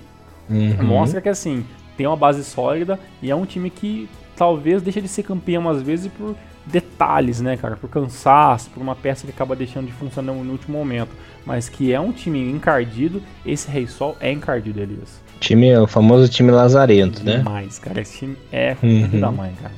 Uhum. 0.48 0.76
mostra 0.84 1.20
que 1.20 1.28
assim 1.28 1.64
tem 1.96 2.06
uma 2.06 2.16
base 2.16 2.44
sólida 2.44 2.98
e 3.22 3.30
é 3.30 3.34
um 3.34 3.44
time 3.46 3.68
que 3.70 4.08
talvez 4.36 4.82
deixa 4.82 5.00
de 5.00 5.08
ser 5.08 5.22
campeão 5.22 5.68
às 5.68 5.82
vezes 5.82 6.10
por 6.12 6.36
detalhes, 6.64 7.40
né, 7.40 7.56
cara, 7.56 7.76
por 7.76 7.88
cansaço, 7.88 8.70
por 8.70 8.80
uma 8.82 8.94
peça 8.94 9.24
que 9.26 9.32
acaba 9.32 9.54
deixando 9.54 9.86
de 9.86 9.92
funcionar 9.92 10.32
no 10.32 10.50
último 10.52 10.76
momento, 10.76 11.10
mas 11.44 11.68
que 11.68 11.92
é 11.92 12.00
um 12.00 12.10
time 12.12 12.40
encardido. 12.50 13.22
Esse 13.44 13.70
Rei 13.70 13.86
Sol 13.86 14.16
é 14.20 14.32
encardido, 14.32 14.80
Elias. 14.80 15.22
Time, 15.38 15.76
o 15.76 15.86
famoso 15.86 16.28
time 16.28 16.50
lazarento, 16.50 17.22
né? 17.24 17.38
Demais, 17.38 17.78
cara. 17.78 18.00
Esse 18.00 18.18
time 18.18 18.36
é 18.50 18.76
Uhum. 18.82 19.20
da 19.20 19.30
mãe, 19.30 19.52
cara. 19.62 19.74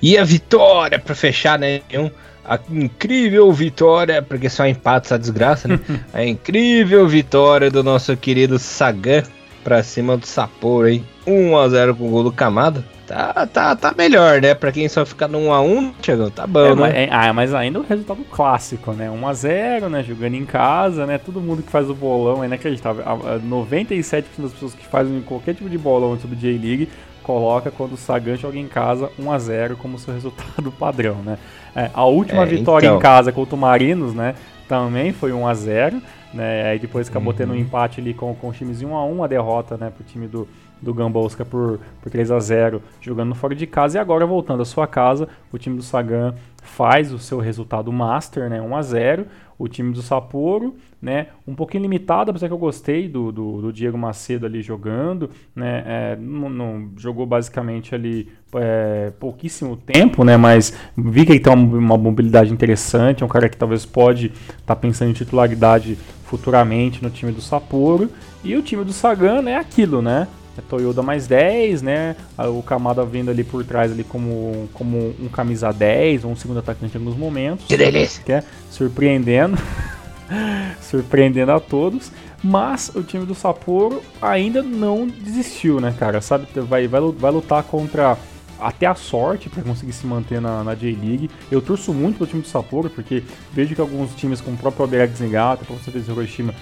E 0.00 0.16
a 0.16 0.24
vitória 0.24 0.98
pra 0.98 1.14
fechar, 1.14 1.58
né? 1.58 1.82
Um, 1.94 2.10
a 2.44 2.58
incrível 2.70 3.52
vitória, 3.52 4.22
porque 4.22 4.48
só 4.48 4.66
empate 4.66 5.06
essa 5.08 5.18
desgraça, 5.18 5.68
né? 5.68 5.78
a 6.14 6.24
incrível 6.24 7.06
vitória 7.06 7.70
do 7.70 7.82
nosso 7.84 8.16
querido 8.16 8.58
Sagan 8.58 9.22
pra 9.62 9.82
cima 9.82 10.16
do 10.16 10.26
Sapporo, 10.26 10.88
hein? 10.88 11.04
1x0 11.26 11.94
com 11.96 12.06
o 12.08 12.10
gol 12.10 12.24
do 12.24 12.32
Camada. 12.32 12.84
Tá, 13.06 13.46
tá, 13.46 13.76
tá 13.76 13.94
melhor, 13.96 14.40
né? 14.40 14.54
Pra 14.54 14.72
quem 14.72 14.88
só 14.88 15.04
fica 15.04 15.28
no 15.28 15.38
1x1, 15.38 15.92
Thiagão, 16.00 16.30
tá 16.30 16.46
bom, 16.46 16.60
É, 16.64 16.68
né? 16.70 16.74
mas, 16.80 16.94
é- 16.94 17.08
ah, 17.10 17.32
mas 17.32 17.52
ainda 17.54 17.78
o 17.80 17.82
resultado 17.86 18.24
clássico, 18.30 18.92
né? 18.92 19.10
1x0, 19.10 19.88
né? 19.90 20.02
Jogando 20.02 20.34
em 20.34 20.44
casa, 20.46 21.04
né? 21.04 21.18
Todo 21.18 21.40
mundo 21.40 21.62
que 21.62 21.70
faz 21.70 21.90
o 21.90 21.94
bolão 21.94 22.42
é 22.42 22.46
inacreditável. 22.46 23.02
A- 23.06 23.34
a 23.34 23.38
97% 23.38 24.24
das 24.42 24.52
pessoas 24.52 24.74
que 24.74 24.86
fazem 24.86 25.20
qualquer 25.20 25.54
tipo 25.54 25.68
de 25.68 25.76
bolão 25.76 26.18
sobre 26.18 26.36
J-League 26.36 26.88
coloca 27.22 27.70
quando 27.70 27.92
o 27.92 27.96
Sagan 27.96 28.36
joga 28.36 28.58
em 28.58 28.66
casa 28.66 29.10
1x0 29.20 29.76
como 29.76 29.98
seu 29.98 30.14
resultado 30.14 30.72
padrão, 30.78 31.16
né? 31.16 31.36
É, 31.76 31.90
a 31.92 32.04
última 32.04 32.42
É, 32.42 32.46
vitória 32.46 32.86
então. 32.86 32.98
em 32.98 33.00
casa 33.00 33.30
contra 33.30 33.54
o 33.54 33.58
Marinos, 33.58 34.14
né? 34.14 34.34
Também 34.72 35.12
foi 35.12 35.32
1x0, 35.32 36.00
né? 36.32 36.70
Aí 36.70 36.78
depois 36.78 37.06
acabou 37.06 37.30
Uhum. 37.32 37.36
tendo 37.36 37.52
um 37.52 37.56
empate 37.56 38.00
ali 38.00 38.14
com, 38.14 38.34
com 38.34 38.48
o 38.48 38.52
times 38.54 38.80
em 38.80 38.86
1x1, 38.86 39.22
a 39.22 39.26
derrota, 39.26 39.76
né? 39.76 39.92
Pro 39.94 40.02
time 40.02 40.26
do, 40.26 40.48
do 40.82 40.92
Gambosca 40.92 41.44
por, 41.44 41.78
por 42.02 42.10
3 42.10 42.30
a 42.30 42.40
0 42.40 42.82
jogando 43.00 43.34
fora 43.34 43.54
de 43.54 43.66
casa. 43.66 43.96
E 43.96 44.00
agora, 44.00 44.26
voltando 44.26 44.62
à 44.62 44.64
sua 44.64 44.86
casa, 44.86 45.28
o 45.52 45.58
time 45.58 45.76
do 45.76 45.82
Sagan 45.82 46.34
faz 46.62 47.12
o 47.12 47.18
seu 47.18 47.38
resultado 47.38 47.92
master, 47.92 48.48
né, 48.48 48.60
1 48.60 48.76
a 48.76 48.82
0 48.82 49.26
o 49.58 49.68
time 49.68 49.92
do 49.92 50.02
Sapporo, 50.02 50.74
né, 51.00 51.28
um 51.46 51.54
pouquinho 51.54 51.82
limitado, 51.82 52.30
apesar 52.30 52.48
que 52.48 52.52
eu 52.52 52.58
gostei 52.58 53.08
do, 53.08 53.30
do, 53.30 53.62
do 53.62 53.72
Diego 53.72 53.96
Macedo 53.96 54.44
ali 54.44 54.60
jogando, 54.60 55.30
né, 55.54 55.84
é, 55.86 56.16
não, 56.16 56.48
não, 56.50 56.90
jogou 56.96 57.26
basicamente 57.26 57.94
ali 57.94 58.28
é, 58.54 59.12
pouquíssimo 59.20 59.76
tempo, 59.76 60.24
né, 60.24 60.36
mas 60.36 60.76
vi 60.96 61.24
que 61.24 61.32
ele 61.32 61.40
tem 61.40 61.52
uma, 61.52 61.78
uma 61.78 61.98
mobilidade 61.98 62.52
interessante, 62.52 63.22
é 63.22 63.26
um 63.26 63.28
cara 63.28 63.48
que 63.48 63.56
talvez 63.56 63.86
pode 63.86 64.26
estar 64.26 64.74
tá 64.74 64.76
pensando 64.76 65.10
em 65.10 65.14
titularidade 65.14 65.96
futuramente 66.24 67.00
no 67.00 67.10
time 67.10 67.30
do 67.30 67.40
Sapporo, 67.40 68.10
e 68.42 68.56
o 68.56 68.62
time 68.62 68.84
do 68.84 68.92
Sagan 68.92 69.48
é 69.48 69.56
aquilo, 69.56 70.02
né, 70.02 70.26
é 70.56 70.60
Toyota 70.60 71.02
mais 71.02 71.26
10, 71.26 71.82
né? 71.82 72.16
O 72.38 72.62
Kamada 72.62 73.04
vindo 73.04 73.30
ali 73.30 73.44
por 73.44 73.64
trás 73.64 73.90
ali 73.92 74.04
como, 74.04 74.68
como 74.72 75.14
um 75.20 75.28
camisa 75.28 75.72
10 75.72 76.24
ou 76.24 76.32
um 76.32 76.36
segundo 76.36 76.58
atacante 76.58 76.96
em 76.96 77.00
alguns 77.00 77.16
momentos. 77.16 77.66
Que 77.66 77.76
delícia! 77.76 78.22
Que 78.24 78.32
é 78.32 78.44
surpreendendo. 78.70 79.56
surpreendendo 80.80 81.52
a 81.52 81.60
todos. 81.60 82.10
Mas 82.44 82.90
o 82.94 83.02
time 83.02 83.24
do 83.24 83.34
Sapporo 83.34 84.02
ainda 84.20 84.62
não 84.62 85.06
desistiu, 85.06 85.80
né, 85.80 85.94
cara? 85.96 86.20
Sabe, 86.20 86.46
vai, 86.56 86.88
vai, 86.88 87.00
vai 87.00 87.30
lutar 87.30 87.62
contra 87.62 88.18
até 88.62 88.86
a 88.86 88.94
sorte 88.94 89.48
para 89.48 89.62
conseguir 89.62 89.92
se 89.92 90.06
manter 90.06 90.40
na, 90.40 90.74
J-League. 90.74 91.30
Eu 91.50 91.60
torço 91.60 91.92
muito 91.92 92.18
pro 92.18 92.26
time 92.26 92.42
do 92.42 92.48
Sapporo, 92.48 92.90
porque 92.90 93.22
vejo 93.52 93.74
que 93.74 93.80
alguns 93.80 94.14
times, 94.14 94.40
como 94.40 94.56
o 94.56 94.58
próprio 94.58 94.84
Oberag 94.84 95.12
Zingata, 95.14 95.62
o 95.62 95.66
próprio 95.66 96.00
Hiroshima, 96.00 96.54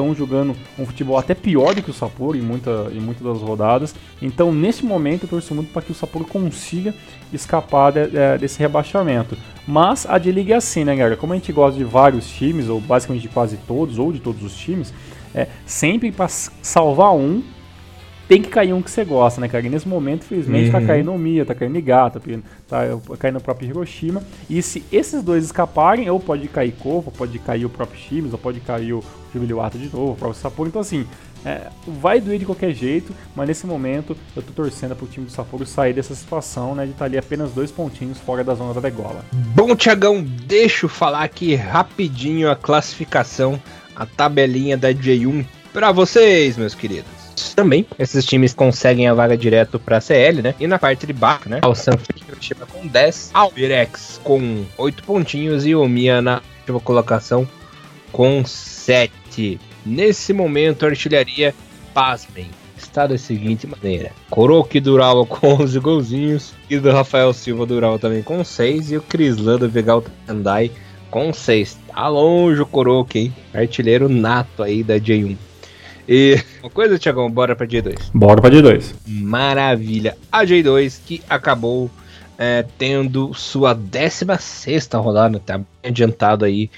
estão 0.00 0.14
jogando 0.14 0.56
um 0.78 0.86
futebol 0.86 1.18
até 1.18 1.34
pior 1.34 1.74
do 1.74 1.82
que 1.82 1.90
o 1.90 1.94
Sapporo 1.94 2.36
em, 2.36 2.40
muita, 2.40 2.90
em 2.92 3.00
muitas 3.00 3.22
das 3.22 3.40
rodadas. 3.42 3.94
Então, 4.20 4.52
nesse 4.52 4.84
momento, 4.84 5.24
eu 5.24 5.28
torço 5.28 5.54
muito 5.54 5.72
para 5.72 5.82
que 5.82 5.92
o 5.92 5.94
Sapporo 5.94 6.24
consiga 6.24 6.94
escapar 7.32 7.92
de, 7.92 8.06
de, 8.06 8.38
desse 8.38 8.58
rebaixamento. 8.58 9.36
Mas 9.66 10.06
a 10.08 10.18
D-League 10.18 10.52
é 10.52 10.56
assim, 10.56 10.84
né, 10.84 10.96
galera? 10.96 11.16
Como 11.16 11.32
a 11.32 11.36
gente 11.36 11.52
gosta 11.52 11.78
de 11.78 11.84
vários 11.84 12.28
times, 12.28 12.68
ou 12.68 12.80
basicamente 12.80 13.22
de 13.22 13.28
quase 13.28 13.56
todos, 13.68 13.98
ou 13.98 14.12
de 14.12 14.18
todos 14.18 14.42
os 14.42 14.56
times, 14.56 14.92
é, 15.34 15.46
sempre 15.64 16.10
para 16.10 16.28
salvar 16.28 17.14
um, 17.14 17.42
tem 18.30 18.40
que 18.40 18.48
cair 18.48 18.72
um 18.72 18.80
que 18.80 18.88
você 18.88 19.04
gosta, 19.04 19.40
né, 19.40 19.48
cara? 19.48 19.66
E 19.66 19.68
nesse 19.68 19.88
momento, 19.88 20.22
infelizmente, 20.22 20.70
tá 20.70 20.78
uhum. 20.78 20.86
tá 20.86 20.92
caindo 20.92 21.12
o 21.12 21.18
Mia, 21.18 21.44
tá 21.44 21.52
caindo 21.52 21.72
Nigata, 21.72 22.22
tá 22.68 22.78
caindo 23.18 23.38
o 23.38 23.40
próprio 23.40 23.68
Hiroshima. 23.68 24.22
E 24.48 24.62
se 24.62 24.84
esses 24.92 25.20
dois 25.20 25.44
escaparem, 25.46 26.08
ou 26.08 26.20
pode 26.20 26.46
cair 26.46 26.70
Kovo, 26.78 27.10
pode 27.10 27.36
cair 27.40 27.64
o 27.64 27.68
próprio 27.68 27.98
Shimes, 27.98 28.32
ou 28.32 28.38
pode 28.38 28.60
cair 28.60 28.92
o 28.92 29.02
Jubiliwata 29.34 29.76
de 29.76 29.86
novo, 29.86 30.12
o 30.12 30.14
próprio 30.14 30.40
Sapporo. 30.40 30.68
Então, 30.68 30.80
assim, 30.80 31.04
é, 31.44 31.62
vai 31.88 32.20
doer 32.20 32.38
de 32.38 32.46
qualquer 32.46 32.72
jeito, 32.72 33.12
mas 33.34 33.48
nesse 33.48 33.66
momento 33.66 34.16
eu 34.36 34.42
tô 34.44 34.52
torcendo 34.52 34.94
pro 34.94 35.08
time 35.08 35.26
do 35.26 35.32
Sapporo 35.32 35.66
sair 35.66 35.92
dessa 35.92 36.14
situação, 36.14 36.76
né, 36.76 36.84
de 36.84 36.92
estar 36.92 37.00
tá 37.00 37.04
ali 37.06 37.18
apenas 37.18 37.50
dois 37.50 37.72
pontinhos 37.72 38.18
fora 38.18 38.44
da 38.44 38.54
zona 38.54 38.72
da 38.72 38.80
degola. 38.80 39.24
Bom, 39.56 39.74
Tiagão, 39.74 40.22
deixa 40.22 40.86
eu 40.86 40.88
falar 40.88 41.24
aqui 41.24 41.56
rapidinho 41.56 42.48
a 42.48 42.54
classificação, 42.54 43.60
a 43.96 44.06
tabelinha 44.06 44.76
da 44.76 44.94
J1 44.94 45.44
para 45.72 45.90
vocês, 45.90 46.56
meus 46.56 46.76
queridos 46.76 47.19
também. 47.54 47.86
Esses 47.98 48.24
times 48.24 48.54
conseguem 48.54 49.08
a 49.08 49.14
vaga 49.14 49.36
direto 49.36 49.78
para 49.78 50.00
CL, 50.00 50.42
né? 50.42 50.54
E 50.58 50.66
na 50.66 50.78
parte 50.78 51.06
de 51.06 51.12
baixo, 51.12 51.48
né? 51.48 51.60
O 51.66 51.74
Sanfrecce 51.74 52.24
Hiroshima 52.28 52.66
com 52.66 52.86
10, 52.86 53.30
Albirex 53.34 54.20
com 54.22 54.64
8 54.76 55.02
pontinhos 55.04 55.66
e 55.66 55.74
o 55.74 55.86
Mia 55.88 56.22
na 56.22 56.42
última 56.60 56.80
colocação 56.80 57.48
com 58.12 58.44
7. 58.44 59.58
Nesse 59.84 60.32
momento, 60.32 60.84
a 60.84 60.88
artilharia, 60.88 61.54
pasmem, 61.94 62.50
está 62.76 63.06
da 63.06 63.16
seguinte 63.16 63.66
maneira: 63.66 64.12
Coroque 64.28 64.80
Dural 64.80 65.24
com 65.26 65.54
11 65.54 65.78
golzinhos, 65.80 66.52
e 66.68 66.78
do 66.78 66.90
Rafael 66.90 67.32
Silva 67.32 67.66
Dural 67.66 67.98
também 67.98 68.22
com 68.22 68.44
6, 68.44 68.92
e 68.92 68.96
o 68.96 69.02
Crislan 69.02 69.58
do 69.58 69.68
Vegal 69.68 70.04
Tandai 70.26 70.70
com 71.10 71.32
6. 71.32 71.78
Tá 71.88 72.08
longe 72.08 72.60
o 72.60 72.66
Coroque, 72.66 73.18
hein? 73.18 73.34
Artilheiro 73.52 74.08
nato 74.08 74.62
aí 74.62 74.82
da 74.82 74.98
J1. 74.98 75.36
E 76.10 76.42
uma 76.60 76.70
coisa, 76.70 76.98
Tiagão, 76.98 77.30
bora 77.30 77.54
pra 77.54 77.68
J2. 77.68 78.10
Bora 78.12 78.40
pra 78.40 78.50
J2. 78.50 78.94
Maravilha. 79.06 80.16
A 80.30 80.44
J2 80.44 81.00
que 81.06 81.22
acabou 81.30 81.88
é, 82.36 82.64
tendo 82.76 83.32
sua 83.32 83.72
16 83.72 84.88
rodada, 84.94 85.38
tá 85.38 85.60
adiantado 85.84 86.44
aí 86.44 86.68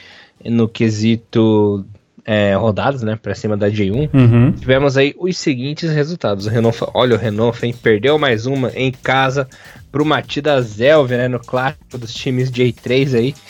no 0.44 0.68
quesito 0.68 1.82
é, 2.26 2.54
rodadas, 2.54 3.02
né, 3.02 3.18
pra 3.20 3.34
cima 3.34 3.56
da 3.56 3.70
J1. 3.70 4.10
Uhum. 4.12 4.52
Tivemos 4.52 4.98
aí 4.98 5.14
os 5.18 5.38
seguintes 5.38 5.90
resultados. 5.90 6.46
O 6.46 6.50
Renault, 6.50 6.78
olha, 6.92 7.16
o 7.16 7.18
Renault 7.18 7.64
hein, 7.64 7.74
perdeu 7.80 8.18
mais 8.18 8.44
uma 8.44 8.70
em 8.74 8.92
casa 8.92 9.48
pro 9.90 10.04
Matida 10.04 10.60
Zelve, 10.60 11.16
né, 11.16 11.26
no 11.26 11.40
clássico 11.40 11.96
dos 11.96 12.12
times 12.12 12.50
J3 12.50 13.16
aí. 13.16 13.34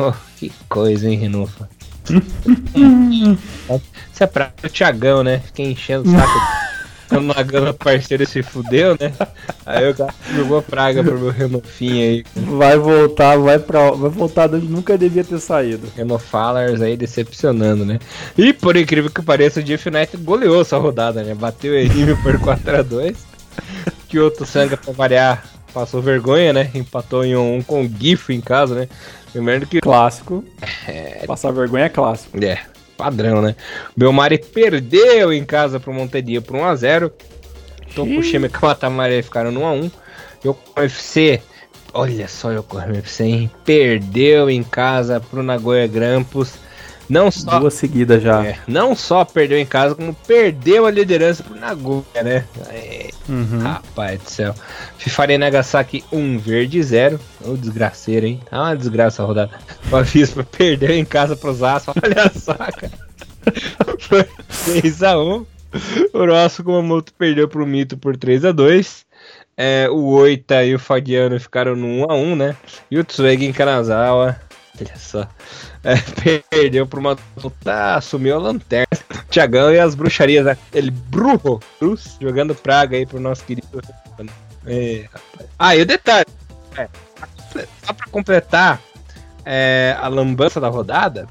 Oh, 0.00 0.12
que 0.36 0.52
coisa, 0.68 1.10
hein, 1.10 1.18
Renault? 1.18 1.52
Isso 4.12 4.24
é 4.24 4.26
pra 4.26 4.52
o 4.64 4.68
Thiagão, 4.68 5.22
né? 5.22 5.40
Fiquei 5.40 5.70
enchendo 5.72 6.08
o 6.08 6.12
saco. 6.12 6.68
Quando 7.08 7.30
o 7.30 7.34
Nagano 7.34 7.72
parceiro 7.72 8.26
se 8.26 8.42
fudeu, 8.42 8.94
né? 9.00 9.12
Aí 9.64 9.90
o 9.90 9.94
cara 9.94 10.14
jogou 10.34 10.60
praga 10.60 11.02
pro 11.02 11.18
meu 11.18 11.30
Renofinho 11.30 12.02
aí. 12.02 12.24
Vai 12.36 12.76
voltar, 12.76 13.38
vai 13.38 13.58
pra. 13.58 13.90
Vai 13.92 14.10
voltar 14.10 14.52
onde 14.52 14.66
nunca 14.66 14.98
devia 14.98 15.24
ter 15.24 15.40
saído. 15.40 15.90
Renofalers 15.96 16.82
aí 16.82 16.98
decepcionando, 16.98 17.86
né? 17.86 17.98
E 18.36 18.52
por 18.52 18.76
incrível 18.76 19.10
que 19.10 19.22
pareça, 19.22 19.60
o 19.60 19.62
Jeff 19.62 19.90
Knight 19.90 20.18
goleou 20.18 20.60
essa 20.60 20.76
rodada, 20.76 21.22
né? 21.22 21.34
Bateu 21.34 21.72
o 21.72 21.76
Enime 21.76 22.14
por 22.16 22.38
4x2. 22.38 23.16
Que 24.06 24.18
outro 24.18 24.44
sangue 24.44 24.76
pra 24.76 24.92
variar 24.92 25.57
passou 25.78 26.02
vergonha, 26.02 26.52
né? 26.52 26.70
Empatou 26.74 27.24
em 27.24 27.36
um, 27.36 27.56
um 27.56 27.62
com 27.62 27.84
o 27.84 27.88
Gifo 27.88 28.32
em 28.32 28.40
casa, 28.40 28.74
né? 28.74 28.88
Lembrando 29.32 29.64
que. 29.66 29.80
Clássico. 29.80 30.44
É... 30.88 31.26
Passar 31.26 31.52
vergonha 31.52 31.84
é 31.84 31.88
clássico. 31.90 32.42
É, 32.42 32.62
padrão, 32.96 33.42
né? 33.42 33.54
O 33.94 34.00
Belmari 34.00 34.38
perdeu 34.38 35.30
em 35.30 35.44
casa 35.44 35.78
pro 35.78 35.92
Montedia 35.92 36.40
por 36.40 36.56
1x0. 36.56 37.12
Então 37.90 38.04
o 38.04 38.22
Shime 38.22 38.46
e 38.46 38.48
o 38.48 38.66
Matamari 38.66 39.22
ficaram 39.22 39.50
no 39.50 39.60
1x1. 39.60 39.92
E 40.44 40.48
o 40.48 40.56
UFC, 40.78 41.42
olha 41.92 42.26
só 42.26 42.48
o 42.48 42.64
UFC, 42.74 43.24
hein? 43.24 43.50
Perdeu 43.66 44.48
em 44.48 44.62
casa 44.62 45.20
pro 45.20 45.42
Nagoya 45.42 45.86
Grampus 45.86 46.54
não 47.08 47.30
só, 47.30 47.58
Duas 47.58 47.74
seguidas 47.74 48.22
já. 48.22 48.44
É, 48.44 48.58
não 48.66 48.94
só 48.94 49.24
perdeu 49.24 49.58
em 49.58 49.64
casa, 49.64 49.94
como 49.94 50.14
perdeu 50.26 50.84
a 50.86 50.90
liderança 50.90 51.42
pro 51.42 51.58
Nagoya, 51.58 52.22
né? 52.22 52.44
É, 52.68 53.10
uhum. 53.28 53.60
Rapaz 53.60 54.22
do 54.22 54.30
céu. 54.30 54.54
Fifari 54.98 55.38
Nagasaki 55.38 56.04
1, 56.12 56.38
verde 56.38 56.82
0. 56.82 57.18
Ô, 57.40 57.52
oh, 57.52 57.56
desgraceiro, 57.56 58.26
hein? 58.26 58.40
Tá 58.50 58.62
uma 58.62 58.76
desgraça 58.76 59.22
a 59.22 59.26
rodada. 59.26 59.52
O 59.90 59.96
Avispa 59.96 60.44
perdeu 60.56 60.90
em 60.90 61.04
casa 61.04 61.34
pros 61.34 61.62
Aço. 61.62 61.92
Olha 62.02 62.30
só, 62.34 62.54
cara. 62.54 62.92
Foi 63.98 64.26
6x1. 64.50 65.46
O 66.12 66.26
Rosso 66.26 66.64
Kumamoto 66.64 67.12
perdeu 67.14 67.48
pro 67.48 67.66
Mito 67.66 67.96
por 67.96 68.16
3x2. 68.16 69.04
É, 69.56 69.88
o 69.90 70.10
Oita 70.10 70.64
e 70.64 70.74
o 70.74 70.78
Fagiano 70.78 71.38
ficaram 71.40 71.74
no 71.74 72.06
1x1, 72.06 72.36
né? 72.36 72.56
E 72.90 72.98
o 72.98 73.04
Tsuegi 73.04 73.46
em 73.46 73.52
Kanazawa. 73.52 74.36
Olha 74.80 74.96
só. 74.96 75.28
É, 75.84 75.96
perdeu 76.50 76.86
para 76.86 77.00
uma 77.00 77.16
tá, 77.62 77.96
assumiu 77.96 78.36
a 78.36 78.38
lanterna. 78.38 78.86
Tiagão 79.30 79.72
e 79.72 79.78
as 79.78 79.94
bruxarias, 79.94 80.44
né? 80.44 80.56
ele 80.72 80.90
bruxo, 80.90 81.60
Bruce, 81.78 82.16
jogando 82.20 82.54
praga 82.54 82.96
aí 82.96 83.06
pro 83.06 83.20
nosso 83.20 83.44
querido. 83.44 83.82
É, 84.66 85.08
ah, 85.58 85.76
e 85.76 85.82
o 85.82 85.86
detalhe, 85.86 86.26
é, 86.76 86.88
só 87.84 87.92
para 87.92 88.06
completar 88.10 88.80
é, 89.44 89.96
a 90.00 90.08
lambança 90.08 90.60
da 90.60 90.68
rodada, 90.68 91.26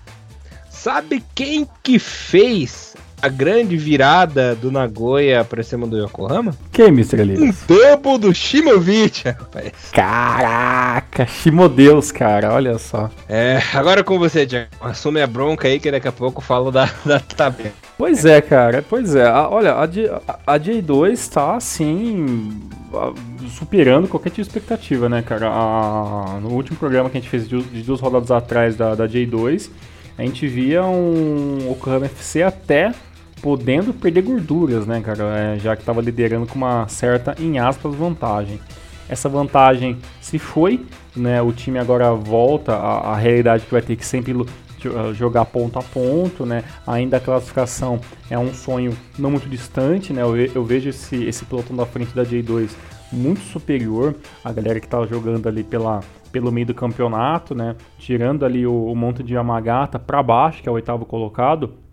sabe 0.70 1.24
quem 1.36 1.68
que 1.84 2.00
fez 2.00 2.96
a 3.22 3.30
grande 3.30 3.76
virada 3.76 4.56
do 4.56 4.72
Nagoya 4.72 5.44
pra 5.44 5.64
cima 5.64 5.88
do 5.88 5.98
Yokohama? 5.98 6.54
Quem, 6.72 6.88
Mr. 6.88 7.22
Elias? 7.22 7.40
Um 7.42 7.54
double 7.68 8.18
do 8.20 8.34
Shimovic, 8.34 9.28
rapaz. 9.28 9.72
Caraca, 9.92 11.26
Shimodeus, 11.26 12.12
cara, 12.12 12.54
olha 12.54 12.78
só. 12.78 13.10
É, 13.28 13.60
agora 13.74 14.04
com 14.04 14.20
você, 14.20 14.46
Jack. 14.46 14.70
Assume 14.80 15.22
a 15.22 15.28
bronca 15.28 15.68
aí 15.68 15.80
que 15.80 15.90
daqui 15.90 16.08
a 16.08 16.12
pouco 16.12 16.40
eu 16.40 16.46
falo 16.46 16.72
da, 16.72 16.90
da 17.06 17.20
tabela. 17.20 17.72
Pois 17.98 18.24
é, 18.26 18.40
cara, 18.40 18.86
pois 18.88 19.16
é. 19.16 19.26
A, 19.26 19.50
olha, 19.50 19.74
a, 19.74 19.84
a, 19.84 20.54
a 20.54 20.60
J2 20.60 21.34
tá 21.34 21.56
assim. 21.56 22.62
superando 23.58 24.08
qualquer 24.08 24.30
tipo 24.30 24.44
de 24.44 24.48
expectativa, 24.48 25.10
né, 25.10 25.24
cara? 25.24 25.50
A, 25.50 26.40
no 26.40 26.50
último 26.50 26.78
programa 26.78 27.10
que 27.10 27.18
a 27.18 27.20
gente 27.20 27.30
fez 27.30 27.50
de, 27.50 27.60
de 27.64 27.82
duas 27.82 28.00
rodadas 28.00 28.30
atrás 28.30 28.76
da, 28.76 28.94
da 28.94 29.08
J2, 29.08 29.72
a 30.18 30.22
gente 30.22 30.48
via 30.48 30.84
um 30.84 31.58
Yokohama 31.72 32.06
FC 32.06 32.44
até 32.44 32.94
podendo 33.42 33.94
perder 33.94 34.22
gorduras, 34.22 34.86
né, 34.86 35.02
cara? 35.02 35.24
É, 35.38 35.60
já 35.60 35.76
que 35.76 35.82
estava 35.82 36.02
liderando 36.02 36.48
com 36.48 36.56
uma 36.56 36.88
certa, 36.88 37.36
em 37.40 37.60
aspas, 37.60 37.94
vantagem. 37.96 38.60
Essa 39.10 39.30
vantagem 39.30 39.98
se 40.20 40.38
foi, 40.38 40.86
né? 41.16 41.42
O 41.42 41.52
time 41.54 41.80
agora 41.80 42.14
volta 42.14 42.74
à, 42.76 43.14
à 43.14 43.16
realidade 43.16 43.66
que 43.66 43.72
vai 43.72 43.82
ter 43.82 43.96
que 43.96 44.06
sempre 44.06 44.34
jogar 45.14 45.46
ponto 45.46 45.80
a 45.80 45.82
ponto, 45.82 46.46
né? 46.46 46.64
Ainda 46.86 47.18
a 47.18 47.20
classificação 47.20 48.00
é 48.30 48.38
um 48.38 48.54
sonho 48.54 48.96
não 49.18 49.32
muito 49.32 49.50
distante, 49.50 50.14
né? 50.14 50.22
Eu, 50.22 50.64
vejo 50.64 50.90
esse, 50.90 51.24
esse 51.26 51.46
pelotão 51.46 51.76
da 51.76 51.86
frente 51.86 52.14
da 52.14 52.24
J2 52.24 52.70
muito 53.12 53.40
superior 53.40 54.16
à 54.44 54.52
galera 54.52 54.80
que 54.80 54.86
estava 54.86 55.08
jogando 55.08 55.48
ali 55.48 55.64
pela, 55.64 56.02
pelo 56.32 56.52
meio 56.52 56.68
do 56.68 56.74
campeonato, 56.74 57.56
né? 57.56 57.76
Tirando 57.98 58.46
ali 58.46 58.68
o, 58.68 58.86
o 58.86 58.96
monte 58.96 59.24
de 59.24 59.34
Yamagata 59.34 59.98
para 59.98 60.22
baixo, 60.22 60.62
que 60.62 60.70
é 60.70 60.72
o 60.72 60.76
oitavo 60.76 61.06
colocado. 61.06 61.87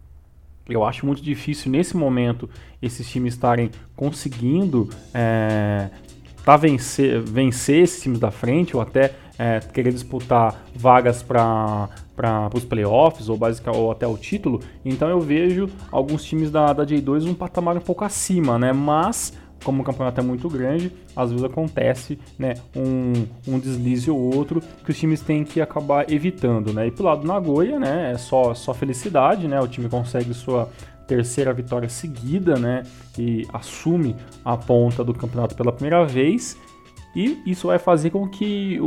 Eu 0.68 0.84
acho 0.84 1.04
muito 1.04 1.22
difícil 1.22 1.70
nesse 1.70 1.96
momento 1.96 2.48
esses 2.80 3.08
times 3.08 3.34
estarem 3.34 3.70
conseguindo 3.94 4.88
é, 5.12 5.90
para 6.44 6.56
vencer, 6.56 7.20
vencer 7.20 7.82
esses 7.82 8.02
times 8.02 8.18
da 8.18 8.30
frente 8.30 8.76
ou 8.76 8.82
até 8.82 9.14
é, 9.38 9.60
querer 9.60 9.92
disputar 9.92 10.64
vagas 10.74 11.22
para 11.22 11.88
os 12.54 12.64
playoffs 12.64 13.28
ou, 13.28 13.36
basic, 13.36 13.68
ou 13.68 13.90
até 13.90 14.06
o 14.06 14.16
título, 14.16 14.60
então 14.84 15.08
eu 15.08 15.20
vejo 15.20 15.68
alguns 15.90 16.24
times 16.24 16.50
da, 16.50 16.72
da 16.72 16.86
J2 16.86 17.26
um 17.26 17.34
patamar 17.34 17.76
um 17.76 17.80
pouco 17.80 18.04
acima, 18.04 18.58
né? 18.58 18.72
Mas 18.72 19.32
como 19.64 19.82
o 19.82 19.84
campeonato 19.84 20.20
é 20.20 20.22
muito 20.22 20.48
grande, 20.48 20.92
às 21.16 21.30
vezes 21.30 21.44
acontece 21.44 22.18
né, 22.38 22.54
um, 22.76 23.26
um 23.48 23.58
deslize 23.58 24.10
ou 24.10 24.34
outro 24.36 24.62
que 24.84 24.90
os 24.90 24.98
times 24.98 25.20
têm 25.20 25.42
que 25.42 25.60
acabar 25.60 26.10
evitando. 26.12 26.72
Né? 26.72 26.86
E 26.86 26.90
pro 26.90 27.04
lado 27.04 27.22
do 27.22 27.26
Nagoya, 27.26 27.80
né, 27.80 28.12
é 28.12 28.18
só, 28.18 28.54
só 28.54 28.74
felicidade, 28.74 29.48
né? 29.48 29.58
O 29.60 29.66
time 29.66 29.88
consegue 29.88 30.34
sua 30.34 30.68
terceira 31.06 31.52
vitória 31.52 31.88
seguida, 31.88 32.56
né? 32.56 32.82
E 33.18 33.46
assume 33.52 34.16
a 34.44 34.56
ponta 34.56 35.04
do 35.04 35.14
campeonato 35.14 35.54
pela 35.54 35.72
primeira 35.72 36.04
vez 36.04 36.56
e 37.14 37.42
isso 37.46 37.68
vai 37.68 37.78
fazer 37.78 38.10
com 38.10 38.28
que 38.28 38.78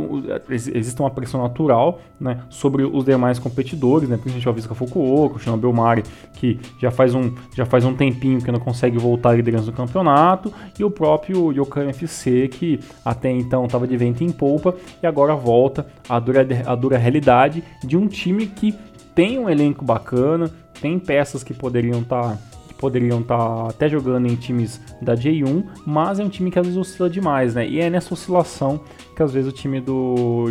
exista 0.50 1.02
uma 1.02 1.10
pressão 1.10 1.42
natural 1.42 2.00
né, 2.20 2.42
sobre 2.48 2.84
os 2.84 3.04
demais 3.04 3.38
competidores, 3.38 4.08
né, 4.08 4.16
principalmente 4.16 4.48
o 4.48 4.52
Visca 4.52 4.74
Fukuoka, 4.74 5.36
o 5.36 5.38
Shino 5.38 5.56
Belmari, 5.56 6.02
que 6.34 6.58
já 6.80 6.90
faz, 6.90 7.14
um, 7.14 7.32
já 7.56 7.64
faz 7.64 7.84
um 7.84 7.94
tempinho 7.94 8.40
que 8.40 8.52
não 8.52 8.60
consegue 8.60 8.98
voltar 8.98 9.30
à 9.30 9.34
liderança 9.34 9.66
do 9.66 9.72
campeonato, 9.72 10.52
e 10.78 10.84
o 10.84 10.90
próprio 10.90 11.52
Yokan 11.52 11.88
FC, 11.88 12.48
que 12.48 12.80
até 13.04 13.30
então 13.30 13.64
estava 13.64 13.86
de 13.86 13.96
vento 13.96 14.22
em 14.22 14.30
polpa 14.30 14.74
e 15.02 15.06
agora 15.06 15.34
volta 15.34 15.86
à 16.08 16.18
dura, 16.18 16.46
à 16.66 16.74
dura 16.74 16.98
realidade 16.98 17.62
de 17.82 17.96
um 17.96 18.06
time 18.06 18.46
que 18.46 18.74
tem 19.14 19.38
um 19.38 19.48
elenco 19.48 19.84
bacana, 19.84 20.50
tem 20.80 20.98
peças 20.98 21.42
que 21.42 21.52
poderiam 21.52 22.00
estar. 22.00 22.36
Tá 22.36 22.47
poderiam 22.78 23.20
estar 23.20 23.36
tá 23.36 23.68
até 23.68 23.88
jogando 23.88 24.26
em 24.26 24.36
times 24.36 24.80
da 25.02 25.14
J1, 25.14 25.64
mas 25.84 26.18
é 26.20 26.24
um 26.24 26.28
time 26.28 26.50
que 26.50 26.58
às 26.58 26.64
vezes 26.66 26.78
oscila 26.78 27.10
demais, 27.10 27.54
né? 27.54 27.68
E 27.68 27.80
é 27.80 27.90
nessa 27.90 28.14
oscilação 28.14 28.80
que 29.14 29.22
às 29.22 29.32
vezes 29.32 29.50
o 29.50 29.52
time 29.52 29.80
do, 29.80 30.44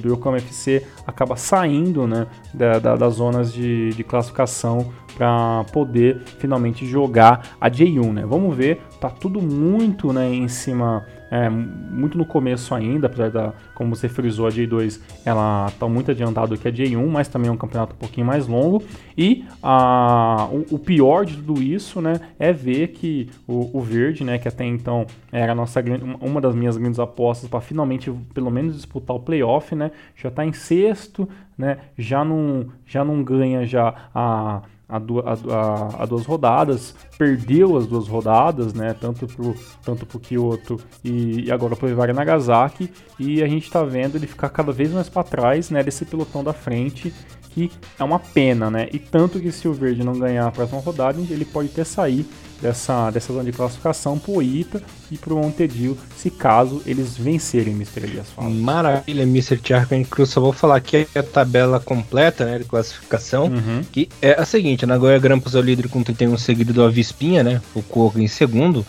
do 0.00 0.12
Yokohama 0.12 0.38
FC 0.38 0.86
acaba 1.04 1.36
saindo 1.36 2.06
né, 2.06 2.28
da, 2.54 2.78
da, 2.78 2.94
das 2.94 3.14
zonas 3.14 3.52
de, 3.52 3.90
de 3.90 4.04
classificação 4.04 4.92
para 5.22 5.62
poder 5.70 6.18
finalmente 6.38 6.84
jogar 6.84 7.54
a 7.60 7.70
J1, 7.70 8.12
né? 8.12 8.26
Vamos 8.26 8.56
ver, 8.56 8.82
tá 9.00 9.08
tudo 9.08 9.40
muito 9.40 10.12
né, 10.12 10.34
em 10.34 10.48
cima 10.48 11.06
é, 11.32 11.48
muito 11.48 12.18
no 12.18 12.26
começo 12.26 12.74
ainda, 12.74 13.06
apesar 13.06 13.30
da, 13.30 13.54
como 13.74 13.96
você 13.96 14.06
frisou, 14.06 14.46
a 14.46 14.50
J2 14.50 15.00
ela 15.24 15.66
está 15.68 15.88
muito 15.88 16.10
adiantado 16.10 16.58
que 16.58 16.68
a 16.68 16.70
J1, 16.70 17.08
mas 17.08 17.26
também 17.26 17.48
é 17.48 17.52
um 17.52 17.56
campeonato 17.56 17.94
um 17.94 17.96
pouquinho 17.96 18.26
mais 18.26 18.46
longo. 18.46 18.82
E 19.16 19.42
a, 19.62 20.46
o, 20.52 20.74
o 20.74 20.78
pior 20.78 21.24
de 21.24 21.36
tudo 21.36 21.62
isso, 21.62 22.02
né, 22.02 22.20
é 22.38 22.52
ver 22.52 22.88
que 22.88 23.30
o, 23.48 23.78
o, 23.78 23.80
Verde, 23.80 24.24
né, 24.24 24.36
que 24.36 24.46
até 24.46 24.66
então 24.66 25.06
era 25.32 25.54
nossa, 25.54 25.82
uma 26.20 26.38
das 26.38 26.54
minhas 26.54 26.76
grandes 26.76 27.00
apostas 27.00 27.48
para 27.48 27.62
finalmente, 27.62 28.12
pelo 28.34 28.50
menos, 28.50 28.76
disputar 28.76 29.16
o 29.16 29.20
playoff, 29.20 29.74
né, 29.74 29.90
já 30.14 30.28
está 30.28 30.44
em 30.44 30.52
sexto, 30.52 31.26
né, 31.56 31.78
já 31.96 32.22
não, 32.22 32.66
já 32.84 33.02
não 33.02 33.22
ganha 33.24 33.64
já 33.64 33.94
a 34.14 34.60
a, 34.92 34.96
a, 34.96 36.02
a, 36.02 36.06
duas 36.06 36.26
rodadas, 36.26 36.94
perdeu 37.16 37.78
as 37.78 37.86
duas 37.86 38.06
rodadas, 38.06 38.74
né? 38.74 38.94
Tanto 39.00 39.26
pro, 39.26 39.54
tanto 39.82 40.04
pro 40.04 40.20
Kyoto 40.20 40.78
e, 41.02 41.46
e 41.46 41.52
agora 41.52 41.74
pro 41.74 41.88
Ivari 41.88 42.12
Nagasaki. 42.12 42.90
E 43.18 43.42
a 43.42 43.48
gente 43.48 43.64
está 43.64 43.82
vendo 43.82 44.16
ele 44.16 44.26
ficar 44.26 44.50
cada 44.50 44.70
vez 44.70 44.92
mais 44.92 45.08
para 45.08 45.22
trás, 45.22 45.70
né? 45.70 45.82
Desse 45.82 46.04
pelotão 46.04 46.44
da 46.44 46.52
frente, 46.52 47.12
que 47.50 47.70
é 47.98 48.04
uma 48.04 48.18
pena, 48.18 48.70
né? 48.70 48.88
E 48.92 48.98
tanto 48.98 49.40
que 49.40 49.50
se 49.50 49.66
o 49.66 49.72
Verde 49.72 50.04
não 50.04 50.18
ganhar 50.18 50.46
a 50.46 50.50
próxima 50.50 50.80
rodada, 50.80 51.18
ele 51.30 51.44
pode 51.46 51.70
até 51.70 51.84
sair 51.84 52.26
dessa, 52.62 53.10
dessa 53.10 53.32
zona 53.32 53.44
de 53.44 53.52
classificação 53.52 54.18
pro 54.18 54.40
Ita 54.40 54.80
e 55.10 55.18
pro 55.18 55.36
Montedio, 55.36 55.98
se 56.16 56.30
caso 56.30 56.80
eles 56.86 57.16
vencerem 57.18 57.74
Mr. 57.74 58.04
Elias 58.04 58.28
fala. 58.34 58.48
Maravilha, 58.48 59.24
Mr. 59.24 59.58
Thiago 59.58 60.04
Cruz. 60.08 60.30
Só 60.30 60.40
vou 60.40 60.52
falar 60.52 60.76
aqui 60.76 61.06
a 61.14 61.22
tabela 61.22 61.80
completa 61.80 62.44
né, 62.44 62.58
de 62.58 62.64
classificação, 62.64 63.46
uhum. 63.46 63.82
que 63.90 64.08
é 64.22 64.40
a 64.40 64.44
seguinte, 64.44 64.86
Nagoya 64.86 65.18
Grampus 65.18 65.54
é 65.54 65.58
o 65.58 65.62
líder 65.62 65.88
com 65.88 66.02
31 66.02 66.38
seguido 66.38 66.72
do 66.72 66.84
Avispinha, 66.84 67.42
né? 67.42 67.60
O 67.74 67.82
Coco 67.82 68.18
em 68.18 68.28
segundo. 68.28 68.86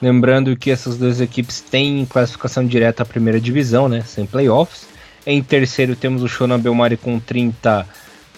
Lembrando 0.00 0.54
que 0.54 0.70
essas 0.70 0.98
duas 0.98 1.20
equipes 1.22 1.60
têm 1.62 2.04
classificação 2.04 2.66
direta 2.66 3.02
à 3.02 3.06
primeira 3.06 3.40
divisão, 3.40 3.88
né? 3.88 4.02
Sem 4.02 4.26
playoffs. 4.26 4.86
Em 5.26 5.42
terceiro 5.42 5.96
temos 5.96 6.22
o 6.22 6.28
Shonan 6.28 6.60
Belmari 6.60 6.96
com 6.96 7.18
30 7.18 7.86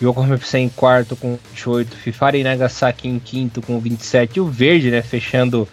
Yokohama 0.01 0.36
FC 0.36 0.59
em 0.59 0.68
quarto 0.68 1.16
com 1.16 1.38
28, 1.51 1.96
Fifari 1.96 2.42
Nagasaki 2.42 3.09
em 3.09 3.18
quinto 3.18 3.61
com 3.61 3.78
27 3.80 4.36
e 4.36 4.40
o 4.40 4.46
Verde, 4.46 4.90
né, 4.90 5.03
fechando 5.03 5.68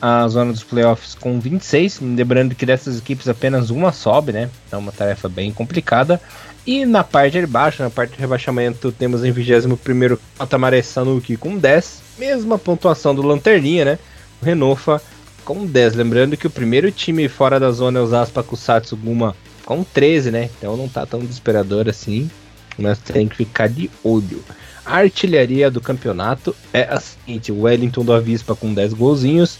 a 0.00 0.26
zona 0.28 0.52
dos 0.52 0.64
playoffs 0.64 1.14
com 1.14 1.38
26. 1.38 2.00
Lembrando 2.00 2.54
que 2.54 2.64
dessas 2.64 2.98
equipes 2.98 3.28
apenas 3.28 3.70
uma 3.70 3.92
sobe, 3.92 4.32
né? 4.32 4.48
É 4.72 4.76
uma 4.76 4.90
tarefa 4.90 5.28
bem 5.28 5.52
complicada. 5.52 6.20
E 6.66 6.86
na 6.86 7.04
parte 7.04 7.38
de 7.38 7.46
baixo, 7.46 7.82
na 7.82 7.90
parte 7.90 8.14
de 8.14 8.20
rebaixamento, 8.20 8.92
temos 8.92 9.24
em 9.24 9.30
21 9.30 9.76
Patamare 10.38 10.82
Sanuki 10.82 11.36
com 11.36 11.56
10. 11.56 12.02
Mesma 12.18 12.58
pontuação 12.58 13.14
do 13.14 13.22
Lanterninha, 13.22 13.84
né? 13.84 13.98
O 14.40 14.44
Renofa 14.44 15.02
com 15.44 15.66
10. 15.66 15.94
Lembrando 15.94 16.36
que 16.36 16.46
o 16.46 16.50
primeiro 16.50 16.90
time 16.90 17.28
fora 17.28 17.60
da 17.60 17.70
zona 17.70 17.98
é 17.98 18.02
o 18.02 18.06
Zaspa 18.06 18.42
Kusatsu 18.42 18.96
Guma 18.96 19.36
com 19.64 19.84
13, 19.84 20.30
né? 20.30 20.50
Então 20.56 20.76
não 20.76 20.88
tá 20.88 21.04
tão 21.04 21.20
desesperador 21.20 21.88
assim 21.88 22.30
mas 22.78 22.98
tem 22.98 23.28
que 23.28 23.36
ficar 23.36 23.68
de 23.68 23.90
olho. 24.02 24.42
A 24.84 24.96
artilharia 24.96 25.70
do 25.70 25.80
campeonato 25.80 26.54
é 26.72 26.82
a 26.82 26.98
seguinte: 26.98 27.52
Wellington 27.52 28.04
do 28.04 28.12
Avispa 28.12 28.56
com 28.56 28.72
10 28.72 28.94
golzinhos, 28.94 29.58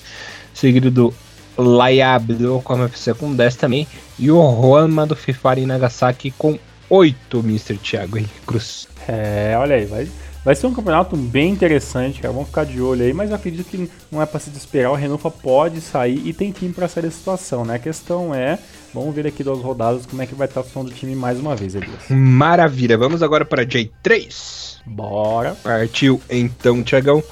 seguido 0.55 0.91
do 0.91 1.15
Layab 1.57 2.35
do 2.35 2.57
Oklahoma 2.57 2.87
FC 2.87 3.15
com 3.15 3.35
10 3.35 3.57
também, 3.57 3.87
e 4.19 4.31
o 4.31 4.41
Roma 4.41 5.07
do 5.07 5.15
Fifari 5.15 5.67
Nagasaki 5.67 6.31
com 6.33 6.59
8, 6.89 7.39
Mr. 7.39 7.77
Thiago 7.79 8.19
Henrique 8.19 8.41
Cruz. 8.47 8.89
É, 9.07 9.55
olha 9.57 9.77
aí, 9.77 9.85
vai, 9.85 10.09
vai 10.45 10.55
ser 10.55 10.67
um 10.67 10.75
campeonato 10.75 11.17
bem 11.17 11.51
interessante, 11.51 12.21
cara. 12.21 12.33
Vamos 12.33 12.49
ficar 12.49 12.65
de 12.65 12.81
olho 12.81 13.05
aí, 13.05 13.13
mas 13.13 13.33
acredito 13.33 13.69
que 13.69 13.91
não 14.11 14.21
é 14.21 14.27
para 14.27 14.41
se 14.41 14.51
desesperar. 14.51 14.91
O 14.91 14.97
Renufa 14.97 15.31
pode 15.31 15.81
sair 15.81 16.21
e 16.27 16.33
tem 16.33 16.51
time 16.51 16.73
para 16.73 16.89
sair 16.89 17.05
da 17.05 17.11
situação, 17.11 17.65
né? 17.65 17.77
A 17.77 17.79
questão 17.79 18.35
é 18.35 18.59
Vamos 18.93 19.15
ver 19.15 19.27
aqui 19.27 19.45
duas 19.45 19.61
rodadas 19.61 20.05
como 20.05 20.21
é 20.21 20.27
que 20.27 20.35
vai 20.35 20.49
estar 20.49 20.63
o 20.63 20.65
som 20.65 20.85
do 20.85 20.91
time 20.91 21.15
mais 21.15 21.39
uma 21.39 21.55
vez, 21.55 21.75
Elias. 21.77 22.09
Maravilha, 22.09 22.99
vamos 22.99 23.23
agora 23.23 23.45
para 23.45 23.63
a 23.63 23.67
J3. 23.67 24.81
Bora. 24.85 25.55
Partiu 25.63 26.21
então, 26.29 26.83
Tiagão. 26.83 27.23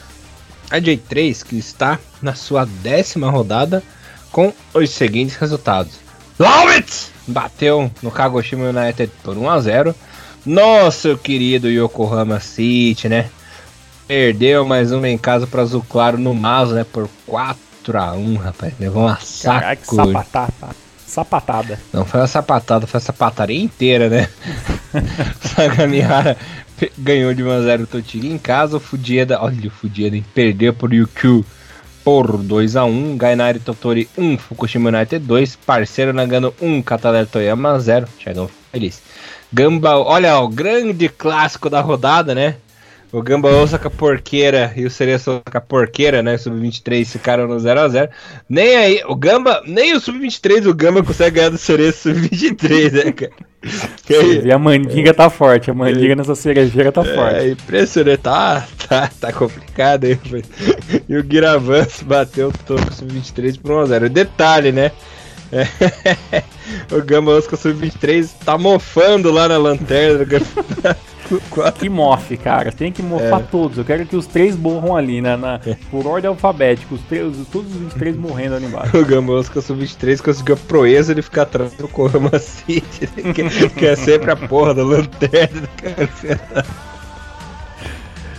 A 0.70 0.78
J3 0.78 1.44
que 1.44 1.56
está 1.56 1.98
na 2.22 2.34
sua 2.34 2.64
décima 2.64 3.30
rodada 3.30 3.82
com 4.30 4.52
os 4.72 4.90
seguintes 4.90 5.36
resultados. 5.36 5.94
Lowitz 6.38 7.10
bateu 7.26 7.90
no 8.02 8.10
Kagoshima 8.10 8.68
United 8.68 9.10
por 9.24 9.36
1 9.36 9.50
a 9.50 9.60
0. 9.60 9.94
Nosso 10.46 11.18
querido 11.18 11.68
Yokohama 11.68 12.38
City, 12.38 13.08
né? 13.08 13.28
Perdeu 14.06 14.64
mais 14.64 14.92
uma 14.92 15.08
em 15.08 15.18
casa 15.18 15.46
para 15.46 15.62
Azul 15.62 15.84
Claro 15.88 16.16
no 16.16 16.32
Maso, 16.32 16.74
né? 16.74 16.84
Por 16.84 17.08
4 17.26 17.98
a 17.98 18.12
1, 18.12 18.36
rapaz. 18.36 18.74
Levou 18.78 19.02
uma 19.02 19.18
saco. 19.18 19.60
Caraca, 19.60 19.84
sapatata. 19.84 20.87
Sapatada. 21.08 21.80
Não 21.90 22.04
foi 22.04 22.20
uma 22.20 22.26
sapatada, 22.26 22.86
foi 22.86 22.98
a 22.98 23.00
sapataria 23.00 23.58
inteira, 23.58 24.10
né? 24.10 24.28
Sagamihara 25.40 26.36
ganhou 26.98 27.32
de 27.32 27.42
1x0 27.42 27.82
o 27.82 27.86
Totiri 27.86 28.30
em 28.30 28.36
casa. 28.36 28.76
O 28.76 28.80
Fudieda, 28.80 29.42
olha 29.42 29.68
o 29.68 29.70
Fudieda, 29.70 30.22
perdeu 30.34 30.74
por 30.74 30.92
Yukyu 30.92 31.44
por 32.04 32.38
2x1. 32.38 33.16
Gainari 33.16 33.58
Totori 33.58 34.06
1, 34.18 34.36
Fukushima 34.36 34.90
United 34.90 35.24
2. 35.24 35.56
Parceiro 35.56 36.12
Nagano 36.12 36.54
1, 36.60 36.82
Katalera 36.82 37.26
Toyama 37.26 37.80
0. 37.80 38.06
Chegou 38.18 38.50
feliz. 38.70 39.02
Gamba, 39.50 39.96
olha 39.96 40.38
o 40.38 40.46
grande 40.48 41.08
clássico 41.08 41.70
da 41.70 41.80
rodada, 41.80 42.34
né? 42.34 42.56
O 43.10 43.22
Gamba 43.22 43.48
Osaka 43.48 43.88
Porqueira 43.88 44.72
e 44.76 44.84
o 44.84 44.90
Cereço 44.90 45.30
Osaka 45.30 45.60
Porqueira, 45.60 46.22
né? 46.22 46.36
Sub-23 46.36 47.06
ficaram 47.06 47.48
no 47.48 47.56
0x0. 47.56 48.10
Nem 48.48 48.76
aí, 48.76 49.02
o 49.06 49.16
Gamba, 49.16 49.62
nem 49.66 49.94
o 49.94 50.00
Sub-23 50.00 50.66
o 50.66 50.74
Gamba 50.74 51.02
consegue 51.02 51.36
ganhar 51.36 51.48
do 51.48 51.56
Cereço 51.56 52.10
Sub-23, 52.10 52.92
né, 52.92 53.12
cara? 53.12 53.32
E 54.44 54.52
a 54.52 54.58
mandinga 54.58 55.12
tá 55.12 55.28
forte, 55.28 55.70
a 55.70 55.74
mandinga 55.74 56.14
nessa 56.14 56.34
cerejeira 56.34 56.92
tá 56.92 57.02
é, 57.02 57.14
forte. 57.14 57.36
É 57.36 57.50
impressionante, 57.50 58.20
tá, 58.20 58.66
tá, 58.88 59.10
tá 59.20 59.32
complicado 59.32 60.04
aí. 60.04 60.18
E 61.08 61.16
o 61.16 61.24
Giravans 61.28 62.02
bateu 62.02 62.48
o 62.48 62.52
topo 62.52 62.92
Sub-23 62.92 63.60
por 63.60 63.72
1x0. 63.72 64.08
Detalhe, 64.08 64.72
né? 64.72 64.92
É, 65.50 66.42
o 66.94 67.02
Gamba 67.02 67.32
Osaka 67.32 67.56
Sub-23 67.56 68.30
tá 68.44 68.56
mofando 68.56 69.30
lá 69.30 69.48
na 69.48 69.58
lanterna 69.58 70.24
do 70.24 70.26
Que 71.78 71.88
mofe, 71.88 72.36
cara. 72.36 72.72
Tem 72.72 72.90
que 72.90 73.02
mofar 73.02 73.40
é. 73.40 73.44
todos. 73.50 73.78
Eu 73.78 73.84
quero 73.84 74.06
que 74.06 74.16
os 74.16 74.26
três 74.26 74.56
morram 74.56 74.96
ali, 74.96 75.20
né? 75.20 75.36
Na, 75.36 75.60
é. 75.64 75.76
Por 75.90 76.06
ordem 76.06 76.28
alfabética. 76.28 76.94
Os 76.94 77.02
três, 77.02 77.36
todos 77.52 77.70
os 77.72 77.78
23 77.78 78.16
morrendo 78.18 78.54
ali 78.56 78.66
embaixo. 78.66 78.96
O 78.96 79.04
Gamosca 79.04 79.60
sub-23 79.60 80.22
conseguiu 80.22 80.54
a 80.54 80.58
proeza 80.58 81.14
de 81.14 81.22
ficar 81.22 81.42
atrás 81.42 81.72
do 81.74 81.86
Corama 81.88 82.38
City. 82.38 83.06
que, 83.34 83.68
que 83.70 83.86
é 83.86 83.96
sempre 83.96 84.30
a 84.30 84.36
porra 84.36 84.74
da 84.74 84.84
lanterna 84.84 85.68
cara. 85.76 86.66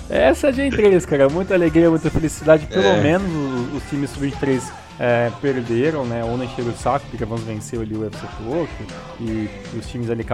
Essa 0.09 0.47
é 0.47 0.49
a 0.49 0.53
G3, 0.53 1.05
cara. 1.05 1.29
Muita 1.29 1.53
alegria, 1.53 1.89
muita 1.89 2.09
felicidade. 2.09 2.65
Pelo 2.65 2.83
é. 2.83 3.01
menos 3.01 3.31
os, 3.31 3.75
os 3.75 3.89
times 3.89 4.09
sub-23 4.09 4.61
é, 4.99 5.31
perderam, 5.41 6.05
né? 6.05 6.23
Ou 6.23 6.37
não 6.37 6.43
encheram 6.43 6.69
o 6.69 6.77
saco, 6.77 7.05
porque 7.09 7.23
vamos 7.23 7.43
vencer 7.43 7.79
ali 7.79 7.95
o 7.95 8.01
UFC 8.01 8.27
Toco 8.37 8.67
e, 9.19 9.49
e 9.73 9.77
os 9.77 9.87
times 9.87 10.09
ali, 10.09 10.25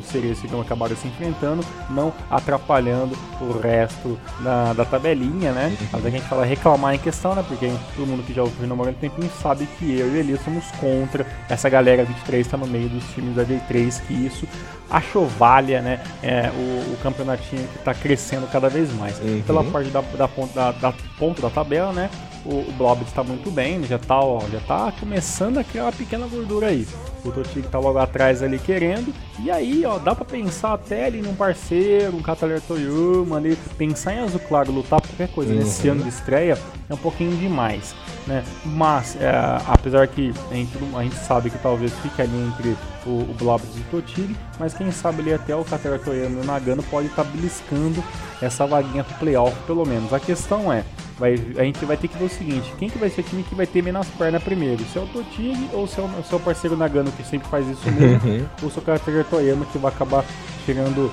os 0.00 0.06
seres 0.06 0.38
acabaram 0.60 0.96
se 0.96 1.06
enfrentando, 1.06 1.64
não 1.90 2.12
atrapalhando 2.30 3.16
o 3.40 3.58
resto 3.58 4.18
da, 4.40 4.72
da 4.72 4.84
tabelinha, 4.84 5.52
né? 5.52 5.76
Mas 5.92 6.06
a 6.06 6.10
gente 6.10 6.26
fala 6.26 6.44
reclamar 6.44 6.94
em 6.94 6.98
questão, 6.98 7.34
né? 7.34 7.44
Porque 7.46 7.70
todo 7.94 8.06
mundo 8.06 8.24
que 8.24 8.32
já 8.32 8.42
ouviu 8.42 8.66
namorando 8.66 8.96
tempinho 8.96 9.30
sabe 9.42 9.66
que 9.78 9.98
eu 9.98 10.14
e 10.14 10.18
Eli 10.18 10.38
somos 10.38 10.64
contra 10.80 11.26
essa 11.48 11.68
galera 11.68 12.04
23 12.04 12.46
tá 12.46 12.56
no 12.56 12.66
meio 12.66 12.88
dos 12.88 13.04
times 13.14 13.36
da 13.36 13.44
D3, 13.44 14.00
que 14.06 14.14
isso 14.14 14.48
achovalha, 14.90 15.80
né? 15.80 16.00
É, 16.22 16.50
o, 16.50 16.92
o 16.92 16.98
campeonatinho 17.02 17.66
que 17.68 17.78
está 17.78 17.94
crescendo 17.94 18.46
cada 18.50 18.68
vez 18.68 18.92
mais. 18.94 19.18
Uhum. 19.20 19.42
Pela 19.46 19.64
parte 19.64 19.90
da, 19.90 20.00
da, 20.00 20.28
ponta, 20.28 20.52
da, 20.54 20.72
da 20.72 20.94
ponta 21.18 21.42
da 21.42 21.50
tabela, 21.50 21.92
né? 21.92 22.10
O, 22.44 22.68
o 22.68 22.72
Blob 22.76 23.02
está 23.02 23.22
muito 23.22 23.50
bem, 23.50 23.84
já 23.84 23.96
está 23.96 24.20
já 24.50 24.60
tá 24.60 24.92
começando 24.98 25.58
a 25.58 25.64
criar 25.64 25.84
uma 25.84 25.92
pequena 25.92 26.26
gordura 26.26 26.68
aí. 26.68 26.86
O 27.24 27.30
Totig 27.30 27.68
tá 27.68 27.78
logo 27.78 27.98
atrás 27.98 28.42
ali 28.42 28.58
querendo. 28.58 29.14
E 29.38 29.50
aí, 29.50 29.84
ó, 29.86 29.98
dá 29.98 30.14
pra 30.14 30.24
pensar 30.24 30.72
até 30.72 31.06
ali 31.06 31.22
num 31.22 31.34
parceiro, 31.34 32.16
um 32.16 32.22
Cataler 32.22 32.60
Toyama 32.60 33.36
ali. 33.36 33.56
Pensar 33.78 34.14
em 34.14 34.18
Azul 34.18 34.40
Claro, 34.40 34.72
lutar 34.72 35.00
por 35.00 35.08
qualquer 35.10 35.28
coisa 35.28 35.52
uhum. 35.52 35.58
nesse 35.60 35.88
ano 35.88 36.02
de 36.02 36.08
estreia 36.08 36.58
é 36.88 36.94
um 36.94 36.98
pouquinho 36.98 37.36
demais. 37.36 37.94
Né? 38.32 38.42
Mas, 38.64 39.14
é, 39.20 39.30
apesar 39.66 40.08
que 40.08 40.32
a 40.50 40.54
gente, 40.54 40.70
a 40.96 41.02
gente, 41.02 41.16
sabe 41.16 41.50
que 41.50 41.58
talvez 41.58 41.92
fique 41.98 42.22
ali 42.22 42.34
entre 42.34 42.74
o, 43.04 43.10
o 43.10 43.36
e 43.76 43.80
o 43.80 43.84
Totig, 43.90 44.34
mas 44.58 44.72
quem 44.72 44.90
sabe 44.90 45.20
ali 45.20 45.34
até 45.34 45.54
o 45.54 45.62
Katara 45.62 45.98
Toyama 45.98 46.40
e 46.40 46.42
o 46.42 46.44
Nagano 46.46 46.82
pode 46.84 47.08
estar 47.08 47.24
tá 47.24 47.30
beliscando 47.30 48.02
essa 48.40 48.66
vaguinha 48.66 49.04
playoff, 49.04 49.54
pelo 49.66 49.84
menos. 49.84 50.14
A 50.14 50.18
questão 50.18 50.72
é, 50.72 50.82
vai, 51.18 51.34
a 51.58 51.62
gente 51.62 51.84
vai 51.84 51.98
ter 51.98 52.08
que 52.08 52.16
ver 52.16 52.24
o 52.24 52.30
seguinte: 52.30 52.72
quem 52.78 52.88
que 52.88 52.96
vai 52.96 53.10
ser 53.10 53.20
o 53.20 53.24
time 53.24 53.42
que 53.42 53.54
vai 53.54 53.66
ter 53.66 53.82
menos 53.82 54.08
perna 54.08 54.40
primeiro? 54.40 54.82
Se 54.84 54.98
é 54.98 55.02
o 55.02 55.06
Totig 55.08 55.68
ou 55.74 55.86
se 55.86 56.00
é 56.00 56.02
o, 56.02 56.24
seu 56.24 56.40
parceiro 56.40 56.74
Nagano 56.74 57.12
que 57.12 57.22
sempre 57.22 57.48
faz 57.50 57.68
isso 57.68 57.90
mesmo, 57.92 58.30
uhum. 58.30 58.46
ou 58.62 58.70
se 58.70 58.78
é 58.78 58.80
o 58.80 58.82
Katara 58.82 59.24
Toyama 59.24 59.66
que 59.66 59.76
vai 59.76 59.92
acabar 59.92 60.24
tirando 60.64 61.12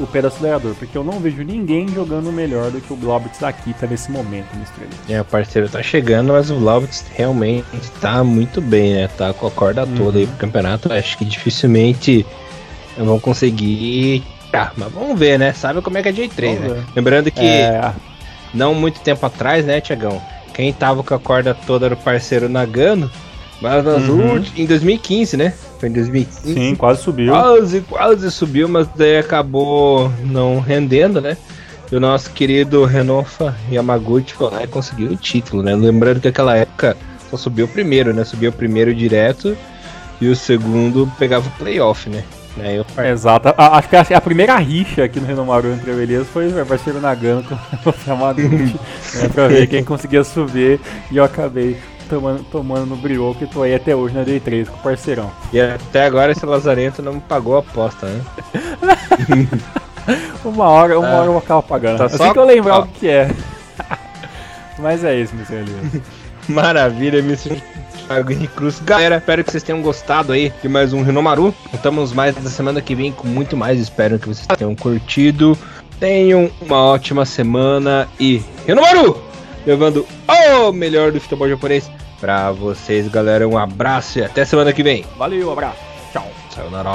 o 0.00 0.06
pé 0.06 0.22
do 0.22 0.28
acelerador, 0.28 0.74
porque 0.74 0.96
eu 0.96 1.04
não 1.04 1.20
vejo 1.20 1.42
ninguém 1.42 1.88
jogando 1.88 2.32
melhor 2.32 2.70
do 2.70 2.80
que 2.80 2.92
o 2.92 2.96
Globitz 2.96 3.38
daqui 3.38 3.74
tá 3.74 3.86
nesse 3.86 4.10
momento, 4.10 4.48
Mr. 4.54 5.12
É, 5.12 5.20
o 5.20 5.24
parceiro 5.24 5.68
tá 5.68 5.82
chegando, 5.82 6.32
mas 6.32 6.50
o 6.50 6.56
Globitz 6.56 7.04
realmente 7.14 7.64
tá 8.00 8.24
muito 8.24 8.60
bem, 8.60 8.94
né? 8.94 9.08
Tá 9.08 9.32
com 9.32 9.46
a 9.46 9.50
corda 9.50 9.84
uhum. 9.84 9.96
toda 9.96 10.18
aí 10.18 10.26
pro 10.26 10.36
campeonato. 10.36 10.92
Acho 10.92 11.18
que 11.18 11.24
dificilmente 11.24 12.26
vão 12.96 13.20
conseguir. 13.20 14.24
Ah, 14.52 14.72
mas 14.76 14.92
vamos 14.92 15.18
ver, 15.18 15.38
né? 15.38 15.52
Sabe 15.52 15.80
como 15.80 15.98
é 15.98 16.02
que 16.02 16.08
é 16.08 16.12
J3, 16.12 16.56
vamos 16.56 16.60
né? 16.60 16.68
Ver. 16.68 16.84
Lembrando 16.96 17.30
que 17.30 17.46
é... 17.46 17.92
não 18.52 18.74
muito 18.74 19.00
tempo 19.00 19.24
atrás, 19.24 19.64
né, 19.64 19.80
Tiagão? 19.80 20.20
Quem 20.52 20.72
tava 20.72 21.02
com 21.02 21.14
a 21.14 21.18
corda 21.18 21.54
toda 21.54 21.86
era 21.86 21.94
o 21.94 21.98
parceiro 21.98 22.48
Nagano. 22.48 23.10
Mas 23.60 23.84
nas 23.84 24.04
uhum. 24.04 24.32
últimas, 24.32 24.58
em 24.58 24.66
2015, 24.66 25.36
né? 25.36 25.52
Foi 25.78 25.88
em 25.88 25.92
2015. 25.92 26.54
Sim, 26.54 26.74
quase 26.74 27.02
subiu. 27.02 27.32
Quase, 27.32 27.80
quase 27.82 28.30
subiu, 28.30 28.68
mas 28.68 28.88
daí 28.96 29.18
acabou 29.18 30.10
não 30.24 30.60
rendendo, 30.60 31.20
né? 31.20 31.36
E 31.92 31.96
o 31.96 32.00
nosso 32.00 32.30
querido 32.30 32.84
Renofa 32.84 33.54
Yamaguchi 33.70 34.32
foi 34.34 34.50
lá 34.50 34.62
e 34.62 34.66
conseguiu 34.66 35.10
o 35.10 35.16
título, 35.16 35.62
né? 35.62 35.74
Lembrando 35.74 36.20
que 36.20 36.28
aquela 36.28 36.56
época 36.56 36.96
só 37.30 37.36
subiu 37.36 37.66
o 37.66 37.68
primeiro, 37.68 38.14
né? 38.14 38.24
Subiu 38.24 38.50
o 38.50 38.52
primeiro 38.52 38.94
direto 38.94 39.56
e 40.20 40.28
o 40.28 40.36
segundo 40.36 41.10
pegava 41.18 41.48
o 41.48 41.50
playoff, 41.52 42.08
né? 42.08 42.22
É, 42.58 42.78
eu... 42.78 43.04
Exato. 43.04 43.54
Acho 43.56 43.88
que 43.88 44.14
a, 44.14 44.20
primeira 44.20 44.56
rixa 44.56 45.04
aqui 45.04 45.20
no 45.20 45.26
Renomaru 45.26 45.72
entre 45.72 45.90
o 45.90 46.00
Elias 46.00 46.26
foi 46.28 46.48
o 46.48 46.66
parceiro 46.66 47.00
Nagano 47.00 47.42
com 47.44 47.90
o 47.90 47.94
Yamaguchi, 48.06 48.76
né? 49.16 49.28
Pra 49.34 49.48
ver 49.48 49.66
quem 49.66 49.84
conseguia 49.84 50.24
subir 50.24 50.80
e 51.10 51.16
eu 51.16 51.24
acabei 51.24 51.76
tomando, 52.10 52.44
tomando 52.50 52.86
no 52.86 52.96
Brioco 52.96 53.38
que 53.38 53.46
tô 53.46 53.62
aí 53.62 53.74
até 53.74 53.94
hoje 53.94 54.14
na 54.14 54.24
D3 54.24 54.66
com 54.66 54.76
o 54.76 54.80
parceirão. 54.80 55.30
E 55.52 55.60
até 55.60 56.04
agora 56.04 56.32
esse 56.32 56.44
Lazarento 56.44 57.00
não 57.00 57.14
me 57.14 57.20
pagou 57.20 57.56
a 57.56 57.60
aposta, 57.60 58.06
né? 58.06 58.22
uma 60.44 60.68
hora, 60.68 60.98
uma 60.98 61.08
ah, 61.08 61.14
hora 61.14 61.26
eu 61.26 61.32
vou 61.32 61.38
acabar 61.38 61.62
pagando. 61.62 61.98
Tá 61.98 62.06
assim 62.06 62.32
que 62.32 62.38
eu 62.38 62.44
lembrar 62.44 62.80
o 62.80 62.86
que 62.88 63.08
é. 63.08 63.30
Mas 64.78 65.04
é 65.04 65.14
isso, 65.14 65.34
senhor 65.46 65.62
Elias. 65.62 66.02
Maravilha, 66.48 67.20
Mr. 67.20 67.62
Thiago 68.06 68.48
Cruz. 68.48 68.80
Galera, 68.80 69.18
espero 69.18 69.44
que 69.44 69.52
vocês 69.52 69.62
tenham 69.62 69.80
gostado 69.80 70.32
aí 70.32 70.52
de 70.60 70.68
mais 70.68 70.92
um 70.92 71.02
Renomaru. 71.02 71.54
Estamos 71.72 72.12
mais 72.12 72.34
na 72.42 72.50
semana 72.50 72.80
que 72.80 72.94
vem 72.94 73.12
com 73.12 73.28
muito 73.28 73.56
mais. 73.56 73.78
Espero 73.78 74.18
que 74.18 74.26
vocês 74.26 74.46
tenham 74.58 74.74
curtido. 74.74 75.56
Tenham 76.00 76.50
uma 76.60 76.82
ótima 76.82 77.24
semana 77.24 78.08
e 78.18 78.42
Renomaru! 78.66 79.29
Levando 79.66 80.06
o 80.28 80.72
melhor 80.72 81.12
do 81.12 81.20
futebol 81.20 81.48
japonês 81.48 81.90
pra 82.20 82.50
vocês, 82.52 83.08
galera. 83.08 83.48
Um 83.48 83.58
abraço 83.58 84.18
e 84.18 84.24
até 84.24 84.44
semana 84.44 84.72
que 84.72 84.82
vem. 84.82 85.04
Valeu, 85.16 85.48
um 85.48 85.52
abraço. 85.52 85.78
Tchau. 86.12 86.26
Sayonara. 86.50 86.90